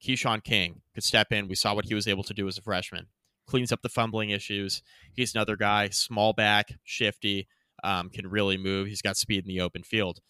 Keshawn 0.02 0.42
King 0.42 0.80
could 0.94 1.04
step 1.04 1.30
in. 1.30 1.48
We 1.48 1.54
saw 1.56 1.74
what 1.74 1.86
he 1.86 1.94
was 1.94 2.08
able 2.08 2.24
to 2.24 2.34
do 2.34 2.48
as 2.48 2.58
a 2.58 2.62
freshman. 2.62 3.06
cleans 3.46 3.72
up 3.72 3.82
the 3.82 3.88
fumbling 3.88 4.30
issues. 4.30 4.82
He's 5.14 5.34
another 5.34 5.56
guy, 5.56 5.88
small 5.90 6.32
back, 6.32 6.74
shifty, 6.84 7.48
um, 7.86 8.10
can 8.10 8.26
really 8.26 8.58
move. 8.58 8.88
He's 8.88 9.02
got 9.02 9.16
speed 9.16 9.44
in 9.44 9.48
the 9.48 9.60
open 9.60 9.82
field. 9.82 10.20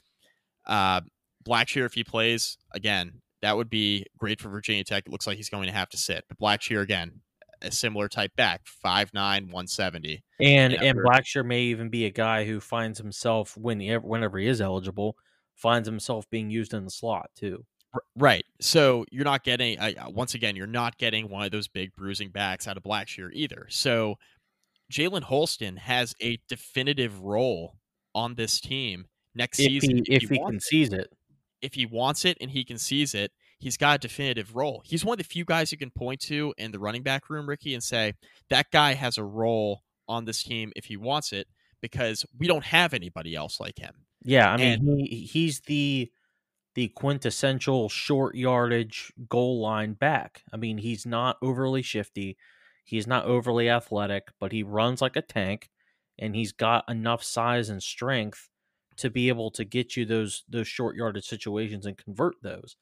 Uh, 0.67 1.01
Blackshear, 1.45 1.87
if 1.87 1.95
he 1.95 2.05
plays 2.05 2.59
again, 2.73 3.23
that 3.43 3.57
would 3.57 3.71
be 3.71 4.05
great 4.19 4.41
for 4.41 4.49
Virginia 4.49 4.85
Tech. 4.85 5.05
It 5.07 5.13
looks 5.13 5.27
like 5.27 5.37
he's 5.37 5.49
going 5.49 5.67
to 5.67 5.73
have 5.73 5.89
to 5.91 5.97
sit, 5.97 6.25
but 6.29 6.39
Blackshear 6.39 6.83
again, 6.83 7.21
a 7.63 7.71
similar 7.73 8.09
type 8.09 8.35
back, 8.37 8.63
5'9", 8.85 9.13
170. 9.15 10.23
And 10.41 10.75
and 10.75 10.99
Blackshear 10.99 11.45
may 11.45 11.63
even 11.63 11.89
be 11.89 12.05
a 12.05 12.11
guy 12.11 12.45
who 12.45 12.61
finds 12.61 12.99
himself 12.99 13.57
when 13.57 13.81
whenever 14.03 14.39
he 14.39 14.47
is 14.47 14.61
eligible, 14.61 15.17
finds 15.55 15.89
himself 15.89 16.29
being 16.29 16.51
used 16.51 16.75
in 16.75 16.85
the 16.85 16.91
slot 16.91 17.31
too. 17.35 17.65
Right. 18.15 18.45
So 18.61 19.07
you're 19.11 19.25
not 19.25 19.43
getting 19.43 19.79
uh, 19.79 19.93
once 20.09 20.35
again, 20.35 20.57
you're 20.57 20.67
not 20.67 20.99
getting 20.99 21.31
one 21.31 21.45
of 21.45 21.51
those 21.51 21.69
big 21.69 21.95
bruising 21.95 22.31
backs 22.31 22.69
out 22.69 22.77
of 22.77 22.83
Blackshear 22.83 23.31
either. 23.33 23.67
So 23.71 24.17
Jalen 24.93 25.23
Holston 25.23 25.77
has 25.77 26.15
a 26.21 26.39
definitive 26.49 27.21
role 27.21 27.77
on 28.15 28.35
this 28.35 28.61
team 28.61 29.07
next 29.35 29.59
if 29.59 29.67
season. 29.67 29.97
He, 29.97 30.15
if, 30.15 30.25
if 30.25 30.31
he, 30.31 30.39
can 30.39 30.61
seize 30.61 30.93
it. 30.93 31.13
If 31.63 31.75
he 31.75 31.87
wants 31.87 32.25
it 32.25 32.39
and 32.41 32.51
he 32.51 32.65
can 32.65 32.79
seize 32.79 33.15
it, 33.15 33.33
he's 33.59 33.77
got 33.77 33.97
a 33.97 33.99
definitive 33.99 34.55
role. 34.55 34.83
He's 34.85 35.05
one 35.05 35.15
of 35.15 35.19
the 35.19 35.25
few 35.25 35.45
guys 35.45 35.73
you 35.73 35.79
can 35.79 35.91
point 35.91 36.21
to 36.23 36.55
in 36.59 36.71
the 36.71 36.79
running 36.79 37.03
back 37.03 37.29
room, 37.29 37.49
Ricky, 37.49 37.75
and 37.75 37.83
say, 37.83 38.15
that 38.51 38.71
guy 38.71 38.95
has 38.95 39.19
a 39.19 39.25
role 39.25 39.83
on 40.09 40.25
this 40.25 40.43
team 40.43 40.73
if 40.77 40.85
he 40.85 40.97
wants 40.97 41.33
it, 41.33 41.49
because 41.81 42.25
we 42.39 42.47
don't 42.47 42.65
have 42.65 42.95
anybody 42.95 43.35
else 43.35 43.59
like 43.59 43.79
him. 43.79 43.95
Yeah, 44.23 44.51
I 44.51 44.57
mean 44.57 44.89
and, 44.89 45.01
he, 45.01 45.29
he's 45.31 45.61
the 45.61 46.11
the 46.75 46.89
quintessential 46.89 47.89
short 47.89 48.35
yardage 48.35 49.13
goal 49.29 49.61
line 49.61 49.95
back. 49.95 50.43
I 50.53 50.59
mean, 50.59 50.79
he's 50.79 51.07
not 51.07 51.39
overly 51.41 51.81
shifty. 51.81 52.37
He's 52.87 53.07
not 53.07 53.27
overly 53.27 53.69
athletic, 53.69 54.29
but 54.39 54.53
he 54.53 54.63
runs 54.63 55.03
like 55.03 55.17
a 55.17 55.23
tank 55.23 55.71
and 56.19 56.35
he's 56.35 56.53
got 56.53 56.89
enough 56.89 57.23
size 57.23 57.69
and 57.69 57.83
strength 57.83 58.49
to 58.99 59.11
be 59.11 59.29
able 59.29 59.51
to 59.51 59.65
get 59.65 59.97
you 59.97 60.07
those 60.07 60.45
those 60.49 60.69
short 60.69 60.97
yardage 60.97 61.27
situations 61.27 61.85
and 61.85 61.99
convert 61.99 62.37
those. 62.43 62.77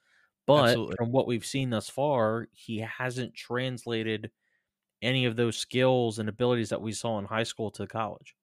But 0.46 0.64
Absolutely. 0.66 0.96
from 0.96 1.10
what 1.10 1.26
we've 1.26 1.44
seen 1.44 1.70
thus 1.70 1.88
far, 1.88 2.48
he 2.52 2.78
hasn't 2.80 3.34
translated 3.34 4.30
any 5.00 5.24
of 5.24 5.36
those 5.36 5.56
skills 5.56 6.18
and 6.18 6.28
abilities 6.28 6.68
that 6.68 6.82
we 6.82 6.92
saw 6.92 7.18
in 7.18 7.24
high 7.24 7.42
school 7.42 7.70
to 7.72 7.86
college. 7.86 8.36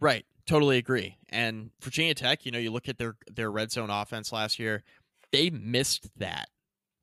Right. 0.00 0.24
Totally 0.46 0.78
agree. 0.78 1.18
And 1.28 1.70
Virginia 1.82 2.14
Tech, 2.14 2.46
you 2.46 2.50
know, 2.50 2.58
you 2.58 2.70
look 2.70 2.88
at 2.88 2.96
their 2.96 3.16
their 3.30 3.50
red 3.50 3.70
zone 3.70 3.90
offense 3.90 4.32
last 4.32 4.58
year, 4.58 4.82
they 5.32 5.50
missed 5.50 6.08
that. 6.16 6.48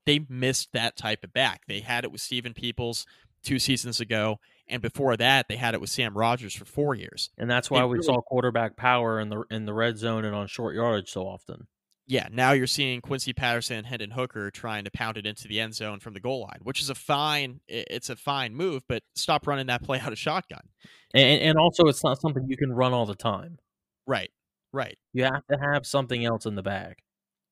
They 0.08 0.26
missed 0.28 0.74
that 0.74 0.98
type 0.98 1.24
of 1.24 1.32
back. 1.32 1.62
They 1.68 1.80
had 1.80 2.04
it 2.04 2.12
with 2.12 2.22
Steven 2.22 2.54
Peoples 2.54 3.06
two 3.44 3.60
seasons 3.60 4.00
ago, 4.00 4.40
and 4.68 4.82
before 4.82 5.18
that, 5.18 5.48
they 5.48 5.58
had 5.58 5.74
it 5.74 5.82
with 5.82 5.90
Sam 5.90 6.18
Rogers 6.18 6.54
for 6.54 6.66
four 6.66 6.96
years. 6.96 7.30
And 7.38 7.50
that's 7.50 7.70
why 7.70 7.84
we 7.86 7.98
really, 7.98 8.06
saw 8.06 8.22
quarterback 8.22 8.78
power 8.78 9.20
in 9.20 9.30
the 9.30 9.44
in 9.52 9.66
the 9.66 9.74
red 9.74 9.98
zone 9.98 10.26
and 10.26 10.36
on 10.36 10.48
short 10.48 10.76
yardage 10.76 11.10
so 11.10 11.24
often. 11.24 11.68
Yeah, 12.08 12.28
now 12.32 12.52
you're 12.52 12.68
seeing 12.68 13.00
Quincy 13.00 13.32
Patterson 13.32 13.78
and 13.78 13.88
Hendon 13.88 14.12
Hooker 14.12 14.52
trying 14.52 14.84
to 14.84 14.92
pound 14.92 15.18
it 15.18 15.26
into 15.26 15.48
the 15.48 15.60
end 15.60 15.76
zone 15.76 16.00
from 16.00 16.14
the 16.14 16.20
goal 16.20 16.42
line, 16.42 16.60
which 16.64 16.82
is 16.82 16.90
a 16.90 16.96
fine 16.96 17.62
it's 17.68 18.10
a 18.10 18.16
fine 18.16 18.56
move, 18.56 18.84
but 18.88 19.04
stop 19.16 19.48
running 19.48 19.68
that 19.68 19.84
play 19.84 20.00
out 20.06 20.12
of 20.12 20.20
shotgun. 20.20 20.70
And 21.14 21.42
and 21.42 21.58
also 21.58 21.86
it's 21.86 22.04
not 22.04 22.20
something 22.20 22.46
you 22.48 22.58
can 22.58 22.72
run 22.72 22.94
all 22.94 23.06
the 23.06 23.16
time. 23.16 23.60
Right. 24.08 24.32
Right. 24.74 24.98
You 25.14 25.26
have 25.26 25.46
to 25.52 25.58
have 25.58 25.86
something 25.86 26.24
else 26.26 26.46
in 26.46 26.56
the 26.56 26.64
bag 26.64 26.96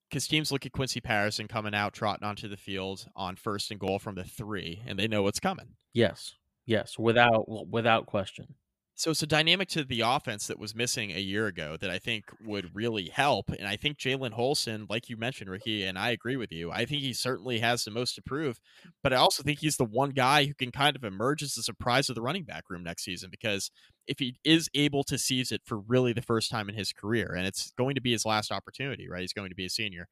because 0.09 0.27
teams 0.27 0.51
look 0.51 0.65
at 0.65 0.71
Quincy 0.71 1.01
Patterson 1.01 1.47
coming 1.47 1.75
out, 1.75 1.93
trotting 1.93 2.27
onto 2.27 2.47
the 2.47 2.57
field 2.57 3.07
on 3.15 3.35
first 3.35 3.71
and 3.71 3.79
goal 3.79 3.99
from 3.99 4.15
the 4.15 4.23
three, 4.23 4.81
and 4.85 4.97
they 4.97 5.07
know 5.07 5.23
what's 5.23 5.39
coming. 5.39 5.75
Yes, 5.93 6.35
yes, 6.65 6.97
without 6.99 7.45
without 7.69 8.05
question. 8.05 8.55
So 8.95 9.11
it's 9.11 9.23
a 9.23 9.27
dynamic 9.27 9.69
to 9.69 9.85
the 9.85 10.01
offense 10.01 10.47
that 10.47 10.59
was 10.59 10.75
missing 10.75 11.11
a 11.11 11.19
year 11.19 11.47
ago 11.47 11.77
that 11.79 11.89
I 11.89 11.99
think 11.99 12.25
would 12.43 12.75
really 12.75 13.07
help. 13.07 13.49
And 13.49 13.65
I 13.65 13.77
think 13.77 13.97
Jalen 13.97 14.33
Holston, 14.33 14.87
like 14.89 15.07
you 15.07 15.15
mentioned, 15.15 15.49
Ricky, 15.49 15.85
and 15.85 15.97
I 15.97 16.09
agree 16.09 16.35
with 16.35 16.51
you. 16.51 16.69
I 16.69 16.83
think 16.83 17.01
he 17.01 17.13
certainly 17.13 17.59
has 17.59 17.85
the 17.85 17.91
most 17.91 18.15
to 18.15 18.21
prove. 18.21 18.59
But 19.01 19.13
I 19.13 19.15
also 19.15 19.41
think 19.41 19.59
he's 19.59 19.77
the 19.77 19.85
one 19.85 20.09
guy 20.09 20.43
who 20.43 20.53
can 20.53 20.69
kind 20.73 20.97
of 20.97 21.05
emerge 21.05 21.41
as 21.41 21.53
the 21.53 21.63
surprise 21.63 22.09
of 22.09 22.15
the 22.15 22.21
running 22.21 22.43
back 22.43 22.65
room 22.69 22.83
next 22.83 23.05
season 23.05 23.29
because 23.31 23.71
if 24.05 24.19
he 24.19 24.35
is 24.43 24.69
able 24.73 25.05
to 25.05 25.17
seize 25.17 25.53
it 25.53 25.61
for 25.63 25.79
really 25.79 26.11
the 26.11 26.21
first 26.21 26.51
time 26.51 26.67
in 26.67 26.75
his 26.75 26.91
career, 26.91 27.33
and 27.37 27.47
it's 27.47 27.71
going 27.77 27.95
to 27.95 28.01
be 28.01 28.11
his 28.11 28.25
last 28.25 28.51
opportunity, 28.51 29.07
right? 29.07 29.21
He's 29.21 29.31
going 29.31 29.49
to 29.49 29.55
be 29.55 29.65
a 29.65 29.69
senior. 29.69 30.09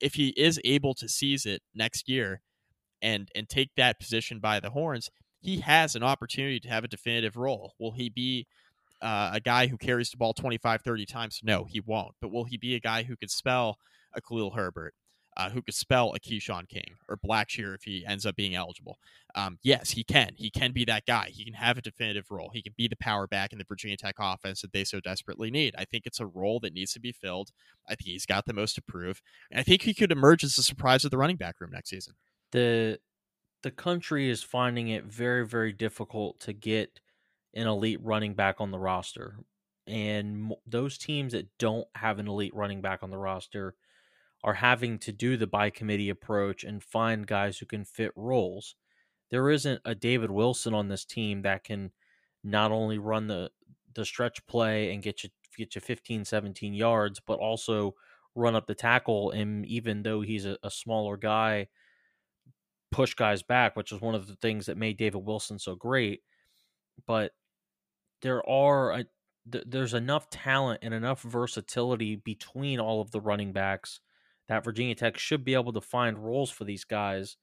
If 0.00 0.14
he 0.14 0.28
is 0.30 0.60
able 0.64 0.94
to 0.94 1.08
seize 1.08 1.46
it 1.46 1.62
next 1.74 2.08
year 2.08 2.40
and 3.06 3.30
and 3.36 3.48
take 3.48 3.70
that 3.76 4.00
position 4.00 4.40
by 4.40 4.58
the 4.58 4.70
horns, 4.70 5.10
he 5.40 5.60
has 5.60 5.94
an 5.94 6.02
opportunity 6.02 6.58
to 6.60 6.68
have 6.68 6.84
a 6.84 6.88
definitive 6.88 7.36
role. 7.36 7.74
Will 7.78 7.92
he 7.92 8.08
be 8.10 8.46
uh, 9.00 9.30
a 9.34 9.40
guy 9.40 9.68
who 9.68 9.78
carries 9.78 10.10
the 10.10 10.16
ball 10.16 10.34
25, 10.34 10.82
30 10.82 11.06
times? 11.06 11.40
No, 11.44 11.64
he 11.64 11.80
won't. 11.80 12.16
But 12.20 12.32
will 12.32 12.44
he 12.44 12.56
be 12.56 12.74
a 12.74 12.80
guy 12.80 13.04
who 13.04 13.16
could 13.16 13.30
spell 13.30 13.78
a 14.12 14.20
Khalil 14.20 14.50
Herbert, 14.52 14.94
uh, 15.36 15.50
who 15.50 15.62
could 15.62 15.74
spell 15.74 16.14
a 16.14 16.18
Keshawn 16.18 16.68
King 16.68 16.96
or 17.08 17.16
Blackshear 17.16 17.76
if 17.76 17.84
he 17.84 18.04
ends 18.04 18.26
up 18.26 18.34
being 18.34 18.56
eligible? 18.56 18.98
Um, 19.36 19.58
yes, 19.62 19.90
he 19.90 20.02
can. 20.02 20.30
He 20.34 20.50
can 20.50 20.72
be 20.72 20.84
that 20.86 21.06
guy. 21.06 21.28
He 21.30 21.44
can 21.44 21.54
have 21.54 21.78
a 21.78 21.82
definitive 21.82 22.32
role. 22.32 22.50
He 22.52 22.62
can 22.62 22.74
be 22.76 22.88
the 22.88 22.96
power 22.96 23.28
back 23.28 23.52
in 23.52 23.58
the 23.58 23.66
Virginia 23.68 23.96
Tech 23.96 24.16
offense 24.18 24.62
that 24.62 24.72
they 24.72 24.82
so 24.82 24.98
desperately 24.98 25.52
need. 25.52 25.76
I 25.78 25.84
think 25.84 26.06
it's 26.06 26.18
a 26.18 26.26
role 26.26 26.58
that 26.60 26.74
needs 26.74 26.92
to 26.94 27.00
be 27.00 27.12
filled. 27.12 27.52
I 27.86 27.94
think 27.94 28.08
he's 28.08 28.26
got 28.26 28.46
the 28.46 28.52
most 28.54 28.74
to 28.74 28.82
prove. 28.82 29.22
And 29.48 29.60
I 29.60 29.62
think 29.62 29.82
he 29.82 29.94
could 29.94 30.10
emerge 30.10 30.42
as 30.42 30.58
a 30.58 30.64
surprise 30.64 31.04
of 31.04 31.12
the 31.12 31.18
running 31.18 31.36
back 31.36 31.60
room 31.60 31.70
next 31.72 31.90
season. 31.90 32.14
The 32.56 33.00
the 33.62 33.70
country 33.70 34.30
is 34.30 34.42
finding 34.42 34.88
it 34.88 35.04
very, 35.04 35.46
very 35.46 35.72
difficult 35.74 36.40
to 36.40 36.54
get 36.54 37.00
an 37.54 37.66
elite 37.66 38.00
running 38.02 38.34
back 38.34 38.62
on 38.62 38.70
the 38.70 38.78
roster. 38.78 39.40
And 39.86 40.54
those 40.66 40.96
teams 40.96 41.34
that 41.34 41.48
don't 41.58 41.86
have 41.96 42.18
an 42.18 42.28
elite 42.28 42.54
running 42.54 42.80
back 42.80 43.02
on 43.02 43.10
the 43.10 43.18
roster 43.18 43.74
are 44.42 44.54
having 44.54 44.98
to 45.00 45.12
do 45.12 45.36
the 45.36 45.46
by 45.46 45.70
committee 45.70 46.10
approach 46.10 46.64
and 46.64 46.82
find 46.82 47.26
guys 47.26 47.58
who 47.58 47.66
can 47.66 47.84
fit 47.84 48.12
roles. 48.16 48.76
There 49.30 49.50
isn't 49.50 49.82
a 49.84 49.94
David 49.94 50.30
Wilson 50.30 50.74
on 50.74 50.88
this 50.88 51.04
team 51.04 51.42
that 51.42 51.64
can 51.64 51.92
not 52.42 52.72
only 52.72 52.98
run 52.98 53.26
the 53.26 53.50
the 53.94 54.06
stretch 54.06 54.46
play 54.46 54.94
and 54.94 55.02
get 55.02 55.24
you 55.24 55.30
get 55.58 55.74
you 55.74 55.82
15 55.82 56.24
17 56.24 56.74
yards 56.74 57.20
but 57.20 57.38
also 57.38 57.94
run 58.34 58.56
up 58.56 58.66
the 58.66 58.74
tackle 58.74 59.30
and 59.32 59.66
even 59.66 60.02
though 60.02 60.22
he's 60.22 60.46
a, 60.46 60.58
a 60.62 60.70
smaller 60.70 61.18
guy 61.18 61.68
push 62.96 63.12
guys 63.12 63.42
back, 63.42 63.76
which 63.76 63.92
is 63.92 64.00
one 64.00 64.14
of 64.14 64.26
the 64.26 64.36
things 64.36 64.64
that 64.66 64.78
made 64.78 64.96
David 64.96 65.18
Wilson 65.18 65.58
so 65.58 65.74
great. 65.74 66.22
But 67.06 67.32
there 68.22 68.48
are 68.48 68.90
a, 68.92 69.04
th- 69.52 69.64
there's 69.66 69.92
enough 69.92 70.30
talent 70.30 70.80
and 70.82 70.94
enough 70.94 71.20
versatility 71.20 72.16
between 72.16 72.80
all 72.80 73.02
of 73.02 73.10
the 73.10 73.20
running 73.20 73.52
backs 73.52 74.00
that 74.48 74.64
Virginia 74.64 74.94
Tech 74.94 75.18
should 75.18 75.44
be 75.44 75.52
able 75.52 75.74
to 75.74 75.80
find 75.82 76.16
roles 76.18 76.50
for 76.50 76.64
these 76.64 76.84
guys. 76.84 77.36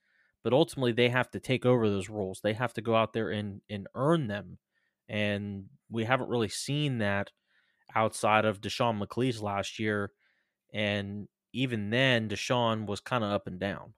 But 0.43 0.54
ultimately, 0.54 0.91
they 0.91 1.10
have 1.10 1.30
to 1.32 1.39
take 1.39 1.68
over 1.68 1.88
those 1.88 2.10
roles. 2.10 2.41
They 2.41 2.54
have 2.54 2.74
to 2.74 2.82
go 2.82 2.95
out 2.95 3.14
there 3.14 3.30
and, 3.30 3.62
and 3.70 3.86
earn 3.93 4.26
them. 4.26 4.58
And 5.08 5.66
we 5.91 6.04
haven't 6.04 6.30
really 6.30 6.49
seen 6.49 6.97
that 6.97 7.30
outside 7.93 8.45
of 8.45 8.60
Deshaun 8.60 8.99
McClease 8.99 9.39
last 9.39 9.78
year. 9.78 10.14
And 10.74 11.28
even 11.54 11.91
then, 11.91 12.28
Deshaun 12.28 12.88
was 12.88 13.01
kind 13.01 13.24
of 13.24 13.30
up 13.30 13.45
and 13.45 13.60
down. 13.60 13.93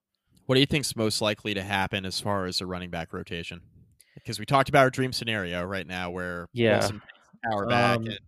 What 0.46 0.56
do 0.56 0.60
you 0.60 0.66
think's 0.66 0.96
most 0.96 1.22
likely 1.22 1.54
to 1.54 1.64
happen 1.64 2.06
as 2.06 2.20
far 2.20 2.46
as 2.46 2.62
a 2.62 2.66
running 2.66 2.90
back 2.90 3.14
rotation? 3.14 3.62
Because 4.14 4.40
we 4.40 4.46
talked 4.46 4.70
about 4.70 4.82
our 4.82 4.90
dream 4.90 5.12
scenario 5.12 5.64
right 5.64 5.86
now, 5.86 6.12
where 6.12 6.48
yeah, 6.54 6.80
Wilson 6.80 7.02
power 7.44 7.68
back 7.68 7.98
um, 7.98 8.06
and 8.06 8.20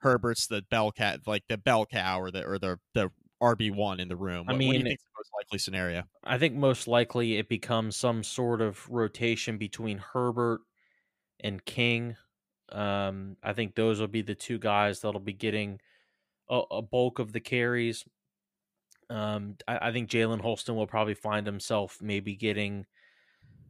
Herbert's 0.00 0.46
the 0.46 0.62
bell 0.70 0.90
cat, 0.92 1.20
like 1.26 1.42
the 1.48 1.58
bell 1.58 1.86
cow 1.86 2.20
or 2.20 2.30
the 2.30 2.44
or 2.44 2.58
the 2.58 2.78
the 2.94 3.10
RB 3.42 3.74
one 3.74 4.00
in 4.00 4.08
the 4.08 4.16
room. 4.16 4.46
What, 4.46 4.54
I 4.54 4.58
mean, 4.58 4.68
what 4.68 4.72
do 4.74 4.78
you 4.78 4.84
think's 4.84 5.02
the 5.02 5.10
most 5.18 5.30
likely 5.36 5.58
scenario? 5.58 6.04
I 6.22 6.38
think 6.38 6.54
most 6.54 6.88
likely 6.88 7.36
it 7.36 7.48
becomes 7.48 7.96
some 7.96 8.22
sort 8.22 8.60
of 8.60 8.88
rotation 8.88 9.58
between 9.58 9.98
Herbert 9.98 10.60
and 11.40 11.64
King. 11.64 12.16
Um, 12.70 13.36
I 13.42 13.52
think 13.52 13.74
those 13.74 14.00
will 14.00 14.08
be 14.08 14.22
the 14.22 14.34
two 14.34 14.58
guys 14.58 15.00
that'll 15.00 15.20
be 15.20 15.32
getting 15.32 15.80
a, 16.48 16.62
a 16.70 16.82
bulk 16.82 17.18
of 17.18 17.32
the 17.32 17.40
carries. 17.40 18.04
Um, 19.10 19.56
I, 19.66 19.88
I 19.88 19.92
think 19.92 20.10
Jalen 20.10 20.40
Holston 20.40 20.76
will 20.76 20.86
probably 20.86 21.14
find 21.14 21.46
himself 21.46 21.98
maybe 22.00 22.36
getting 22.36 22.86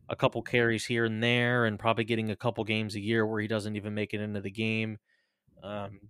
a 0.09 0.17
couple 0.17 0.43
carries 0.43 0.85
here 0.85 1.05
and 1.05 1.23
there, 1.23 1.65
and 1.65 1.79
probably 1.79 2.05
getting 2.05 2.31
a 2.31 2.37
couple 2.37 2.63
games 2.65 2.95
a 2.95 3.01
year 3.01 3.27
where 3.27 3.41
he 3.41 3.49
doesn't 3.49 3.77
even 3.77 3.95
make 3.95 4.13
it 4.13 4.21
into 4.21 4.41
the 4.41 4.51
game. 4.51 4.99
Um, 5.63 6.01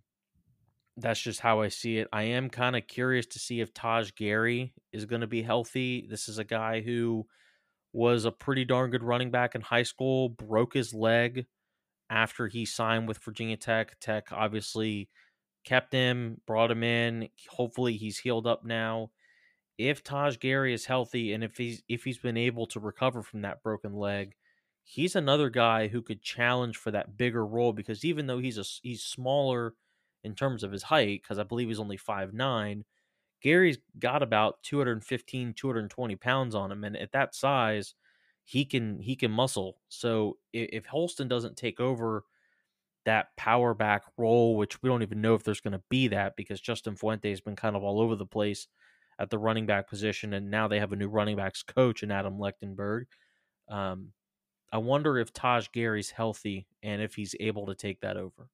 that's 0.97 1.21
just 1.21 1.41
how 1.41 1.61
I 1.61 1.69
see 1.69 1.99
it. 1.99 2.09
I 2.13 2.23
am 2.23 2.51
kind 2.51 2.77
of 2.77 2.87
curious 2.87 3.27
to 3.27 3.39
see 3.39 3.61
if 3.61 3.75
Tahj 3.75 4.15
Gary 4.15 4.75
is 4.93 5.07
going 5.07 5.21
to 5.21 5.27
be 5.27 5.43
healthy. 5.43 6.07
This 6.09 6.29
is 6.29 6.39
a 6.39 6.45
guy 6.45 6.81
who 6.81 7.27
was 7.93 8.25
a 8.25 8.33
pretty 8.33 8.65
darn 8.65 8.91
good 8.91 9.05
running 9.05 9.31
back 9.31 9.55
in 9.55 9.61
high 9.61 9.85
school, 9.85 10.29
broke 10.29 10.75
his 10.75 10.93
leg 10.93 11.47
after 12.11 12.49
he 12.49 12.65
signed 12.65 13.09
with 13.09 13.23
Virginia 13.25 13.57
Tech. 13.57 13.99
Tech 14.01 14.29
obviously 14.33 15.09
kept 15.65 15.93
him, 15.93 16.41
brought 16.47 16.71
him 16.71 16.83
in. 16.83 17.29
Hopefully 17.49 17.97
he's 17.97 18.19
healed 18.19 18.47
up 18.47 18.65
now. 18.65 19.11
If 19.79 20.05
Tahj 20.05 20.39
Gary 20.39 20.73
is 20.73 20.87
healthy 20.87 21.33
and 21.33 21.43
if 21.43 21.57
he's 21.57 21.83
if 21.89 22.05
he's 22.05 22.19
been 22.19 22.37
able 22.37 22.67
to 22.69 22.81
recover 22.81 23.23
from 23.23 23.43
that 23.43 23.63
broken 23.63 23.95
leg, 23.95 24.35
he's 24.85 25.17
another 25.17 25.51
guy 25.51 25.89
who 25.89 26.03
could 26.03 26.23
challenge 26.23 26.77
for 26.77 26.91
that 26.93 27.17
bigger 27.17 27.45
role 27.45 27.73
because 27.73 28.05
even 28.05 28.27
though 28.27 28.39
he's 28.39 28.59
a 28.59 28.65
he's 28.83 29.03
smaller 29.03 29.75
in 30.23 30.35
terms 30.35 30.63
of 30.63 30.73
his 30.73 30.85
height 30.85 31.23
because 31.23 31.39
I 31.39 31.43
believe 31.43 31.69
he's 31.69 31.81
only 31.81 31.97
five 31.97 32.33
nine, 32.33 32.85
Gary's 33.43 33.79
got 33.99 34.23
about 34.23 34.63
215 34.63 35.55
220 35.55 36.17
pounds 36.17 36.55
on 36.55 36.71
him 36.71 36.85
and 36.85 36.97
at 36.97 37.13
that 37.13 37.35
size 37.35 37.95
he 38.45 38.65
can 38.65 39.01
he 39.01 39.17
can 39.17 39.31
muscle. 39.31 39.79
So 39.89 40.39
if, 40.53 40.69
if 40.73 40.87
Holston 40.87 41.29
doesn't 41.29 41.57
take 41.57 41.81
over 41.81 42.25
that 43.05 43.29
power 43.37 43.75
back 43.75 44.03
role, 44.17 44.57
which 44.57 44.83
we 44.83 44.89
don't 44.89 45.03
even 45.03 45.21
know 45.21 45.35
if 45.35 45.45
there's 45.45 45.61
going 45.61 45.73
to 45.73 45.83
be 45.91 46.09
that 46.09 46.37
because 46.37 46.61
Justin 46.61 46.97
Fuente 46.97 47.31
has 47.31 47.41
been 47.41 47.57
kind 47.57 47.77
of 47.77 47.83
all 47.83 48.01
over 48.01 48.17
the 48.17 48.27
place 48.27 48.67
at 49.19 49.31
the 49.31 49.39
running 49.39 49.67
back 49.67 49.89
position, 49.89 50.33
and 50.35 50.51
now 50.51 50.69
they 50.69 50.81
have 50.81 50.93
a 50.93 50.97
new 50.97 51.09
running 51.09 51.37
backs 51.37 51.63
coach 51.63 52.03
in 52.03 52.11
Adam 52.11 52.39
Lechtenberg. 52.39 53.05
Um, 53.69 54.13
I 54.73 54.79
wonder 54.79 55.19
if 55.19 55.33
Tahj 55.33 55.71
Gary's 55.71 56.11
healthy 56.11 56.67
and 56.83 57.01
if 57.01 57.15
he's 57.15 57.37
able 57.39 57.67
to 57.67 57.75
take 57.75 58.01
that 58.01 58.17
over. 58.17 58.49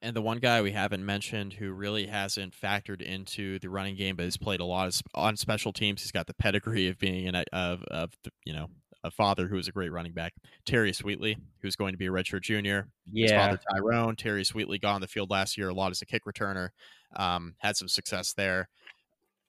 And 0.00 0.14
the 0.14 0.22
one 0.22 0.38
guy 0.38 0.62
we 0.62 0.70
haven't 0.70 1.04
mentioned 1.04 1.54
who 1.54 1.72
really 1.72 2.06
hasn't 2.06 2.54
factored 2.54 3.02
into 3.02 3.58
the 3.58 3.68
running 3.68 3.96
game, 3.96 4.14
but 4.14 4.24
has 4.24 4.36
played 4.36 4.60
a 4.60 4.64
lot 4.64 4.86
of 4.86 5.02
on 5.14 5.36
special 5.36 5.72
teams. 5.72 6.02
He's 6.02 6.12
got 6.12 6.28
the 6.28 6.34
pedigree 6.34 6.86
of 6.86 6.98
being 6.98 7.26
an 7.26 7.42
of 7.52 7.82
of 7.90 8.16
you 8.44 8.52
know 8.52 8.68
a 9.08 9.10
father 9.10 9.48
who 9.48 9.58
is 9.58 9.66
a 9.66 9.72
great 9.72 9.90
running 9.90 10.12
back, 10.12 10.34
Terius 10.66 11.02
Wheatley, 11.02 11.36
who's 11.62 11.76
going 11.76 11.92
to 11.92 11.98
be 11.98 12.06
a 12.06 12.10
redshirt 12.10 12.42
junior. 12.42 12.88
Yeah. 13.10 13.22
His 13.22 13.32
father 13.32 13.60
Tyrone, 13.72 14.16
Terius 14.16 14.54
Wheatley, 14.54 14.78
got 14.78 14.94
on 14.94 15.00
the 15.00 15.08
field 15.08 15.30
last 15.30 15.58
year 15.58 15.68
a 15.68 15.74
lot 15.74 15.90
as 15.90 16.02
a 16.02 16.06
kick 16.06 16.24
returner. 16.24 16.68
Um, 17.16 17.54
had 17.58 17.76
some 17.76 17.88
success 17.88 18.32
there. 18.34 18.68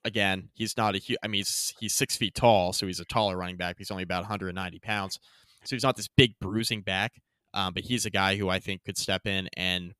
Again, 0.04 0.48
he's 0.54 0.76
not 0.76 0.94
a 0.94 0.98
huge. 0.98 1.18
I 1.22 1.28
mean, 1.28 1.40
he's 1.40 1.74
he's 1.78 1.94
six 1.94 2.16
feet 2.16 2.34
tall, 2.34 2.72
so 2.72 2.86
he's 2.86 3.00
a 3.00 3.04
taller 3.04 3.36
running 3.36 3.56
back. 3.56 3.76
He's 3.78 3.90
only 3.90 4.02
about 4.02 4.22
190 4.22 4.78
pounds, 4.78 5.18
so 5.64 5.76
he's 5.76 5.82
not 5.82 5.96
this 5.96 6.08
big 6.08 6.32
bruising 6.40 6.80
back. 6.80 7.12
Um, 7.52 7.74
but 7.74 7.82
he's 7.82 8.06
a 8.06 8.10
guy 8.10 8.36
who 8.36 8.48
I 8.48 8.60
think 8.60 8.84
could 8.84 8.96
step 8.96 9.26
in 9.26 9.48
and 9.56 9.92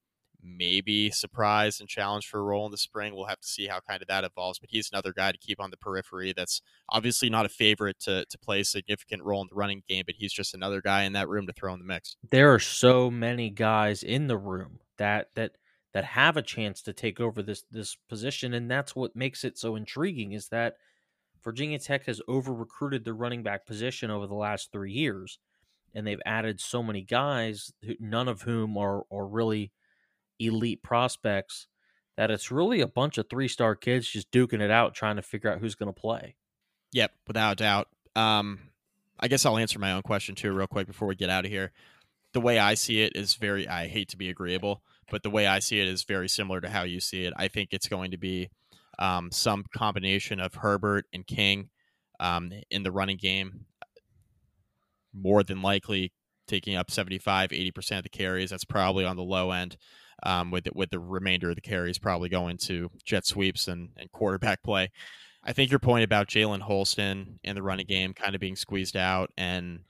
maybe 0.43 1.11
surprise 1.11 1.81
and 1.81 1.89
challenge 1.89 2.27
for 2.27 2.41
a 2.41 2.43
role 2.43 2.67
in 2.67 2.73
the 2.73 2.79
spring. 2.79 3.15
We'll 3.15 3.27
have 3.27 3.41
to 3.41 3.49
see 3.49 3.67
how 3.67 3.81
kind 3.81 4.03
of 4.03 4.09
that 4.09 4.25
evolves. 4.25 4.59
But 4.59 4.71
he's 4.71 4.91
another 4.93 5.13
guy 5.13 5.33
to 5.33 5.39
keep 5.39 5.61
on 5.61 5.71
the 5.71 5.77
periphery. 5.77 6.33
That's 6.37 6.63
obviously 6.89 7.31
not 7.31 7.47
a 7.47 7.51
favorite 7.51 7.99
to 8.01 8.25
to 8.25 8.39
play 8.39 8.61
a 8.61 8.65
significant 8.65 9.23
role 9.23 9.43
in 9.43 9.49
the 9.51 9.57
running 9.57 9.83
game, 9.89 10.05
but 10.07 10.17
he's 10.19 10.33
just 10.33 10.55
another 10.55 10.81
guy 10.81 11.03
in 11.03 11.13
that 11.15 11.29
room 11.29 11.47
to 11.47 11.53
throw 11.53 11.73
in 11.73 11.81
the 11.81 11.85
mix. 11.85 12.17
There 12.31 12.53
are 12.53 12.61
so 12.61 13.11
many 13.11 13.51
guys 13.51 14.03
in 14.03 14.27
the 14.27 14.39
room 14.39 14.81
that 14.99 15.29
that 15.35 15.53
that 15.93 16.05
have 16.05 16.37
a 16.37 16.43
chance 16.43 16.83
to 16.83 16.93
take 16.93 17.21
over 17.21 17.43
this 17.43 17.65
this 17.71 17.97
position, 18.09 18.55
and 18.55 18.71
that's 18.71 18.95
what 18.95 19.17
makes 19.17 19.45
it 19.45 19.59
so 19.59 19.77
intriguing. 19.77 20.33
Is 20.33 20.49
that 20.49 20.75
Virginia 21.43 21.79
Tech 21.79 22.07
has 22.07 22.21
over 22.29 22.53
recruited 22.53 23.05
the 23.05 23.15
running 23.15 23.43
back 23.43 23.67
position 23.67 24.11
over 24.11 24.27
the 24.27 24.35
last 24.35 24.71
three 24.73 24.93
years, 24.93 25.39
and 25.95 26.07
they've 26.07 26.23
added 26.25 26.61
so 26.61 26.83
many 26.83 27.03
guys, 27.03 27.73
none 27.99 28.29
of 28.29 28.43
whom 28.43 28.77
are 28.77 29.03
are 29.11 29.27
really 29.27 29.73
elite 30.41 30.83
prospects 30.83 31.67
that 32.17 32.31
it's 32.31 32.51
really 32.51 32.81
a 32.81 32.87
bunch 32.87 33.19
of 33.19 33.29
three 33.31 33.49
star 33.49 33.75
kids 33.75 34.09
just 34.09 34.31
duking 34.31 34.61
it 34.61 34.71
out 34.71 34.95
trying 34.95 35.17
to 35.17 35.23
figure 35.23 35.51
out 35.51 35.61
who's 35.61 35.75
going 35.75 35.93
to 35.93 36.01
play. 36.01 36.37
Yep, 36.93 37.13
without 37.27 37.53
a 37.53 37.57
doubt. 37.57 37.89
Um, 38.17 38.59
I 39.19 39.29
guess 39.29 39.47
I'll 39.47 39.59
answer 39.59 39.79
my 39.79 39.93
own 39.93 40.03
question 40.03 40.35
too, 40.35 40.53
real 40.53 40.67
quick, 40.67 40.87
before 40.87 41.09
we 41.09 41.15
get 41.15 41.31
out 41.31 41.45
of 41.45 41.51
here. 41.51 41.73
The 42.33 42.41
way 42.41 42.59
I 42.59 42.75
see 42.75 43.03
it 43.03 43.17
is 43.17 43.35
very, 43.35 43.67
I 43.67 43.87
hate 43.87 44.09
to 44.11 44.17
be 44.17 44.29
agreeable, 44.29 44.83
but 45.11 45.23
the 45.23 45.31
way 45.31 45.47
I 45.47 45.59
see 45.59 45.81
it 45.81 45.89
is 45.89 46.05
very 46.05 46.29
similar 46.29 46.61
to 46.61 46.69
how 46.69 46.83
you 46.83 47.01
see 47.01 47.25
it. 47.25 47.33
I 47.37 47.49
think 47.49 47.71
it's 47.73 47.89
going 47.89 48.11
to 48.13 48.19
be 48.19 48.51
um, 48.99 49.31
some 49.33 49.65
combination 49.75 50.41
of 50.41 50.55
Herbert 50.55 51.07
and 51.13 51.27
King 51.27 51.71
um, 52.19 52.53
in 52.71 52.83
the 52.83 52.93
running 52.93 53.17
game. 53.17 53.67
More 55.13 55.43
than 55.43 55.61
likely 55.61 56.13
taking 56.47 56.77
up 56.77 56.91
75, 56.91 57.51
80% 57.51 57.97
of 57.97 58.03
the 58.05 58.09
carries. 58.09 58.51
That's 58.51 58.65
probably 58.65 59.05
on 59.05 59.17
the 59.17 59.23
low 59.23 59.51
end 59.51 59.77
um, 60.23 60.51
with 60.51 60.69
with 60.75 60.91
the 60.91 60.99
remainder 60.99 61.51
of 61.51 61.55
the 61.57 61.61
carries 61.61 61.99
probably 61.99 62.29
going 62.29 62.57
to 62.59 62.91
jet 63.05 63.27
sweeps 63.27 63.69
and, 63.69 63.91
and 63.97 64.11
quarterback 64.13 64.63
play. 64.65 64.91
I 65.43 65.53
think 65.53 65.71
your 65.71 65.81
point 65.81 66.05
about 66.05 66.29
Jalen 66.29 66.61
Holston 66.61 67.41
and 67.45 67.57
the 67.57 67.63
running 67.63 67.87
game 67.87 68.13
kind 68.13 68.35
of 68.35 68.41
being 68.41 68.57
squeezed 68.57 68.97
out 68.97 69.31
and 69.39 69.81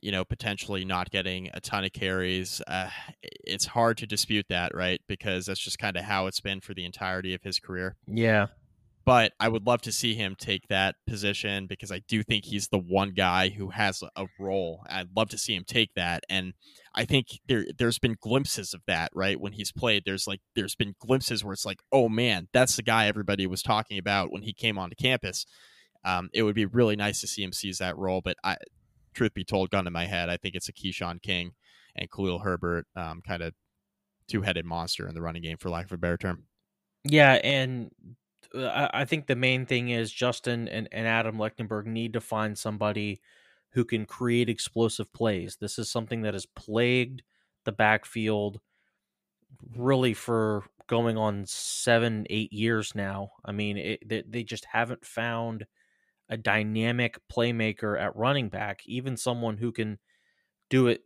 you 0.00 0.10
know 0.10 0.24
potentially 0.24 0.84
not 0.84 1.10
getting 1.10 1.50
a 1.54 1.60
ton 1.60 1.84
of 1.84 1.92
carries, 1.92 2.60
uh, 2.66 2.88
it's 3.22 3.66
hard 3.66 3.98
to 3.98 4.06
dispute 4.06 4.46
that, 4.48 4.74
right? 4.74 5.00
Because 5.06 5.46
that's 5.46 5.60
just 5.60 5.78
kind 5.78 5.96
of 5.96 6.04
how 6.04 6.26
it's 6.26 6.40
been 6.40 6.60
for 6.60 6.74
the 6.74 6.84
entirety 6.84 7.34
of 7.34 7.42
his 7.42 7.58
career. 7.58 7.96
Yeah, 8.06 8.46
but 9.10 9.32
I 9.40 9.48
would 9.48 9.66
love 9.66 9.82
to 9.82 9.90
see 9.90 10.14
him 10.14 10.36
take 10.38 10.68
that 10.68 10.94
position 11.04 11.66
because 11.66 11.90
I 11.90 11.98
do 12.06 12.22
think 12.22 12.44
he's 12.44 12.68
the 12.68 12.78
one 12.78 13.10
guy 13.10 13.48
who 13.48 13.70
has 13.70 14.04
a 14.14 14.26
role. 14.38 14.84
I'd 14.88 15.08
love 15.16 15.30
to 15.30 15.36
see 15.36 15.52
him 15.52 15.64
take 15.66 15.94
that, 15.96 16.22
and 16.30 16.52
I 16.94 17.06
think 17.06 17.26
there 17.48 17.66
there's 17.76 17.98
been 17.98 18.16
glimpses 18.20 18.72
of 18.72 18.82
that 18.86 19.10
right 19.12 19.40
when 19.40 19.54
he's 19.54 19.72
played. 19.72 20.04
There's 20.06 20.28
like 20.28 20.42
there's 20.54 20.76
been 20.76 20.94
glimpses 21.00 21.42
where 21.42 21.52
it's 21.52 21.66
like, 21.66 21.80
oh 21.90 22.08
man, 22.08 22.46
that's 22.52 22.76
the 22.76 22.84
guy 22.84 23.08
everybody 23.08 23.48
was 23.48 23.64
talking 23.64 23.98
about 23.98 24.30
when 24.30 24.42
he 24.42 24.52
came 24.52 24.78
onto 24.78 24.94
campus. 24.94 25.44
Um, 26.04 26.30
it 26.32 26.44
would 26.44 26.54
be 26.54 26.66
really 26.66 26.94
nice 26.94 27.20
to 27.22 27.26
see 27.26 27.42
him 27.42 27.52
seize 27.52 27.78
that 27.78 27.98
role, 27.98 28.20
but 28.22 28.36
I, 28.44 28.58
truth 29.12 29.34
be 29.34 29.42
told, 29.42 29.70
gun 29.70 29.86
to 29.86 29.90
my 29.90 30.06
head, 30.06 30.30
I 30.30 30.36
think 30.36 30.54
it's 30.54 30.68
a 30.68 30.72
Keshawn 30.72 31.20
King 31.20 31.54
and 31.96 32.08
Khalil 32.08 32.38
Herbert 32.38 32.86
um, 32.94 33.22
kind 33.26 33.42
of 33.42 33.54
two 34.28 34.42
headed 34.42 34.66
monster 34.66 35.08
in 35.08 35.16
the 35.16 35.20
running 35.20 35.42
game, 35.42 35.56
for 35.56 35.68
lack 35.68 35.86
of 35.86 35.92
a 35.94 35.98
better 35.98 36.16
term. 36.16 36.44
Yeah, 37.02 37.40
and 37.42 37.90
Uh, 38.54 38.88
I, 38.92 39.04
think 39.04 39.26
the 39.26 39.36
main 39.36 39.66
thing 39.66 39.90
is 39.90 40.12
Justin 40.12 40.68
and, 40.68 40.88
and 40.92 41.06
Adam 41.06 41.36
Lechtenberg 41.36 41.86
need 41.86 42.12
to 42.14 42.20
find 42.20 42.58
somebody 42.58 43.20
who 43.70 43.84
can 43.84 44.06
create 44.06 44.48
explosive 44.48 45.12
plays. 45.12 45.56
This 45.60 45.78
is 45.78 45.90
something 45.90 46.22
that 46.22 46.34
has 46.34 46.46
plagued 46.46 47.22
the 47.64 47.72
backfield 47.72 48.60
really 49.76 50.14
for 50.14 50.64
going 50.86 51.16
on 51.16 51.44
seven, 51.46 52.26
eight 52.30 52.52
years 52.52 52.94
now. 52.94 53.30
I 53.44 53.52
mean, 53.52 53.76
it, 53.76 54.08
they, 54.08 54.24
they 54.28 54.42
just 54.42 54.64
haven't 54.64 55.04
found 55.04 55.66
a 56.28 56.36
dynamic 56.36 57.18
playmaker 57.32 58.00
at 58.00 58.16
running 58.16 58.48
back, 58.48 58.82
even 58.86 59.16
someone 59.16 59.56
who 59.56 59.70
can 59.70 59.98
do 60.68 60.86
it 60.86 61.02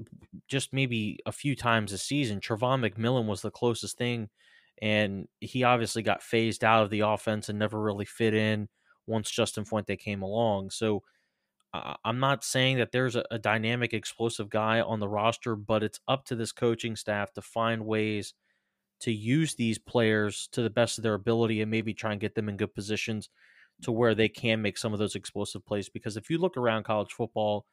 just 0.46 0.72
maybe 0.72 1.18
a 1.26 1.32
few 1.32 1.56
times 1.56 1.92
a 1.92 1.98
season. 1.98 2.40
Travon 2.40 2.88
McMillan 2.88 3.26
was 3.26 3.42
the 3.42 3.50
closest 3.50 3.98
thing 3.98 4.28
and 4.82 5.28
he 5.40 5.62
obviously 5.62 6.02
got 6.02 6.22
phased 6.22 6.64
out 6.64 6.82
of 6.82 6.90
the 6.90 7.00
offense 7.00 7.48
and 7.48 7.58
never 7.58 7.80
really 7.80 8.04
fit 8.04 8.34
in 8.34 8.68
once 9.06 9.30
Justin 9.30 9.64
Fuente 9.64 9.96
came 9.96 10.22
along. 10.22 10.70
So 10.70 11.02
uh, 11.72 11.94
I'm 12.04 12.20
not 12.20 12.44
saying 12.44 12.78
that 12.78 12.92
there's 12.92 13.16
a, 13.16 13.24
a, 13.30 13.38
dynamic, 13.38 13.92
explosive 13.92 14.48
guy 14.48 14.80
on 14.80 15.00
the 15.00 15.08
roster, 15.08 15.56
but 15.56 15.82
it's 15.82 16.00
up 16.06 16.24
to 16.26 16.36
this 16.36 16.52
coaching 16.52 16.94
staff 16.94 17.32
to 17.32 17.42
find 17.42 17.84
ways 17.84 18.34
to 19.00 19.12
use 19.12 19.54
these 19.54 19.78
players 19.78 20.48
to 20.52 20.62
the 20.62 20.70
best 20.70 20.98
of 20.98 21.02
their 21.02 21.14
ability 21.14 21.60
and 21.60 21.70
maybe 21.70 21.92
try 21.92 22.12
and 22.12 22.20
get 22.20 22.34
them 22.34 22.48
in 22.48 22.56
good 22.56 22.74
positions 22.74 23.28
to 23.82 23.90
where 23.90 24.14
they 24.14 24.28
can 24.28 24.62
make 24.62 24.78
some 24.78 24.92
of 24.92 25.00
those 25.00 25.16
explosive 25.16 25.66
plays. 25.66 25.88
Because 25.88 26.16
if 26.16 26.30
you 26.30 26.38
look 26.38 26.56
around 26.56 26.84
college 26.84 27.12
football, 27.12 27.66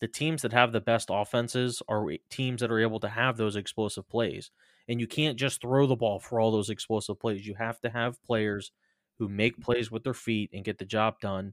the 0.00 0.08
teams 0.08 0.42
that 0.42 0.52
have 0.52 0.72
the 0.72 0.80
best 0.80 1.08
offenses 1.10 1.80
are 1.88 2.06
teams 2.30 2.60
that 2.60 2.70
are 2.70 2.80
able 2.80 3.00
to 3.00 3.08
have 3.08 3.36
those 3.36 3.56
explosive 3.56 4.08
plays. 4.08 4.50
And 4.88 5.00
you 5.00 5.06
can't 5.06 5.38
just 5.38 5.60
throw 5.60 5.86
the 5.86 5.96
ball 5.96 6.18
for 6.18 6.40
all 6.40 6.50
those 6.50 6.70
explosive 6.70 7.20
plays. 7.20 7.46
You 7.46 7.54
have 7.54 7.80
to 7.82 7.90
have 7.90 8.22
players 8.22 8.72
who 9.18 9.28
make 9.28 9.60
plays 9.60 9.90
with 9.90 10.04
their 10.04 10.14
feet 10.14 10.50
and 10.52 10.64
get 10.64 10.78
the 10.78 10.84
job 10.84 11.20
done 11.20 11.52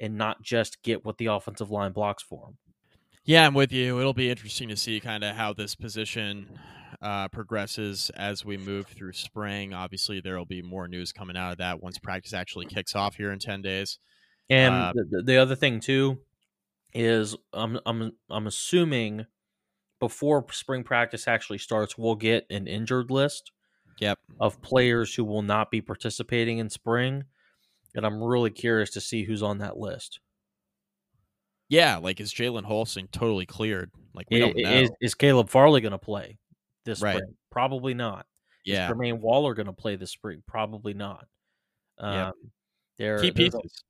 and 0.00 0.18
not 0.18 0.42
just 0.42 0.82
get 0.82 1.04
what 1.04 1.18
the 1.18 1.26
offensive 1.26 1.70
line 1.70 1.92
blocks 1.92 2.22
for 2.22 2.46
them. 2.46 2.58
Yeah, 3.24 3.46
I'm 3.46 3.54
with 3.54 3.72
you. 3.72 3.98
It'll 4.00 4.12
be 4.12 4.28
interesting 4.28 4.68
to 4.68 4.76
see 4.76 5.00
kind 5.00 5.24
of 5.24 5.34
how 5.34 5.54
this 5.54 5.74
position 5.74 6.58
uh, 7.00 7.28
progresses 7.28 8.10
as 8.16 8.44
we 8.44 8.58
move 8.58 8.86
through 8.86 9.12
spring. 9.12 9.72
Obviously, 9.72 10.20
there 10.20 10.36
will 10.36 10.44
be 10.44 10.60
more 10.60 10.88
news 10.88 11.12
coming 11.12 11.36
out 11.36 11.52
of 11.52 11.58
that 11.58 11.82
once 11.82 11.98
practice 11.98 12.34
actually 12.34 12.66
kicks 12.66 12.94
off 12.94 13.16
here 13.16 13.32
in 13.32 13.38
10 13.38 13.62
days. 13.62 13.98
And 14.50 14.74
uh, 14.74 14.92
the, 14.94 15.22
the 15.22 15.36
other 15.38 15.56
thing, 15.56 15.80
too, 15.80 16.18
is 16.92 17.34
I'm, 17.54 17.78
I'm, 17.86 18.12
I'm 18.28 18.46
assuming 18.46 19.24
before 20.00 20.44
spring 20.50 20.84
practice 20.84 21.28
actually 21.28 21.58
starts, 21.58 21.96
we'll 21.96 22.14
get 22.14 22.46
an 22.50 22.66
injured 22.66 23.10
list. 23.10 23.52
Yep. 24.00 24.18
Of 24.40 24.60
players 24.60 25.14
who 25.14 25.24
will 25.24 25.42
not 25.42 25.70
be 25.70 25.80
participating 25.80 26.58
in 26.58 26.68
spring, 26.68 27.24
and 27.94 28.04
I'm 28.04 28.22
really 28.22 28.50
curious 28.50 28.90
to 28.90 29.00
see 29.00 29.22
who's 29.22 29.42
on 29.42 29.58
that 29.58 29.76
list. 29.76 30.18
Yeah, 31.68 31.98
like 31.98 32.20
is 32.20 32.34
Jalen 32.34 32.64
Holston 32.64 33.08
totally 33.12 33.46
cleared? 33.46 33.92
Like 34.12 34.26
we 34.30 34.40
don't 34.40 34.56
know. 34.56 34.68
Is, 34.68 34.90
is 35.00 35.14
Caleb 35.14 35.48
Farley 35.48 35.80
going 35.80 35.92
to 35.92 35.98
play 35.98 36.38
this 36.84 37.00
right. 37.00 37.16
spring? 37.16 37.34
Probably 37.52 37.94
not. 37.94 38.26
Yeah. 38.64 38.86
Is 38.86 38.92
Jermaine 38.92 39.20
Waller 39.20 39.54
going 39.54 39.66
to 39.66 39.72
play 39.72 39.94
this 39.94 40.10
spring? 40.10 40.42
Probably 40.46 40.94
not. 40.94 41.26
Um, 41.98 42.14
yep. 42.14 42.32
There, 42.98 43.18
key 43.20 43.30
pieces. 43.30 43.84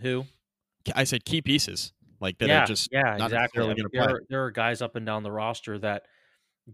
Who? 0.00 0.24
I 0.94 1.04
said 1.04 1.24
key 1.24 1.42
pieces 1.42 1.92
like 2.22 2.38
that 2.38 2.48
yeah, 2.48 2.62
are 2.62 2.66
just 2.66 2.88
yeah, 2.92 3.16
not 3.18 3.26
exactly. 3.26 3.64
I 3.64 3.74
mean, 3.74 3.86
there, 3.92 4.02
are, 4.02 4.22
there 4.30 4.44
are 4.44 4.50
guys 4.50 4.80
up 4.80 4.96
and 4.96 5.04
down 5.04 5.24
the 5.24 5.32
roster 5.32 5.78
that 5.80 6.04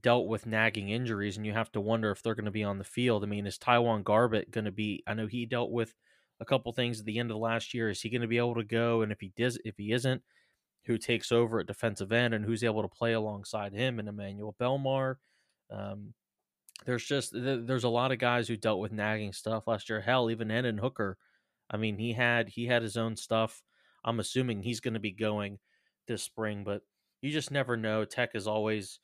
dealt 0.00 0.28
with 0.28 0.46
nagging 0.46 0.90
injuries, 0.90 1.36
and 1.36 1.46
you 1.46 1.54
have 1.54 1.72
to 1.72 1.80
wonder 1.80 2.10
if 2.10 2.22
they're 2.22 2.34
going 2.34 2.44
to 2.44 2.50
be 2.50 2.62
on 2.62 2.78
the 2.78 2.84
field. 2.84 3.24
I 3.24 3.26
mean, 3.26 3.46
is 3.46 3.58
TyJuan 3.58 4.04
Garbutt 4.04 4.50
going 4.50 4.66
to 4.66 4.72
be? 4.72 5.02
I 5.06 5.14
know 5.14 5.26
he 5.26 5.46
dealt 5.46 5.70
with 5.70 5.94
a 6.38 6.44
couple 6.44 6.70
things 6.72 7.00
at 7.00 7.06
the 7.06 7.18
end 7.18 7.30
of 7.30 7.34
the 7.34 7.40
last 7.40 7.72
year. 7.72 7.88
Is 7.88 8.02
he 8.02 8.10
going 8.10 8.20
to 8.20 8.28
be 8.28 8.38
able 8.38 8.54
to 8.56 8.64
go? 8.64 9.02
And 9.02 9.10
if 9.10 9.20
he 9.20 9.32
does, 9.36 9.58
if 9.64 9.76
he 9.78 9.92
isn't, 9.92 10.22
who 10.84 10.98
takes 10.98 11.32
over 11.32 11.60
at 11.60 11.66
defensive 11.66 12.12
end 12.12 12.34
and 12.34 12.44
who's 12.44 12.62
able 12.62 12.82
to 12.82 12.88
play 12.88 13.14
alongside 13.14 13.72
him 13.72 13.98
and 13.98 14.08
Emmanuel 14.08 14.54
Belmar. 14.60 15.16
Um, 15.70 16.14
there's 16.86 17.04
just 17.04 17.32
there's 17.34 17.84
a 17.84 17.88
lot 17.88 18.12
of 18.12 18.18
guys 18.18 18.48
who 18.48 18.56
dealt 18.56 18.80
with 18.80 18.92
nagging 18.92 19.32
stuff 19.32 19.66
last 19.66 19.88
year. 19.88 20.00
Hell, 20.00 20.30
even 20.30 20.50
Hendon 20.50 20.78
Hooker. 20.78 21.16
I 21.70 21.76
mean, 21.76 21.98
he 21.98 22.12
had 22.12 22.48
he 22.48 22.66
had 22.66 22.82
his 22.82 22.96
own 22.96 23.16
stuff. 23.16 23.62
I'm 24.08 24.20
assuming 24.20 24.62
he's 24.62 24.80
going 24.80 24.94
to 24.94 25.00
be 25.00 25.12
going 25.12 25.58
this 26.06 26.22
spring, 26.22 26.64
but 26.64 26.80
you 27.20 27.30
just 27.30 27.50
never 27.50 27.76
know. 27.76 28.06
Tech 28.06 28.30
is 28.34 28.46
always 28.46 29.00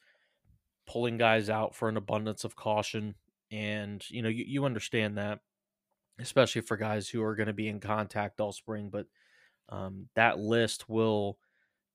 pulling 0.86 1.18
guys 1.18 1.50
out 1.50 1.74
for 1.74 1.90
an 1.90 1.98
abundance 1.98 2.44
of 2.44 2.56
caution, 2.56 3.14
and 3.52 4.02
you 4.08 4.22
know 4.22 4.30
you, 4.30 4.44
you 4.48 4.64
understand 4.64 5.18
that, 5.18 5.40
especially 6.18 6.62
for 6.62 6.78
guys 6.78 7.06
who 7.06 7.22
are 7.22 7.36
going 7.36 7.48
to 7.48 7.52
be 7.52 7.68
in 7.68 7.80
contact 7.80 8.40
all 8.40 8.52
spring. 8.52 8.88
But 8.90 9.06
um, 9.68 10.08
that 10.14 10.38
list 10.38 10.88
will 10.88 11.38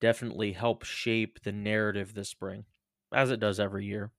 definitely 0.01 0.51
help 0.51 0.83
shape 0.83 1.39
the 1.41 1.51
narrative 1.51 2.13
this 2.13 2.29
spring, 2.29 2.65
as 3.11 3.31
it 3.31 3.39
does 3.39 3.59
every 3.59 3.85
year. 3.85 4.11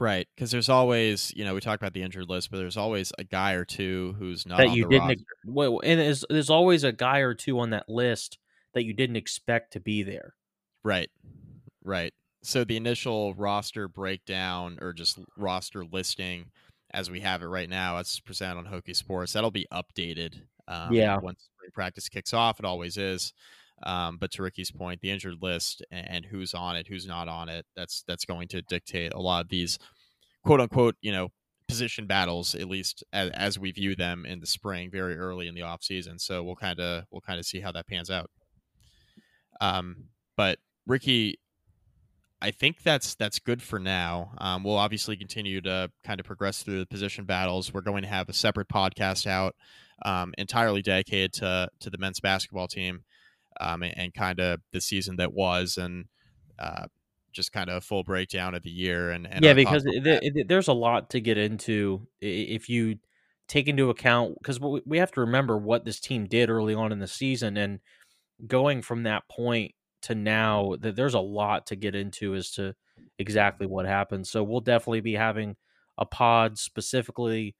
Right, 0.00 0.26
because 0.34 0.50
there's 0.50 0.70
always, 0.70 1.30
you 1.36 1.44
know, 1.44 1.52
we 1.52 1.60
talk 1.60 1.78
about 1.78 1.92
the 1.92 2.02
injured 2.02 2.28
list, 2.28 2.50
but 2.50 2.56
there's 2.56 2.78
always 2.78 3.12
a 3.18 3.24
guy 3.24 3.52
or 3.52 3.66
two 3.66 4.16
who's 4.18 4.46
not 4.46 4.56
that 4.56 4.70
you 4.70 4.88
didn't. 4.88 5.08
roster. 5.08 5.24
Well, 5.44 5.80
and 5.84 6.00
there's, 6.00 6.24
there's 6.30 6.48
always 6.48 6.84
a 6.84 6.92
guy 6.92 7.18
or 7.18 7.34
two 7.34 7.60
on 7.60 7.70
that 7.70 7.86
list 7.86 8.38
that 8.72 8.84
you 8.84 8.94
didn't 8.94 9.16
expect 9.16 9.74
to 9.74 9.80
be 9.80 10.02
there. 10.02 10.34
Right, 10.82 11.10
right. 11.84 12.14
So 12.42 12.64
the 12.64 12.78
initial 12.78 13.34
roster 13.34 13.88
breakdown 13.88 14.78
or 14.80 14.94
just 14.94 15.18
roster 15.36 15.84
listing, 15.84 16.46
as 16.94 17.10
we 17.10 17.20
have 17.20 17.42
it 17.42 17.48
right 17.48 17.68
now, 17.68 17.98
as 17.98 18.20
presented 18.20 18.56
on 18.56 18.64
Hokie 18.72 18.96
Sports, 18.96 19.34
that'll 19.34 19.50
be 19.50 19.66
updated. 19.70 20.40
Um, 20.66 20.94
yeah. 20.94 21.18
Once 21.18 21.50
practice 21.74 22.08
kicks 22.08 22.32
off, 22.32 22.58
it 22.58 22.64
always 22.64 22.96
is. 22.96 23.34
Um, 23.82 24.18
but 24.18 24.30
to 24.32 24.42
Ricky's 24.42 24.70
point, 24.70 25.00
the 25.00 25.10
injured 25.10 25.36
list 25.40 25.82
and, 25.90 26.26
who's 26.26 26.54
on 26.54 26.76
it, 26.76 26.86
who's 26.86 27.06
not 27.06 27.28
on 27.28 27.48
it, 27.48 27.66
that's 27.74 28.04
that's 28.06 28.24
going 28.24 28.48
to 28.48 28.62
dictate 28.62 29.14
a 29.14 29.20
lot 29.20 29.44
of 29.44 29.48
these 29.48 29.78
quote 30.44 30.60
unquote, 30.60 30.96
you 31.00 31.12
know, 31.12 31.28
position 31.68 32.06
battles, 32.06 32.54
at 32.54 32.68
least 32.68 33.04
as, 33.12 33.30
as 33.30 33.58
we 33.58 33.70
view 33.70 33.94
them 33.94 34.26
in 34.26 34.40
the 34.40 34.46
spring, 34.46 34.90
very 34.90 35.16
early 35.16 35.48
in 35.48 35.54
the 35.54 35.62
off 35.62 35.82
season. 35.82 36.18
So 36.18 36.42
we'll 36.42 36.56
kind 36.56 36.80
of 36.80 37.04
we'll 37.10 37.20
kind 37.20 37.38
of 37.38 37.46
see 37.46 37.60
how 37.60 37.72
that 37.72 37.86
pans 37.86 38.10
out. 38.10 38.30
Um, 39.60 40.08
but 40.36 40.58
Ricky, 40.86 41.38
I 42.42 42.50
think 42.50 42.82
that's 42.82 43.14
that's 43.14 43.38
good 43.38 43.62
for 43.62 43.78
now. 43.78 44.32
Um, 44.38 44.64
we'll 44.64 44.76
obviously 44.76 45.16
continue 45.16 45.60
to 45.62 45.90
kind 46.04 46.20
of 46.20 46.26
progress 46.26 46.62
through 46.62 46.80
the 46.80 46.86
position 46.86 47.24
battles. 47.24 47.72
We're 47.72 47.82
going 47.82 48.02
to 48.02 48.08
have 48.08 48.28
a 48.28 48.32
separate 48.32 48.68
podcast 48.68 49.26
out 49.26 49.54
um, 50.04 50.34
entirely 50.38 50.82
dedicated 50.82 51.32
to 51.34 51.68
to 51.80 51.90
the 51.90 51.98
men's 51.98 52.20
basketball 52.20 52.68
team 52.68 53.04
um, 53.60 53.82
and, 53.82 53.96
and 53.96 54.14
kind 54.14 54.40
of 54.40 54.60
the 54.72 54.80
season 54.80 55.16
that 55.16 55.32
was 55.32 55.76
and 55.76 56.06
uh, 56.58 56.86
just 57.32 57.52
kind 57.52 57.70
of 57.70 57.76
a 57.76 57.80
full 57.80 58.02
breakdown 58.02 58.54
of 58.54 58.62
the 58.62 58.70
year 58.70 59.10
and, 59.10 59.26
and 59.26 59.44
yeah, 59.44 59.52
because 59.52 59.84
the, 59.84 60.44
there's 60.48 60.68
a 60.68 60.72
lot 60.72 61.10
to 61.10 61.20
get 61.20 61.38
into 61.38 62.06
if 62.20 62.68
you 62.68 62.96
take 63.46 63.68
into 63.68 63.90
account 63.90 64.34
because 64.40 64.60
we 64.60 64.80
we 64.86 64.98
have 64.98 65.12
to 65.12 65.20
remember 65.20 65.56
what 65.58 65.84
this 65.84 66.00
team 66.00 66.26
did 66.26 66.50
early 66.50 66.74
on 66.74 66.92
in 66.92 66.98
the 66.98 67.06
season 67.06 67.56
and 67.56 67.80
going 68.46 68.82
from 68.82 69.02
that 69.02 69.28
point 69.28 69.74
to 70.02 70.14
now 70.14 70.76
that 70.80 70.96
there's 70.96 71.14
a 71.14 71.20
lot 71.20 71.66
to 71.66 71.76
get 71.76 71.94
into 71.94 72.34
as 72.34 72.50
to 72.52 72.74
exactly 73.18 73.66
what 73.66 73.86
happened. 73.86 74.26
So 74.26 74.42
we'll 74.42 74.60
definitely 74.60 75.00
be 75.00 75.14
having 75.14 75.56
a 75.98 76.06
pod 76.06 76.58
specifically 76.58 77.54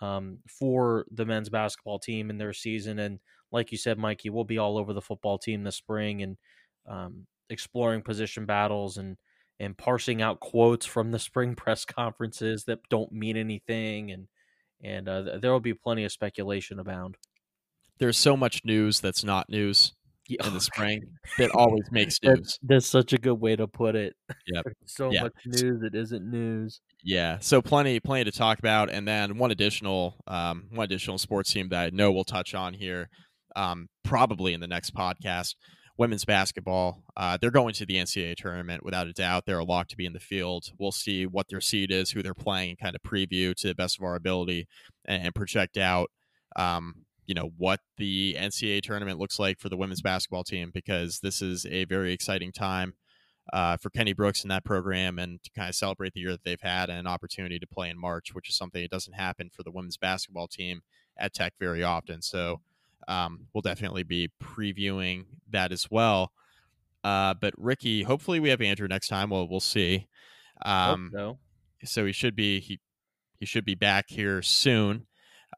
um, 0.00 0.38
for 0.46 1.06
the 1.10 1.26
men's 1.26 1.48
basketball 1.48 1.98
team 1.98 2.30
and 2.30 2.40
their 2.40 2.52
season 2.52 2.98
and 2.98 3.18
like 3.52 3.72
you 3.72 3.78
said 3.78 3.98
mikey 3.98 4.30
we'll 4.30 4.44
be 4.44 4.58
all 4.58 4.78
over 4.78 4.92
the 4.92 5.00
football 5.02 5.38
team 5.38 5.62
this 5.64 5.76
spring 5.76 6.22
and 6.22 6.36
um, 6.88 7.26
exploring 7.48 8.02
position 8.02 8.46
battles 8.46 8.96
and 8.96 9.16
and 9.58 9.76
parsing 9.76 10.22
out 10.22 10.40
quotes 10.40 10.86
from 10.86 11.10
the 11.10 11.18
spring 11.18 11.54
press 11.56 11.84
conferences 11.84 12.64
that 12.64 12.78
don't 12.88 13.12
mean 13.12 13.36
anything 13.36 14.10
and 14.10 14.26
and 14.82 15.08
uh, 15.08 15.22
th- 15.22 15.40
there 15.42 15.52
will 15.52 15.60
be 15.60 15.74
plenty 15.74 16.04
of 16.04 16.12
speculation 16.12 16.78
abound 16.78 17.16
There's 17.98 18.16
so 18.18 18.36
much 18.36 18.62
news 18.64 19.00
that's 19.00 19.22
not 19.22 19.50
news 19.50 19.92
Yeah, 20.26 20.46
in 20.46 20.54
the 20.54 20.60
spring 20.60 21.02
that 21.38 21.50
always 21.50 21.84
makes 21.90 22.18
That- 22.20 22.36
news. 22.38 22.58
that's 22.62 22.86
such 22.86 23.12
a 23.12 23.18
good 23.18 23.34
way 23.40 23.56
to 23.56 23.66
put 23.66 23.94
it 23.94 24.14
Yep. 24.46 24.64
so 24.86 25.10
Yeah. 25.12 25.24
much 25.24 25.34
news 25.44 25.82
it 25.82 25.94
isn't 25.94 26.30
news 26.30 26.80
Yeah, 27.04 27.38
so 27.40 27.60
plenty, 27.60 28.00
plenty 28.00 28.24
to 28.24 28.32
talk 28.32 28.58
about, 28.58 28.88
and 28.90 29.06
then 29.06 29.36
one 29.38 29.50
additional, 29.50 30.22
um, 30.26 30.68
one 30.70 30.84
additional 30.84 31.18
sports 31.18 31.52
team 31.52 31.68
that 31.70 31.80
I 31.86 31.90
know 31.96 32.10
we'll 32.12 32.24
touch 32.24 32.54
on 32.54 32.72
here, 32.74 33.08
um, 33.56 33.88
probably 34.04 34.54
in 34.54 34.60
the 34.60 34.66
next 34.66 34.94
podcast. 34.94 35.54
Women's 35.98 36.24
basketball, 36.24 37.02
uh, 37.16 37.36
they're 37.38 37.50
going 37.50 37.74
to 37.74 37.84
the 37.84 37.96
NCAA 37.96 38.34
tournament 38.36 38.82
without 38.82 39.06
a 39.06 39.12
doubt. 39.12 39.44
They're 39.44 39.58
a 39.58 39.64
lock 39.64 39.88
to 39.88 39.96
be 39.96 40.06
in 40.06 40.14
the 40.14 40.20
field. 40.20 40.70
We'll 40.78 40.92
see 40.92 41.26
what 41.26 41.48
their 41.48 41.60
seed 41.60 41.90
is, 41.90 42.10
who 42.10 42.22
they're 42.22 42.32
playing, 42.32 42.70
and 42.70 42.78
kind 42.78 42.96
of 42.96 43.02
preview 43.02 43.54
to 43.56 43.68
the 43.68 43.74
best 43.74 43.98
of 43.98 44.04
our 44.04 44.14
ability, 44.14 44.66
and, 45.04 45.24
and 45.24 45.34
project 45.34 45.76
out, 45.76 46.10
um, 46.56 47.04
you 47.26 47.34
know, 47.34 47.50
what 47.58 47.80
the 47.98 48.34
NCAA 48.38 48.80
tournament 48.80 49.18
looks 49.18 49.38
like 49.38 49.60
for 49.60 49.68
the 49.68 49.76
women's 49.76 50.00
basketball 50.00 50.42
team 50.42 50.70
because 50.72 51.20
this 51.22 51.42
is 51.42 51.66
a 51.66 51.84
very 51.84 52.12
exciting 52.12 52.50
time 52.50 52.94
uh, 53.52 53.76
for 53.76 53.90
Kenny 53.90 54.12
Brooks 54.12 54.42
in 54.42 54.48
that 54.48 54.64
program 54.64 55.18
and 55.18 55.42
to 55.42 55.50
kind 55.50 55.68
of 55.68 55.74
celebrate 55.74 56.12
the 56.12 56.20
year 56.20 56.30
that 56.30 56.44
they've 56.44 56.60
had 56.60 56.88
and 56.88 56.98
an 56.98 57.06
opportunity 57.06 57.58
to 57.58 57.66
play 57.66 57.90
in 57.90 57.98
March, 57.98 58.34
which 58.34 58.48
is 58.48 58.56
something 58.56 58.82
that 58.82 58.90
doesn't 58.90 59.14
happen 59.14 59.50
for 59.54 59.62
the 59.62 59.70
women's 59.70 59.96
basketball 59.96 60.48
team 60.48 60.80
at 61.18 61.34
Tech 61.34 61.54
very 61.58 61.82
often. 61.82 62.22
So 62.22 62.60
um, 63.08 63.46
we'll 63.52 63.62
definitely 63.62 64.02
be 64.02 64.30
previewing 64.42 65.24
that 65.50 65.72
as 65.72 65.90
well. 65.90 66.32
Uh, 67.02 67.34
but 67.34 67.54
Ricky, 67.56 68.02
hopefully 68.02 68.40
we 68.40 68.50
have 68.50 68.60
Andrew 68.60 68.88
next 68.88 69.08
time. 69.08 69.30
Well, 69.30 69.48
we'll 69.48 69.60
see. 69.60 70.06
Um, 70.62 71.10
so. 71.12 71.38
so 71.84 72.06
he 72.06 72.12
should 72.12 72.36
be 72.36 72.60
he 72.60 72.80
he 73.38 73.46
should 73.46 73.64
be 73.64 73.74
back 73.74 74.06
here 74.08 74.42
soon. 74.42 75.06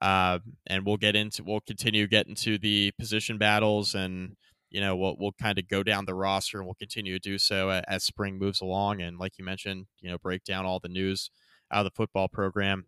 Uh, 0.01 0.39
and 0.67 0.87
we'll 0.87 0.97
get 0.97 1.15
into 1.15 1.45
we'll 1.45 1.61
continue 1.61 2.07
getting 2.07 2.35
to 2.35 2.59
the 2.59 2.93
position 2.99 3.39
battles 3.39 3.95
and 3.95 4.37
you 4.71 4.81
know 4.81 4.97
we'll 4.97 5.15
we'll 5.19 5.35
kind 5.41 5.59
of 5.59 5.69
go 5.69 5.83
down 5.83 6.07
the 6.07 6.15
roster 6.15 6.59
and 6.59 6.67
we'll 6.67 6.75
continue 6.75 7.13
to 7.13 7.19
do 7.21 7.39
so 7.39 7.69
as, 7.69 7.85
as 7.87 8.03
spring 8.03 8.39
moves 8.39 8.61
along 8.61 9.01
and 9.01 9.19
like 9.19 9.39
you 9.39 9.45
mentioned 9.45 9.87
you 10.01 10.11
know 10.11 10.19
break 10.19 10.43
down 10.45 10.65
all 10.65 10.81
the 10.81 10.89
news 10.89 11.31
out 11.71 11.85
of 11.87 11.93
the 11.93 11.95
football 11.95 12.27
program 12.27 12.87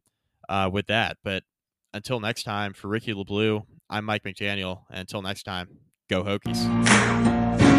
uh, 0.48 0.68
with 0.72 0.86
that 0.86 1.18
but 1.22 1.44
until 1.92 2.18
next 2.18 2.42
time 2.42 2.72
for 2.72 2.88
Ricky 2.88 3.12
LeBlue 3.12 3.64
I'm 3.94 4.04
Mike 4.04 4.24
McDaniel 4.24 4.80
and 4.90 4.98
until 4.98 5.22
next 5.22 5.44
time 5.44 5.68
go 6.10 6.24
Hokies 6.24 7.73